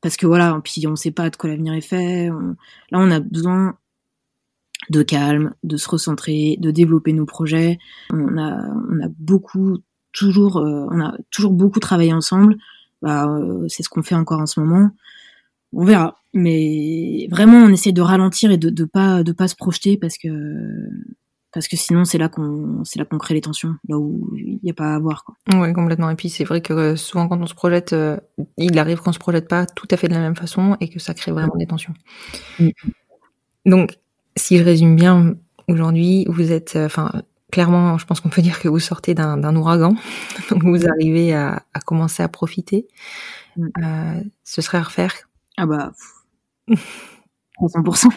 parce 0.00 0.16
que 0.16 0.26
voilà, 0.26 0.60
puis 0.62 0.86
on 0.86 0.94
sait 0.94 1.10
pas 1.10 1.30
de 1.30 1.36
quoi 1.36 1.50
l'avenir 1.50 1.74
est 1.74 1.80
fait. 1.80 2.28
Là, 2.28 2.98
on 2.98 3.10
a 3.10 3.20
besoin 3.20 3.76
de 4.90 5.02
calme, 5.02 5.54
de 5.64 5.76
se 5.76 5.88
recentrer, 5.88 6.56
de 6.60 6.70
développer 6.70 7.12
nos 7.12 7.26
projets. 7.26 7.78
On 8.12 8.38
a, 8.38 8.62
on 8.90 9.04
a 9.04 9.08
beaucoup, 9.18 9.78
toujours, 10.12 10.58
euh, 10.58 10.86
on 10.90 11.00
a 11.00 11.16
toujours 11.30 11.52
beaucoup 11.52 11.80
travaillé 11.80 12.12
ensemble. 12.12 12.56
Bah, 13.02 13.26
euh, 13.26 13.66
c'est 13.68 13.82
ce 13.82 13.88
qu'on 13.88 14.02
fait 14.02 14.14
encore 14.14 14.40
en 14.40 14.46
ce 14.46 14.60
moment. 14.60 14.90
On 15.72 15.84
verra, 15.84 16.16
mais 16.32 17.26
vraiment, 17.30 17.58
on 17.58 17.68
essaie 17.68 17.92
de 17.92 18.00
ralentir 18.00 18.50
et 18.50 18.58
de, 18.58 18.70
de 18.70 18.84
pas, 18.84 19.22
de 19.22 19.32
pas 19.32 19.48
se 19.48 19.56
projeter 19.56 19.96
parce 19.96 20.18
que 20.18 20.28
parce 21.56 21.68
que 21.68 21.76
sinon 21.78 22.04
c'est 22.04 22.18
là 22.18 22.28
qu'on 22.28 22.84
c'est 22.84 22.98
là 22.98 23.06
qu'on 23.06 23.16
crée 23.16 23.32
les 23.32 23.40
tensions, 23.40 23.76
là 23.88 23.96
où 23.96 24.30
il 24.36 24.58
n'y 24.62 24.70
a 24.70 24.74
pas 24.74 24.94
à 24.94 24.98
voir. 24.98 25.24
Quoi. 25.24 25.36
Ouais, 25.58 25.72
complètement. 25.72 26.10
Et 26.10 26.14
puis 26.14 26.28
c'est 26.28 26.44
vrai 26.44 26.60
que 26.60 26.74
euh, 26.74 26.96
souvent 26.96 27.28
quand 27.28 27.40
on 27.40 27.46
se 27.46 27.54
projette, 27.54 27.94
euh, 27.94 28.18
il 28.58 28.78
arrive 28.78 29.00
qu'on 29.00 29.12
se 29.14 29.18
projette 29.18 29.48
pas 29.48 29.64
tout 29.64 29.88
à 29.90 29.96
fait 29.96 30.06
de 30.06 30.12
la 30.12 30.20
même 30.20 30.36
façon 30.36 30.76
et 30.80 30.90
que 30.90 30.98
ça 30.98 31.14
crée 31.14 31.32
vraiment 31.32 31.56
des 31.56 31.64
tensions. 31.64 31.94
Mm. 32.60 32.68
Donc, 33.64 33.96
si 34.36 34.58
je 34.58 34.64
résume 34.64 34.96
bien, 34.96 35.36
aujourd'hui, 35.66 36.26
vous 36.28 36.52
êtes, 36.52 36.76
euh, 36.76 36.84
enfin, 36.84 37.10
clairement, 37.50 37.96
je 37.96 38.04
pense 38.04 38.20
qu'on 38.20 38.28
peut 38.28 38.42
dire 38.48 38.60
que 38.60 38.68
vous 38.68 38.78
sortez 38.78 39.14
d'un 39.14 39.56
ouragan, 39.56 39.94
donc 40.50 40.62
vous 40.62 40.86
arrivez 40.86 41.32
à, 41.32 41.62
à 41.72 41.80
commencer 41.80 42.22
à 42.22 42.28
profiter. 42.28 42.86
Mm. 43.56 43.68
Euh, 43.82 44.22
ce 44.44 44.60
serait 44.60 44.76
à 44.76 44.82
refaire? 44.82 45.14
Ah 45.56 45.64
bah, 45.64 45.92
pff, 46.66 47.22
300%. 47.62 48.10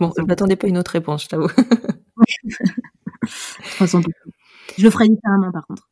Bon, 0.00 0.12
je 0.18 0.22
m'attendais 0.22 0.56
pas 0.56 0.66
à 0.66 0.70
une 0.70 0.78
autre 0.78 0.92
réponse, 0.92 1.24
je 1.24 1.28
t'avoue. 1.28 1.48
300%. 3.78 4.12
Je 4.78 4.84
le 4.84 4.90
ferais 4.90 5.08
différemment 5.08 5.52
par 5.52 5.66
contre. 5.66 5.88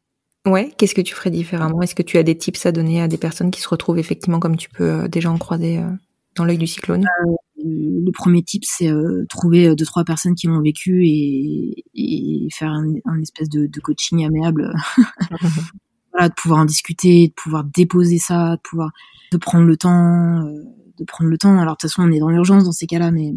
Ouais, 0.46 0.72
qu'est-ce 0.76 0.94
que 0.94 1.00
tu 1.00 1.14
ferais 1.14 1.30
différemment? 1.30 1.82
Est-ce 1.82 1.94
que 1.94 2.02
tu 2.02 2.18
as 2.18 2.22
des 2.24 2.36
tips 2.36 2.66
à 2.66 2.72
donner 2.72 3.00
à 3.02 3.08
des 3.08 3.18
personnes 3.18 3.50
qui 3.50 3.60
se 3.60 3.68
retrouvent 3.68 3.98
effectivement 3.98 4.40
comme 4.40 4.56
tu 4.56 4.68
peux 4.70 4.84
euh, 5.04 5.08
déjà 5.08 5.30
en 5.30 5.38
croiser 5.38 5.78
euh, 5.78 5.88
dans 6.36 6.44
l'œil 6.44 6.58
du 6.58 6.66
cyclone? 6.66 7.06
Le 7.64 8.10
premier 8.12 8.42
tip, 8.42 8.64
c'est 8.66 8.90
euh, 8.90 9.24
trouver 9.28 9.68
euh, 9.68 9.74
deux 9.76 9.84
trois 9.86 10.04
personnes 10.04 10.34
qui 10.34 10.48
l'ont 10.48 10.60
vécu 10.62 11.06
et, 11.06 11.84
et 11.94 12.48
faire 12.52 12.70
un, 12.72 12.86
un 13.06 13.20
espèce 13.22 13.48
de, 13.48 13.66
de 13.66 13.80
coaching 13.80 14.24
amiable. 14.26 14.72
voilà, 16.12 16.28
de 16.28 16.34
pouvoir 16.34 16.60
en 16.60 16.64
discuter, 16.64 17.28
de 17.28 17.32
pouvoir 17.34 17.64
déposer 17.64 18.18
ça, 18.18 18.56
de 18.56 18.60
pouvoir 18.62 18.90
de 19.32 19.36
prendre 19.38 19.66
le 19.66 19.76
temps, 19.76 20.44
euh, 20.46 20.64
de 20.98 21.04
prendre 21.04 21.30
le 21.30 21.38
temps. 21.38 21.58
Alors 21.58 21.74
de 21.74 21.78
toute 21.80 21.90
façon, 21.90 22.02
on 22.02 22.12
est 22.12 22.18
dans 22.20 22.28
l'urgence 22.28 22.64
dans 22.64 22.72
ces 22.72 22.86
cas-là, 22.86 23.10
mais 23.10 23.32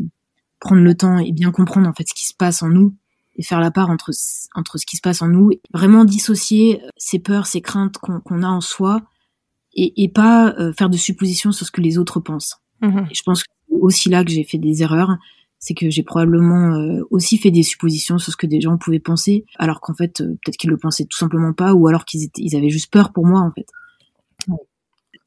prendre 0.59 0.81
le 0.81 0.95
temps 0.95 1.19
et 1.19 1.31
bien 1.31 1.51
comprendre 1.51 1.87
en 1.87 1.93
fait 1.93 2.07
ce 2.07 2.13
qui 2.13 2.25
se 2.25 2.33
passe 2.33 2.63
en 2.63 2.69
nous 2.69 2.95
et 3.35 3.43
faire 3.43 3.59
la 3.59 3.71
part 3.71 3.89
entre 3.89 4.11
entre 4.55 4.77
ce 4.77 4.85
qui 4.85 4.97
se 4.97 5.01
passe 5.01 5.21
en 5.21 5.27
nous, 5.27 5.51
vraiment 5.73 6.05
dissocier 6.05 6.81
ces 6.97 7.19
peurs, 7.19 7.47
ces 7.47 7.61
craintes 7.61 7.97
qu'on 7.97 8.43
a 8.43 8.47
en 8.47 8.61
soi 8.61 9.01
et, 9.73 10.03
et 10.03 10.09
pas 10.09 10.53
euh, 10.57 10.73
faire 10.73 10.89
de 10.89 10.97
suppositions 10.97 11.51
sur 11.51 11.65
ce 11.65 11.71
que 11.71 11.81
les 11.81 11.97
autres 11.97 12.19
pensent. 12.19 12.61
Mhm. 12.81 13.07
Et 13.11 13.13
je 13.13 13.23
pense 13.23 13.43
que 13.43 13.49
aussi 13.81 14.09
là 14.09 14.23
que 14.23 14.31
j'ai 14.31 14.43
fait 14.43 14.57
des 14.57 14.81
erreurs, 14.81 15.17
c'est 15.59 15.73
que 15.73 15.89
j'ai 15.89 16.03
probablement 16.03 16.75
euh, 16.75 17.01
aussi 17.09 17.37
fait 17.37 17.51
des 17.51 17.63
suppositions 17.63 18.17
sur 18.17 18.31
ce 18.31 18.37
que 18.37 18.47
des 18.47 18.61
gens 18.61 18.77
pouvaient 18.77 18.99
penser, 18.99 19.45
alors 19.57 19.81
qu'en 19.81 19.93
fait 19.93 20.21
euh, 20.21 20.37
peut-être 20.43 20.57
qu'ils 20.57 20.69
le 20.69 20.77
pensaient 20.77 21.05
tout 21.05 21.17
simplement 21.17 21.53
pas, 21.53 21.73
ou 21.73 21.87
alors 21.87 22.05
qu'ils 22.05 22.29
ils 22.37 22.55
avaient 22.55 22.69
juste 22.69 22.91
peur 22.91 23.11
pour 23.11 23.25
moi 23.25 23.41
en 23.41 23.51
fait. 23.51 23.67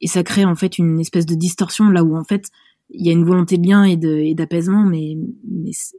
Et 0.01 0.07
ça 0.07 0.23
crée 0.23 0.45
en 0.45 0.55
fait 0.55 0.79
une 0.79 1.01
espèce 1.01 1.27
de 1.27 1.35
distorsion 1.35 1.91
là 1.91 2.05
où 2.05 2.17
en 2.17 2.25
fait 2.25 2.51
il 2.91 3.07
y 3.07 3.11
a 3.11 3.13
une 3.13 3.25
volonté 3.25 3.59
de 3.59 3.67
lien 3.67 3.85
et 3.85 4.35
d'apaisement, 4.35 4.85
mais 4.85 5.17
mais 5.51 5.71
c'est, 5.73 5.97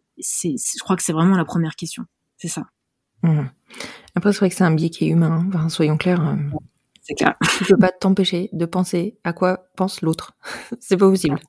c'est- 0.58 0.78
je 0.78 0.84
crois 0.84 0.96
que 0.96 1.04
c'est 1.04 1.14
vraiment 1.14 1.36
la 1.38 1.46
première 1.46 1.76
question, 1.76 2.04
c'est 2.38 2.48
ça. 2.48 2.64
Mhm. 3.24 3.50
Après, 4.16 4.32
c'est 4.34 4.40
vrai 4.40 4.50
que 4.50 4.56
c'est 4.56 4.64
un 4.64 4.74
biais 4.74 4.90
qui 4.90 5.06
est 5.06 5.10
humain. 5.10 5.42
hein. 5.42 5.50
Enfin, 5.54 5.70
soyons 5.70 5.98
clairs, 5.98 6.26
euh, 6.28 6.36
C'est 7.02 7.16
clair. 7.16 7.36
tu 7.58 7.66
peux 7.66 7.78
pas 7.78 7.92
t'empêcher 7.92 8.50
de 8.54 8.66
penser 8.66 9.18
à 9.24 9.34
quoi 9.34 9.66
pense 9.76 10.02
l'autre. 10.02 10.38
c'est 10.80 10.98
pas 10.98 11.10
possible. 11.10 11.40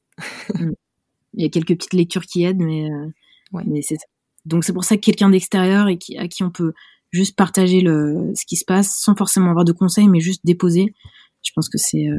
Il 1.34 1.43
y 1.43 1.45
a 1.45 1.49
quelques 1.49 1.68
petites 1.76 1.95
lectures 1.95 2.26
qui 2.26 2.45
aident, 2.45 2.61
mais, 2.62 2.91
euh, 2.91 3.07
Ouais. 3.53 3.62
mais 3.66 3.82
c'est 3.82 3.97
ça. 3.97 4.07
Donc 4.47 4.64
c'est 4.64 4.72
pour 4.72 4.84
ça 4.84 4.97
que 4.97 5.01
quelqu'un 5.03 5.28
d'extérieur 5.30 5.88
et 5.88 5.99
qui, 5.99 6.16
à 6.16 6.28
qui 6.28 6.43
on 6.45 6.51
peut 6.51 6.72
juste 7.11 7.36
partager 7.36 7.80
le, 7.80 8.32
ce 8.34 8.45
qui 8.47 8.57
se 8.57 8.64
passe 8.64 8.97
sans 8.97 9.14
forcément 9.16 9.51
avoir 9.51 9.64
de 9.64 9.72
conseils, 9.72 10.09
mais 10.09 10.20
juste 10.20 10.43
déposer, 10.45 10.95
je 11.43 11.51
pense 11.55 11.68
que 11.68 11.76
c'est 11.78 12.09
euh, 12.09 12.16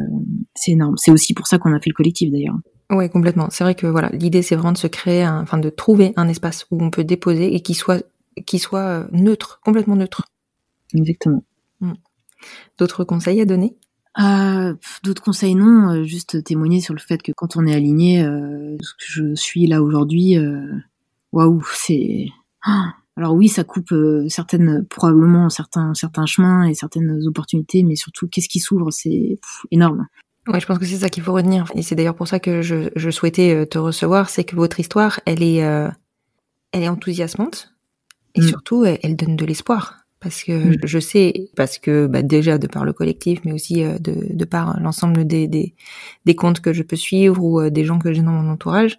c'est 0.55 0.71
énorme. 0.71 0.97
C'est 0.97 1.11
aussi 1.11 1.33
pour 1.33 1.47
ça 1.47 1.57
qu'on 1.57 1.73
a 1.73 1.79
fait 1.79 1.89
le 1.89 1.93
collectif 1.95 2.29
d'ailleurs. 2.31 2.57
Ouais, 2.91 3.09
complètement. 3.09 3.47
C'est 3.49 3.63
vrai 3.63 3.73
que 3.75 3.87
voilà, 3.87 4.09
l'idée 4.09 4.41
c'est 4.41 4.55
vraiment 4.55 4.73
de 4.73 4.77
se 4.77 4.87
créer, 4.87 5.23
un- 5.23 5.41
enfin 5.41 5.57
de 5.57 5.69
trouver 5.69 6.13
un 6.17 6.27
espace 6.27 6.65
où 6.71 6.83
on 6.83 6.89
peut 6.89 7.03
déposer 7.03 7.55
et 7.55 7.61
qui 7.61 7.73
soit, 7.73 8.03
qui 8.45 8.59
soit 8.59 8.79
euh, 8.81 9.07
neutre, 9.11 9.61
complètement 9.63 9.95
neutre. 9.95 10.23
Exactement. 10.95 11.43
D'autres 12.77 13.03
conseils 13.03 13.41
à 13.41 13.45
donner? 13.45 13.75
Euh, 14.19 14.73
D'autres 15.03 15.23
conseils 15.23 15.55
non, 15.55 15.89
euh, 15.91 16.03
juste 16.03 16.43
témoigner 16.43 16.81
sur 16.81 16.93
le 16.93 16.99
fait 16.99 17.21
que 17.21 17.31
quand 17.31 17.55
on 17.55 17.65
est 17.65 17.75
aligné, 17.75 18.23
euh, 18.23 18.75
ce 18.81 18.93
que 18.93 18.99
je 19.31 19.35
suis 19.35 19.67
là 19.67 19.81
aujourd'hui, 19.81 20.37
euh, 20.37 20.67
waouh, 21.31 21.63
c'est. 21.73 22.27
Ah 22.63 22.93
Alors 23.17 23.33
oui, 23.35 23.47
ça 23.47 23.63
coupe 23.63 23.93
certaines, 24.29 24.85
probablement 24.89 25.49
certains 25.49 25.93
certains 25.93 26.25
chemins 26.25 26.67
et 26.67 26.73
certaines 26.73 27.21
opportunités, 27.27 27.83
mais 27.83 27.95
surtout 27.95 28.27
qu'est-ce 28.27 28.49
qui 28.49 28.59
s'ouvre, 28.59 28.91
c'est 28.91 29.39
énorme. 29.71 30.07
Ouais, 30.47 30.59
je 30.59 30.65
pense 30.65 30.79
que 30.79 30.85
c'est 30.85 30.97
ça 30.97 31.09
qu'il 31.09 31.23
faut 31.23 31.33
retenir. 31.33 31.65
Et 31.75 31.83
c'est 31.83 31.95
d'ailleurs 31.95 32.15
pour 32.15 32.27
ça 32.27 32.39
que 32.39 32.61
je, 32.61 32.89
je 32.95 33.09
souhaitais 33.11 33.53
euh, 33.53 33.65
te 33.65 33.77
recevoir, 33.77 34.29
c'est 34.29 34.43
que 34.43 34.55
votre 34.55 34.79
histoire, 34.79 35.19
elle 35.25 35.43
est, 35.43 35.63
euh, 35.63 35.87
elle 36.71 36.83
est 36.83 36.89
enthousiasmante 36.89 37.73
et 38.35 38.41
Mm. 38.41 38.47
surtout, 38.47 38.85
elle, 38.85 38.99
elle 39.03 39.15
donne 39.15 39.35
de 39.35 39.45
l'espoir. 39.45 39.97
Parce 40.19 40.43
que 40.43 40.71
Mm. 40.75 40.77
je 40.83 40.99
sais, 40.99 41.49
parce 41.55 41.77
que 41.79 42.07
bah, 42.07 42.21
déjà 42.23 42.57
de 42.57 42.67
par 42.67 42.85
le 42.85 42.93
collectif, 42.93 43.41
mais 43.45 43.53
aussi 43.53 43.83
euh, 43.83 43.99
de, 43.99 44.15
de 44.33 44.45
par 44.45 44.79
l'ensemble 44.79 45.25
des, 45.27 45.47
des, 45.47 45.75
des 46.25 46.35
comptes 46.35 46.59
que 46.61 46.73
je 46.73 46.83
peux 46.83 46.95
suivre 46.95 47.43
ou 47.43 47.59
euh, 47.61 47.69
des 47.69 47.85
gens 47.85 47.99
que 47.99 48.13
j'ai 48.13 48.21
dans 48.21 48.31
mon 48.31 48.49
entourage, 48.51 48.97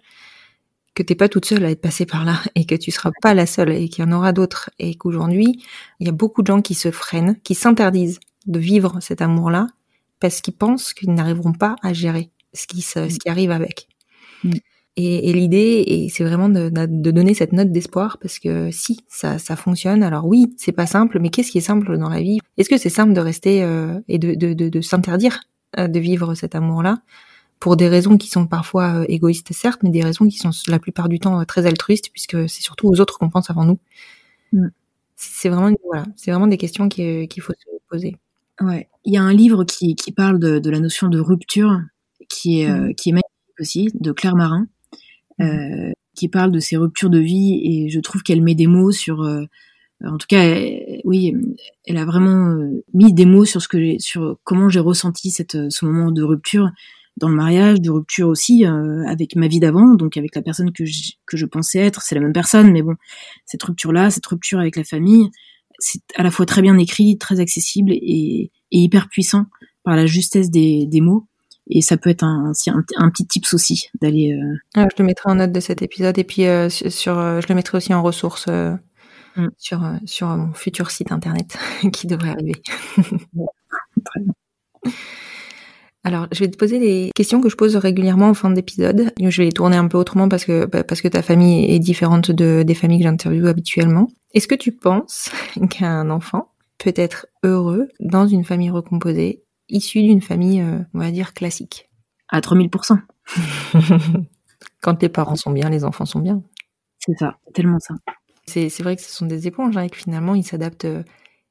que 0.95 1.03
t'es 1.03 1.15
pas 1.15 1.29
toute 1.29 1.45
seule 1.45 1.65
à 1.65 1.71
être 1.71 1.81
passée 1.81 2.05
par 2.05 2.23
là 2.25 2.39
et 2.55 2.65
que 2.65 2.75
tu 2.75 2.91
seras 2.91 3.11
pas 3.21 3.33
la 3.33 3.45
seule 3.47 3.71
et 3.71 3.89
qu'il 3.89 4.05
y 4.05 4.07
en 4.07 4.11
aura 4.11 4.31
d'autres 4.33 4.69
et 4.79 4.95
qu'aujourd'hui, 4.95 5.61
il 5.99 6.05
y 6.07 6.09
a 6.09 6.13
beaucoup 6.13 6.41
de 6.41 6.47
gens 6.47 6.61
qui 6.61 6.73
se 6.75 6.91
freinent, 6.91 7.37
qui 7.43 7.55
s'interdisent 7.55 8.19
de 8.45 8.59
vivre 8.59 8.97
cet 9.01 9.21
amour-là 9.21 9.67
parce 10.23 10.39
qu'ils 10.39 10.55
pensent 10.55 10.93
qu'ils 10.93 11.13
n'arriveront 11.13 11.51
pas 11.51 11.75
à 11.83 11.91
gérer 11.91 12.31
ce 12.53 12.65
qui, 12.65 12.81
se, 12.81 13.09
ce 13.09 13.19
qui 13.19 13.27
arrive 13.29 13.51
avec. 13.51 13.89
Mm. 14.45 14.53
Et, 14.95 15.29
et 15.29 15.33
l'idée, 15.33 16.07
c'est 16.13 16.23
vraiment 16.23 16.47
de, 16.47 16.69
de 16.69 17.11
donner 17.11 17.33
cette 17.33 17.51
note 17.51 17.71
d'espoir 17.73 18.19
parce 18.21 18.39
que 18.39 18.71
si 18.71 19.01
ça, 19.09 19.37
ça 19.37 19.57
fonctionne, 19.57 20.01
alors 20.01 20.25
oui, 20.25 20.53
c'est 20.57 20.71
pas 20.71 20.85
simple, 20.87 21.19
mais 21.19 21.29
qu'est-ce 21.29 21.51
qui 21.51 21.57
est 21.57 21.61
simple 21.61 21.97
dans 21.97 22.07
la 22.07 22.21
vie? 22.21 22.39
Est-ce 22.57 22.69
que 22.69 22.77
c'est 22.77 22.89
simple 22.89 23.11
de 23.13 23.19
rester 23.19 23.63
euh, 23.63 23.99
et 24.07 24.17
de, 24.17 24.33
de, 24.35 24.53
de, 24.53 24.69
de 24.69 24.81
s'interdire 24.81 25.41
euh, 25.77 25.89
de 25.89 25.99
vivre 25.99 26.35
cet 26.35 26.55
amour-là? 26.55 26.99
Pour 27.59 27.75
des 27.75 27.89
raisons 27.89 28.17
qui 28.17 28.29
sont 28.29 28.47
parfois 28.47 29.01
euh, 29.01 29.05
égoïstes 29.09 29.51
certes, 29.51 29.81
mais 29.83 29.89
des 29.89 30.03
raisons 30.03 30.25
qui 30.27 30.37
sont 30.37 30.51
la 30.69 30.79
plupart 30.79 31.09
du 31.09 31.19
temps 31.19 31.43
très 31.45 31.65
altruistes 31.65 32.09
puisque 32.13 32.47
c'est 32.47 32.61
surtout 32.61 32.87
aux 32.87 33.01
autres 33.01 33.17
qu'on 33.19 33.29
pense 33.29 33.49
avant 33.49 33.65
nous. 33.65 33.79
Mm. 34.53 34.67
C'est 35.17 35.49
vraiment 35.49 35.75
voilà, 35.85 36.05
c'est 36.15 36.31
vraiment 36.31 36.47
des 36.47 36.57
questions 36.57 36.87
qui- 36.87 37.27
qu'il 37.27 37.43
faut 37.43 37.53
se 37.53 37.65
poser. 37.89 38.15
Ouais. 38.63 38.87
Il 39.05 39.13
y 39.13 39.17
a 39.17 39.21
un 39.23 39.33
livre 39.33 39.63
qui, 39.65 39.95
qui 39.95 40.11
parle 40.11 40.39
de, 40.39 40.59
de 40.59 40.69
la 40.69 40.79
notion 40.79 41.07
de 41.09 41.19
rupture, 41.19 41.79
qui 42.29 42.61
est, 42.61 42.69
euh, 42.69 42.93
qui 42.93 43.09
est 43.09 43.13
magnifique 43.13 43.59
aussi, 43.59 43.89
de 43.99 44.11
Claire 44.11 44.35
Marin, 44.35 44.67
euh, 45.41 45.91
qui 46.15 46.29
parle 46.29 46.51
de 46.51 46.59
ces 46.59 46.77
ruptures 46.77 47.09
de 47.09 47.19
vie, 47.19 47.59
et 47.63 47.89
je 47.89 47.99
trouve 47.99 48.21
qu'elle 48.23 48.41
met 48.41 48.55
des 48.55 48.67
mots 48.67 48.91
sur, 48.91 49.21
euh, 49.23 49.43
en 50.05 50.17
tout 50.17 50.27
cas, 50.27 50.41
elle- 50.43 51.01
oui, 51.05 51.33
elle 51.85 51.97
a 51.97 52.05
vraiment 52.05 52.55
mis 52.93 53.13
des 53.13 53.25
mots 53.25 53.45
sur 53.45 53.61
ce 53.61 53.67
que 53.67 53.79
j'ai, 53.79 53.99
sur 53.99 54.37
comment 54.43 54.69
j'ai 54.69 54.79
ressenti 54.79 55.31
cette, 55.31 55.57
ce 55.71 55.85
moment 55.85 56.11
de 56.11 56.23
rupture 56.23 56.69
dans 57.17 57.29
le 57.29 57.35
mariage, 57.35 57.79
de 57.81 57.91
rupture 57.91 58.27
aussi 58.27 58.65
euh, 58.65 59.05
avec 59.07 59.35
ma 59.35 59.47
vie 59.47 59.59
d'avant, 59.59 59.93
donc 59.95 60.17
avec 60.17 60.35
la 60.35 60.41
personne 60.41 60.71
que 60.71 60.85
je, 60.85 61.11
que 61.27 61.37
je 61.37 61.45
pensais 61.45 61.79
être, 61.79 62.01
c'est 62.01 62.15
la 62.15 62.21
même 62.21 62.33
personne, 62.33 62.71
mais 62.71 62.81
bon, 62.81 62.95
cette 63.45 63.63
rupture-là, 63.63 64.09
cette 64.09 64.25
rupture 64.25 64.59
avec 64.59 64.75
la 64.77 64.83
famille, 64.83 65.29
c'est 65.83 66.01
à 66.15 66.23
la 66.23 66.31
fois 66.31 66.45
très 66.45 66.61
bien 66.61 66.77
écrit, 66.77 67.17
très 67.17 67.39
accessible 67.39 67.91
et, 67.91 68.51
et 68.71 68.77
hyper 68.79 69.09
puissant 69.09 69.45
par 69.83 69.95
la 69.95 70.05
justesse 70.05 70.49
des, 70.49 70.85
des 70.87 71.01
mots. 71.01 71.27
Et 71.69 71.81
ça 71.81 71.95
peut 71.97 72.09
être 72.09 72.23
un, 72.23 72.53
si- 72.53 72.69
un, 72.69 72.83
un 72.97 73.09
petit 73.09 73.25
tips 73.27 73.53
aussi 73.53 73.87
d'aller. 74.01 74.33
euh, 74.33 74.55
Ah, 74.75 74.87
je 74.91 75.01
le 75.01 75.05
mettrai 75.05 75.29
en 75.31 75.35
note 75.35 75.51
de 75.51 75.59
cet 75.59 75.81
épisode 75.81 76.17
et 76.17 76.23
puis 76.23 76.45
euh, 76.45 76.69
sur, 76.69 77.17
euh, 77.19 77.39
je 77.41 77.47
le 77.47 77.55
mettrai 77.55 77.77
aussi 77.77 77.93
en 77.93 78.01
ressource 78.03 78.45
euh, 78.49 78.73
Mm. 79.35 79.47
sur 79.57 79.81
sur 80.05 80.27
mon 80.27 80.53
futur 80.53 80.91
site 80.91 81.11
internet 81.11 81.57
qui 81.91 82.05
devrait 82.05 82.29
arriver. 82.29 82.53
Très 82.97 84.19
bien. 84.21 84.33
Alors, 86.05 86.27
je 86.33 86.39
vais 86.39 86.49
te 86.49 86.57
poser 86.57 86.79
des 86.79 87.11
questions 87.15 87.39
que 87.39 87.47
je 87.49 87.55
pose 87.55 87.75
régulièrement 87.77 88.27
en 88.29 88.33
fin 88.33 88.49
d'épisode. 88.49 89.13
Je 89.19 89.37
vais 89.37 89.45
les 89.45 89.51
tourner 89.53 89.77
un 89.77 89.87
peu 89.87 89.97
autrement 89.97 90.27
parce 90.27 90.43
que 90.43 90.65
bah, 90.65 90.83
parce 90.83 91.01
que 91.01 91.07
ta 91.07 91.21
famille 91.21 91.71
est 91.73 91.79
différente 91.79 92.29
de 92.29 92.63
des 92.63 92.75
familles 92.75 92.99
que 92.99 93.03
j'interviewe 93.05 93.47
habituellement. 93.47 94.09
Est-ce 94.33 94.47
que 94.47 94.55
tu 94.55 94.71
penses 94.73 95.29
qu'un 95.69 96.09
enfant 96.09 96.49
peut 96.77 96.93
être 96.95 97.27
heureux 97.43 97.87
dans 98.01 98.27
une 98.27 98.43
famille 98.43 98.69
recomposée, 98.69 99.43
issue 99.69 100.01
d'une 100.01 100.21
famille, 100.21 100.59
euh, 100.61 100.79
on 100.93 100.99
va 100.99 101.11
dire 101.11 101.33
classique? 101.33 101.89
À 102.27 102.41
3000%. 102.41 102.99
Quand 104.81 105.01
les 105.01 105.09
parents 105.09 105.35
sont 105.37 105.51
bien, 105.51 105.69
les 105.69 105.85
enfants 105.85 106.05
sont 106.05 106.19
bien. 106.19 106.41
C'est 106.99 107.17
ça, 107.17 107.37
tellement 107.53 107.79
ça. 107.79 107.93
C'est 108.45 108.67
c'est 108.67 108.83
vrai 108.83 108.97
que 108.97 109.01
ce 109.01 109.11
sont 109.11 109.25
des 109.25 109.47
éponges 109.47 109.77
hein, 109.77 109.83
et 109.83 109.89
que 109.89 109.95
finalement 109.97 110.35
ils 110.35 110.43
s'adaptent. 110.43 110.85
euh, 110.85 111.03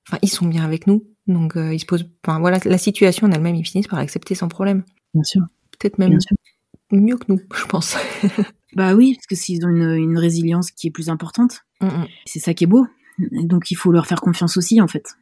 Enfin, 0.09 0.19
ils 0.21 0.29
sont 0.29 0.47
bien 0.47 0.65
avec 0.65 0.89
nous, 0.89 1.05
donc 1.27 1.57
euh, 1.57 1.75
ils 1.75 1.81
se 1.81 1.87
posent. 1.87 2.07
Enfin 2.25 2.41
voilà, 2.41 2.59
la 2.65 2.79
situation 2.79 3.27
en 3.27 3.33
elle-même, 3.33 3.55
ils 3.57 3.65
finissent 3.65 3.89
par 3.89 3.99
accepter 3.99 4.35
sans 4.35 4.49
problème. 4.49 4.85
Bien 5.15 5.25
sûr. 5.25 5.43
Peut-être 5.79 5.99
même 5.99 6.21
sûr. 6.21 6.37
mieux 6.91 7.17
que 7.17 7.25
nous, 7.29 7.41
je 7.55 7.65
pense. 7.67 7.97
Bah 8.75 8.95
oui, 8.95 9.17
parce 9.17 9.27
que 9.27 9.35
s'ils 9.35 9.67
ont 9.67 9.69
une, 9.69 9.97
une 9.97 10.17
résilience 10.17 10.71
qui 10.71 10.87
est 10.87 10.91
plus 10.91 11.11
importante, 11.11 11.61
Mm, 11.83 11.87
mm, 11.87 12.07
c'est 12.25 12.39
ça 12.39 12.55
qui 12.55 12.65
est 12.65 12.69
beau. 12.69 12.87
Donc 13.19 13.71
il 13.71 13.75
faut 13.75 13.93
leur 13.93 14.07
faire 14.07 14.21
confiance 14.21 14.57
aussi, 14.57 14.81
en 14.81 14.89
fait. 14.89 15.15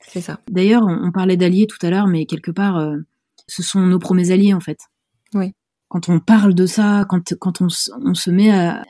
C'est 0.00 0.20
ça. 0.20 0.40
D'ailleurs, 0.48 0.82
on, 0.82 1.06
on 1.08 1.12
parlait 1.12 1.36
d'alliés 1.36 1.66
tout 1.66 1.84
à 1.84 1.90
l'heure, 1.90 2.06
mais 2.06 2.26
quelque 2.26 2.50
part, 2.50 2.76
euh, 2.76 2.98
ce 3.46 3.62
sont 3.62 3.80
nos 3.80 3.98
premiers 3.98 4.30
alliés, 4.30 4.54
en 4.54 4.60
fait. 4.60 4.80
Oui. 5.34 5.54
Quand 5.88 6.08
on 6.08 6.20
parle 6.20 6.54
de 6.54 6.66
ça, 6.66 7.06
quand, 7.08 7.34
quand 7.38 7.62
on, 7.62 7.68
on 8.02 8.14
se 8.14 8.30
met 8.30 8.50
à, 8.50 8.84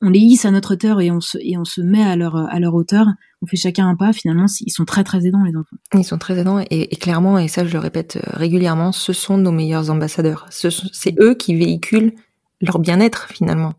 on, 0.00 0.08
les 0.08 0.18
hisse 0.18 0.44
à 0.44 0.50
notre 0.50 0.74
hauteur 0.74 1.00
et 1.00 1.10
on 1.10 1.20
se, 1.20 1.38
et 1.40 1.56
on 1.58 1.64
se 1.64 1.80
met 1.80 2.02
à 2.02 2.16
leur, 2.16 2.36
à 2.36 2.58
leur 2.58 2.74
hauteur. 2.74 3.06
On 3.42 3.46
fait 3.46 3.56
chacun 3.56 3.88
un 3.88 3.96
pas. 3.96 4.12
Finalement, 4.12 4.46
ils 4.60 4.72
sont 4.72 4.84
très 4.84 5.04
très 5.04 5.26
aidants 5.26 5.42
les 5.44 5.56
enfants. 5.56 5.76
Ils 5.94 6.04
sont 6.04 6.18
très 6.18 6.38
aidants 6.38 6.64
et, 6.70 6.88
clairement, 6.96 7.38
et 7.38 7.48
ça 7.48 7.64
je 7.64 7.72
le 7.72 7.78
répète 7.78 8.16
euh, 8.16 8.30
régulièrement, 8.32 8.92
ce 8.92 9.12
sont 9.12 9.38
nos 9.38 9.52
meilleurs 9.52 9.90
ambassadeurs. 9.90 10.46
C'est 10.50 11.14
eux 11.20 11.34
qui 11.34 11.54
véhiculent 11.54 12.14
leur 12.60 12.78
bien-être 12.78 13.28
finalement. 13.28 13.74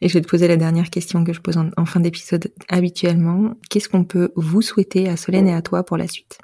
Et 0.00 0.08
je 0.08 0.14
vais 0.14 0.20
te 0.20 0.28
poser 0.28 0.48
la 0.48 0.56
dernière 0.56 0.90
question 0.90 1.24
que 1.24 1.32
je 1.32 1.40
pose 1.40 1.56
en, 1.56 1.84
fin 1.86 2.00
d'épisode 2.00 2.52
habituellement. 2.68 3.54
Qu'est-ce 3.70 3.88
qu'on 3.88 4.04
peut 4.04 4.32
vous 4.34 4.62
souhaiter 4.62 5.08
à 5.08 5.16
Solène 5.16 5.46
et 5.46 5.54
à 5.54 5.62
toi 5.62 5.84
pour 5.84 5.96
la 5.96 6.08
suite? 6.08 6.38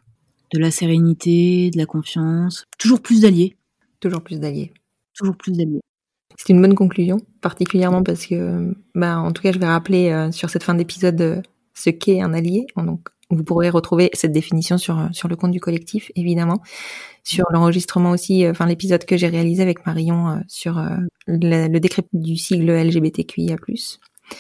De 0.53 0.59
la 0.59 0.71
sérénité, 0.71 1.71
de 1.71 1.77
la 1.77 1.85
confiance, 1.85 2.65
toujours 2.79 3.03
plus 3.03 3.23
d'alliés. 3.23 3.57
Toujours 4.01 4.23
plus 4.23 4.39
d'alliés. 4.39 4.73
Toujours 5.13 5.37
plus 5.37 5.57
d'alliés. 5.57 5.81
C'est 6.39 6.53
une 6.53 6.63
bonne 6.63 6.77
conclusion, 6.77 7.19
particulièrement 7.41 8.05
parce 8.05 8.27
que, 8.27 8.75
bah, 8.95 9.19
en 9.19 9.33
tout 9.33 9.43
cas, 9.43 9.51
je 9.51 9.59
vais 9.59 9.67
rappeler 9.67 10.11
euh, 10.11 10.31
sur 10.31 10.51
cette 10.51 10.63
fin 10.63 10.75
d'épisode 10.75 11.21
euh, 11.21 11.43
ce 11.75 11.91
qu'est 11.91 12.21
un 12.21 12.33
allié. 12.33 12.67
Donc, 12.77 13.09
vous 13.29 13.43
pourrez 13.43 13.71
retrouver 13.71 14.09
cette 14.15 14.31
définition 14.31 14.79
sur 14.79 14.99
euh, 14.99 15.09
sur 15.11 15.27
le 15.27 15.35
compte 15.35 15.51
du 15.51 15.59
collectif, 15.59 16.13
évidemment, 16.15 16.63
sur 17.25 17.45
l'enregistrement 17.51 18.13
aussi, 18.13 18.49
enfin 18.49 18.67
l'épisode 18.67 19.05
que 19.05 19.17
j'ai 19.17 19.27
réalisé 19.27 19.63
avec 19.63 19.85
Marion 19.85 20.41
sur 20.47 20.81
le, 21.27 21.69
le 21.69 21.81
décret 21.81 22.05
du 22.13 22.37
sigle 22.37 22.71
LGBTQIA+. 22.71 23.57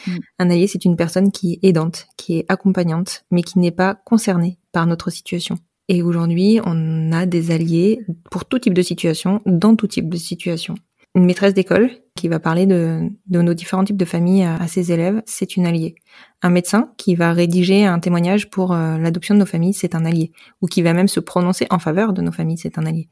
Mm. 0.06 0.16
Un 0.38 0.50
allié, 0.50 0.68
c'est 0.68 0.84
une 0.84 0.96
personne 0.96 1.32
qui 1.32 1.54
est 1.54 1.68
aidante, 1.68 2.06
qui 2.16 2.38
est 2.38 2.46
accompagnante, 2.48 3.24
mais 3.32 3.42
qui 3.42 3.58
n'est 3.58 3.72
pas 3.72 3.94
concernée 3.94 4.58
par 4.72 4.86
notre 4.86 5.10
situation. 5.10 5.56
Et 5.88 6.02
aujourd'hui, 6.02 6.60
on 6.64 7.12
a 7.12 7.26
des 7.26 7.50
alliés 7.50 8.00
pour 8.30 8.44
tout 8.44 8.58
type 8.58 8.74
de 8.74 8.82
situation, 8.82 9.42
dans 9.46 9.74
tout 9.74 9.88
type 9.88 10.08
de 10.08 10.16
situation 10.16 10.76
une 11.18 11.26
maîtresse 11.26 11.52
d'école 11.52 11.90
qui 12.14 12.28
va 12.28 12.38
parler 12.38 12.64
de, 12.64 13.10
nos 13.28 13.54
différents 13.54 13.84
types 13.84 13.96
de 13.96 14.04
familles 14.04 14.44
à, 14.44 14.66
ses 14.68 14.92
élèves, 14.92 15.20
c'est 15.26 15.56
une 15.56 15.66
alliée. 15.66 15.96
Un 16.42 16.50
médecin 16.50 16.92
qui 16.96 17.16
va 17.16 17.32
rédiger 17.32 17.84
un 17.84 17.98
témoignage 17.98 18.50
pour 18.50 18.72
euh, 18.72 18.98
l'adoption 18.98 19.34
de 19.34 19.40
nos 19.40 19.46
familles, 19.46 19.74
c'est 19.74 19.96
un 19.96 20.04
allié. 20.04 20.32
Ou 20.62 20.68
qui 20.68 20.80
va 20.80 20.92
même 20.92 21.08
se 21.08 21.18
prononcer 21.18 21.66
en 21.70 21.80
faveur 21.80 22.12
de 22.12 22.22
nos 22.22 22.30
familles, 22.30 22.58
c'est 22.58 22.78
un 22.78 22.86
allié. 22.86 23.08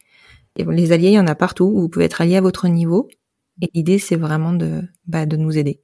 Et 0.57 0.65
les 0.65 0.93
alliés, 0.93 1.09
il 1.09 1.15
y 1.15 1.19
en 1.19 1.27
a 1.27 1.35
partout. 1.35 1.69
Vous 1.69 1.89
pouvez 1.89 2.05
être 2.05 2.21
allié 2.21 2.37
à 2.37 2.41
votre 2.41 2.69
niveau. 2.69 3.09
Et 3.61 3.71
l'idée, 3.75 3.99
c'est 3.99 4.17
vraiment 4.17 4.53
de, 4.53 4.83
bah, 5.07 5.27
de 5.27 5.37
nous 5.37 5.59
aider. 5.59 5.81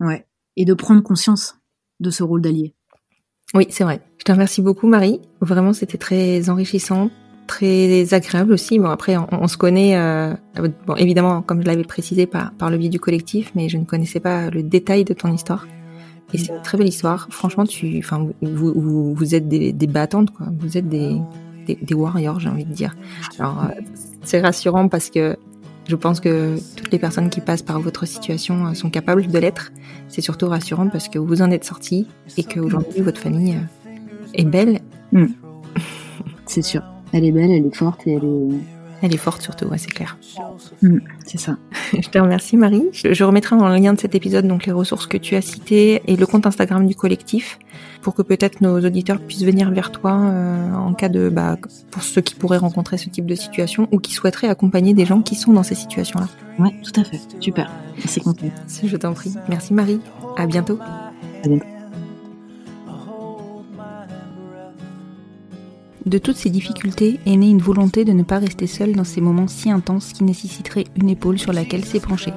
Ouais. 0.00 0.26
Et 0.56 0.64
de 0.64 0.74
prendre 0.74 1.02
conscience 1.02 1.56
de 2.00 2.10
ce 2.10 2.22
rôle 2.22 2.40
d'allié. 2.40 2.74
Oui, 3.54 3.66
c'est 3.68 3.84
vrai. 3.84 4.00
Je 4.18 4.24
te 4.24 4.32
remercie 4.32 4.62
beaucoup, 4.62 4.88
Marie. 4.88 5.20
Vraiment, 5.40 5.74
c'était 5.74 5.98
très 5.98 6.48
enrichissant, 6.48 7.10
très 7.46 8.14
agréable 8.14 8.52
aussi. 8.52 8.78
Bon, 8.78 8.90
après, 8.90 9.16
on, 9.16 9.48
se 9.48 9.56
connaît, 9.56 9.96
euh, 9.96 10.34
bon, 10.86 10.96
évidemment, 10.96 11.42
comme 11.42 11.62
je 11.62 11.66
l'avais 11.66 11.84
précisé, 11.84 12.26
par, 12.26 12.52
par 12.52 12.70
le 12.70 12.78
biais 12.78 12.88
du 12.88 13.00
collectif, 13.00 13.52
mais 13.54 13.68
je 13.68 13.78
ne 13.78 13.84
connaissais 13.84 14.20
pas 14.20 14.50
le 14.50 14.62
détail 14.62 15.04
de 15.04 15.14
ton 15.14 15.32
histoire. 15.32 15.66
Et 16.32 16.38
c'est 16.38 16.52
une 16.52 16.62
très 16.62 16.78
belle 16.78 16.88
histoire. 16.88 17.28
Franchement, 17.30 17.64
tu, 17.64 17.98
enfin, 17.98 18.26
vous, 18.40 19.14
vous, 19.14 19.34
êtes 19.34 19.48
des, 19.48 19.86
battantes, 19.86 20.30
quoi. 20.30 20.46
Vous 20.60 20.78
êtes 20.78 20.88
des, 20.88 21.16
des, 21.66 21.78
des 21.80 21.94
warriors, 21.94 22.40
j'ai 22.40 22.48
envie 22.48 22.64
de 22.64 22.72
dire. 22.72 22.96
Alors, 23.38 23.64
euh, 23.64 23.80
c'est 24.22 24.40
rassurant 24.40 24.88
parce 24.88 25.10
que 25.10 25.36
je 25.88 25.96
pense 25.96 26.20
que 26.20 26.56
toutes 26.76 26.92
les 26.92 26.98
personnes 26.98 27.28
qui 27.28 27.40
passent 27.40 27.62
par 27.62 27.80
votre 27.80 28.06
situation 28.06 28.66
euh, 28.66 28.74
sont 28.74 28.88
capables 28.88 29.26
de 29.26 29.38
l'être. 29.38 29.72
C'est 30.08 30.20
surtout 30.20 30.48
rassurant 30.48 30.88
parce 30.88 31.08
que 31.08 31.18
vous 31.18 31.42
en 31.42 31.50
êtes 31.50 31.64
sortis 31.64 32.06
et 32.36 32.44
qu'aujourd'hui, 32.44 33.02
votre 33.02 33.20
famille 33.20 33.58
est 34.34 34.44
belle. 34.44 34.80
Mm. 35.12 35.26
c'est 36.46 36.62
sûr. 36.62 36.82
Elle 37.12 37.24
est 37.24 37.32
belle, 37.32 37.50
elle 37.50 37.66
est 37.66 37.74
forte 37.74 38.06
et 38.06 38.12
elle 38.12 38.24
est. 38.24 38.58
Elle 39.04 39.12
est 39.12 39.18
forte 39.18 39.42
surtout, 39.42 39.66
ouais, 39.66 39.78
c'est 39.78 39.90
clair. 39.90 40.16
Mm, 40.80 40.98
c'est 41.26 41.38
ça. 41.38 41.56
je 41.92 42.08
te 42.08 42.18
remercie 42.18 42.56
Marie. 42.56 42.84
Je, 42.92 43.24
remettrai 43.24 43.56
en 43.56 43.68
lien 43.68 43.92
de 43.94 44.00
cet 44.00 44.14
épisode 44.14 44.46
donc 44.46 44.64
les 44.64 44.70
ressources 44.70 45.08
que 45.08 45.16
tu 45.16 45.34
as 45.34 45.40
citées 45.40 46.02
et 46.06 46.14
le 46.14 46.24
compte 46.24 46.46
Instagram 46.46 46.86
du 46.86 46.94
collectif 46.94 47.58
pour 48.00 48.14
que 48.14 48.22
peut-être 48.22 48.60
nos 48.60 48.78
auditeurs 48.80 49.20
puissent 49.20 49.42
venir 49.42 49.72
vers 49.72 49.90
toi 49.90 50.12
euh, 50.12 50.72
en 50.74 50.94
cas 50.94 51.08
de 51.08 51.28
bah, 51.28 51.58
pour 51.90 52.04
ceux 52.04 52.20
qui 52.20 52.36
pourraient 52.36 52.58
rencontrer 52.58 52.96
ce 52.96 53.08
type 53.08 53.26
de 53.26 53.34
situation 53.34 53.88
ou 53.90 53.98
qui 53.98 54.12
souhaiteraient 54.12 54.48
accompagner 54.48 54.94
des 54.94 55.04
gens 55.04 55.20
qui 55.20 55.34
sont 55.34 55.52
dans 55.52 55.64
ces 55.64 55.74
situations-là. 55.74 56.28
Ouais, 56.64 56.72
tout 56.84 57.00
à 57.00 57.02
fait. 57.02 57.18
Super. 57.40 57.72
Merci. 57.96 58.22
Je 58.88 58.96
t'en 58.96 59.14
prie. 59.14 59.34
Merci 59.48 59.74
Marie. 59.74 60.00
À 60.36 60.46
bientôt. 60.46 60.78
À 61.44 61.48
bientôt. 61.48 61.71
De 66.04 66.18
toutes 66.18 66.36
ces 66.36 66.50
difficultés 66.50 67.20
est 67.26 67.36
née 67.36 67.50
une 67.50 67.62
volonté 67.62 68.04
de 68.04 68.12
ne 68.12 68.24
pas 68.24 68.38
rester 68.38 68.66
seule 68.66 68.94
dans 68.94 69.04
ces 69.04 69.20
moments 69.20 69.46
si 69.46 69.70
intenses 69.70 70.12
qui 70.12 70.24
nécessiteraient 70.24 70.86
une 70.96 71.08
épaule 71.08 71.38
sur 71.38 71.52
laquelle 71.52 71.84
s'épancher, 71.84 72.32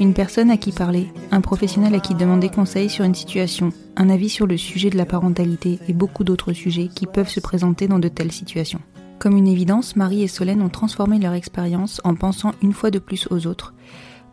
une 0.00 0.14
personne 0.14 0.50
à 0.50 0.56
qui 0.56 0.72
parler, 0.72 1.06
un 1.30 1.40
professionnel 1.40 1.94
à 1.94 2.00
qui 2.00 2.16
demander 2.16 2.48
conseil 2.48 2.90
sur 2.90 3.04
une 3.04 3.14
situation, 3.14 3.70
un 3.96 4.10
avis 4.10 4.28
sur 4.28 4.48
le 4.48 4.56
sujet 4.56 4.90
de 4.90 4.96
la 4.96 5.06
parentalité 5.06 5.78
et 5.86 5.92
beaucoup 5.92 6.24
d'autres 6.24 6.52
sujets 6.52 6.88
qui 6.92 7.06
peuvent 7.06 7.28
se 7.28 7.38
présenter 7.38 7.86
dans 7.86 8.00
de 8.00 8.08
telles 8.08 8.32
situations. 8.32 8.80
Comme 9.20 9.36
une 9.36 9.48
évidence, 9.48 9.94
Marie 9.94 10.24
et 10.24 10.28
Solène 10.28 10.60
ont 10.60 10.68
transformé 10.68 11.20
leur 11.20 11.34
expérience 11.34 12.00
en 12.02 12.16
pensant 12.16 12.52
une 12.62 12.72
fois 12.72 12.90
de 12.90 12.98
plus 12.98 13.28
aux 13.30 13.46
autres, 13.46 13.74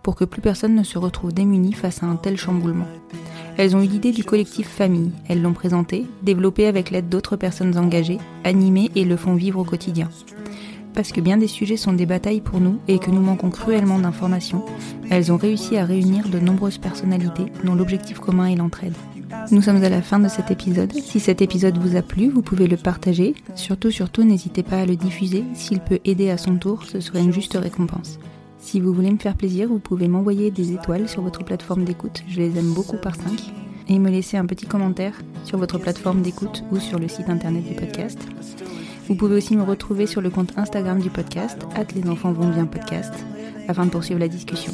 pour 0.01 0.15
que 0.15 0.25
plus 0.25 0.41
personne 0.41 0.73
ne 0.73 0.83
se 0.83 0.97
retrouve 0.97 1.33
démuni 1.33 1.73
face 1.73 2.01
à 2.01 2.07
un 2.07 2.15
tel 2.15 2.35
chamboulement. 2.35 2.87
Elles 3.57 3.75
ont 3.75 3.81
eu 3.81 3.87
l'idée 3.87 4.11
du 4.11 4.23
collectif 4.23 4.67
Famille, 4.67 5.11
elles 5.27 5.41
l'ont 5.41 5.53
présenté, 5.53 6.05
développé 6.23 6.67
avec 6.67 6.89
l'aide 6.89 7.09
d'autres 7.09 7.35
personnes 7.35 7.77
engagées, 7.77 8.19
animées 8.43 8.91
et 8.95 9.03
le 9.03 9.17
font 9.17 9.35
vivre 9.35 9.59
au 9.59 9.63
quotidien. 9.63 10.09
Parce 10.93 11.11
que 11.11 11.21
bien 11.21 11.37
des 11.37 11.47
sujets 11.47 11.77
sont 11.77 11.93
des 11.93 12.05
batailles 12.05 12.41
pour 12.41 12.59
nous 12.59 12.79
et 12.87 12.99
que 12.99 13.11
nous 13.11 13.21
manquons 13.21 13.49
cruellement 13.49 13.99
d'informations, 13.99 14.65
elles 15.09 15.31
ont 15.31 15.37
réussi 15.37 15.77
à 15.77 15.85
réunir 15.85 16.27
de 16.29 16.39
nombreuses 16.39 16.77
personnalités 16.77 17.45
dont 17.63 17.75
l'objectif 17.75 18.19
commun 18.19 18.47
est 18.47 18.55
l'entraide. 18.55 18.95
Nous 19.51 19.61
sommes 19.61 19.83
à 19.83 19.89
la 19.89 20.01
fin 20.01 20.19
de 20.19 20.27
cet 20.27 20.51
épisode. 20.51 20.93
Si 20.93 21.19
cet 21.19 21.41
épisode 21.41 21.77
vous 21.77 21.95
a 21.95 22.01
plu, 22.01 22.29
vous 22.29 22.41
pouvez 22.41 22.67
le 22.67 22.77
partager. 22.77 23.33
Surtout, 23.55 23.91
surtout, 23.91 24.23
n'hésitez 24.23 24.63
pas 24.63 24.79
à 24.79 24.85
le 24.85 24.95
diffuser. 24.95 25.43
S'il 25.53 25.79
peut 25.79 25.99
aider 26.05 26.29
à 26.29 26.37
son 26.37 26.57
tour, 26.57 26.83
ce 26.83 26.99
serait 26.99 27.21
une 27.21 27.33
juste 27.33 27.57
récompense. 27.59 28.19
Si 28.61 28.79
vous 28.79 28.93
voulez 28.93 29.11
me 29.11 29.17
faire 29.17 29.35
plaisir, 29.35 29.67
vous 29.67 29.79
pouvez 29.79 30.07
m'envoyer 30.07 30.51
des 30.51 30.71
étoiles 30.71 31.09
sur 31.09 31.23
votre 31.23 31.43
plateforme 31.43 31.83
d'écoute, 31.83 32.23
je 32.29 32.37
les 32.37 32.57
aime 32.57 32.73
beaucoup 32.73 32.97
par 32.97 33.15
5, 33.15 33.25
et 33.89 33.99
me 33.99 34.09
laisser 34.09 34.37
un 34.37 34.45
petit 34.45 34.67
commentaire 34.67 35.19
sur 35.43 35.57
votre 35.57 35.79
plateforme 35.79 36.21
d'écoute 36.21 36.63
ou 36.71 36.79
sur 36.79 36.99
le 36.99 37.07
site 37.07 37.27
internet 37.27 37.67
du 37.67 37.73
podcast. 37.73 38.19
Vous 39.07 39.15
pouvez 39.15 39.35
aussi 39.35 39.57
me 39.57 39.63
retrouver 39.63 40.05
sur 40.05 40.21
le 40.21 40.29
compte 40.29 40.57
Instagram 40.57 40.99
du 40.99 41.09
podcast, 41.09 41.57
les 41.95 42.07
enfants 42.07 42.31
vont 42.31 42.49
bien 42.49 42.65
podcast, 42.65 43.13
afin 43.67 43.85
de 43.85 43.91
poursuivre 43.91 44.19
la 44.19 44.27
discussion. 44.27 44.71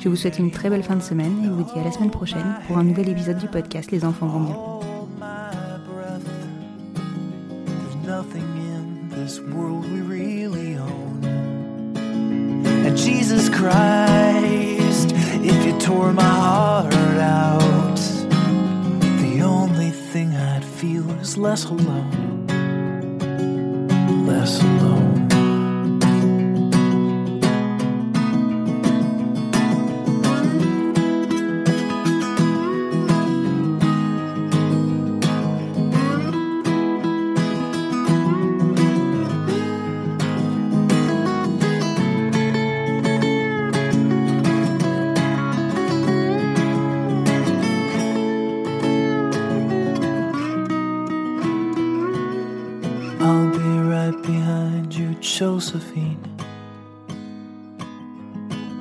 Je 0.00 0.08
vous 0.08 0.16
souhaite 0.16 0.38
une 0.38 0.50
très 0.50 0.70
belle 0.70 0.82
fin 0.82 0.96
de 0.96 1.02
semaine 1.02 1.44
et 1.44 1.48
vous 1.48 1.62
dis 1.62 1.78
à 1.78 1.84
la 1.84 1.92
semaine 1.92 2.10
prochaine 2.10 2.56
pour 2.66 2.78
un 2.78 2.84
nouvel 2.84 3.10
épisode 3.10 3.38
du 3.38 3.48
podcast 3.48 3.90
Les 3.90 4.04
enfants 4.04 4.28
vont 4.28 4.40
bien. 4.40 4.56
Jesus 13.30 13.48
Christ, 13.48 15.12
if 15.12 15.64
you 15.64 15.78
tore 15.78 16.12
my 16.12 16.24
heart 16.24 16.92
out, 16.92 17.94
the 19.22 19.42
only 19.44 19.90
thing 19.90 20.34
I'd 20.34 20.64
feel 20.64 21.08
is 21.20 21.38
less 21.38 21.64
alone, 21.66 22.48
less 24.26 24.60
alone. 24.60 24.99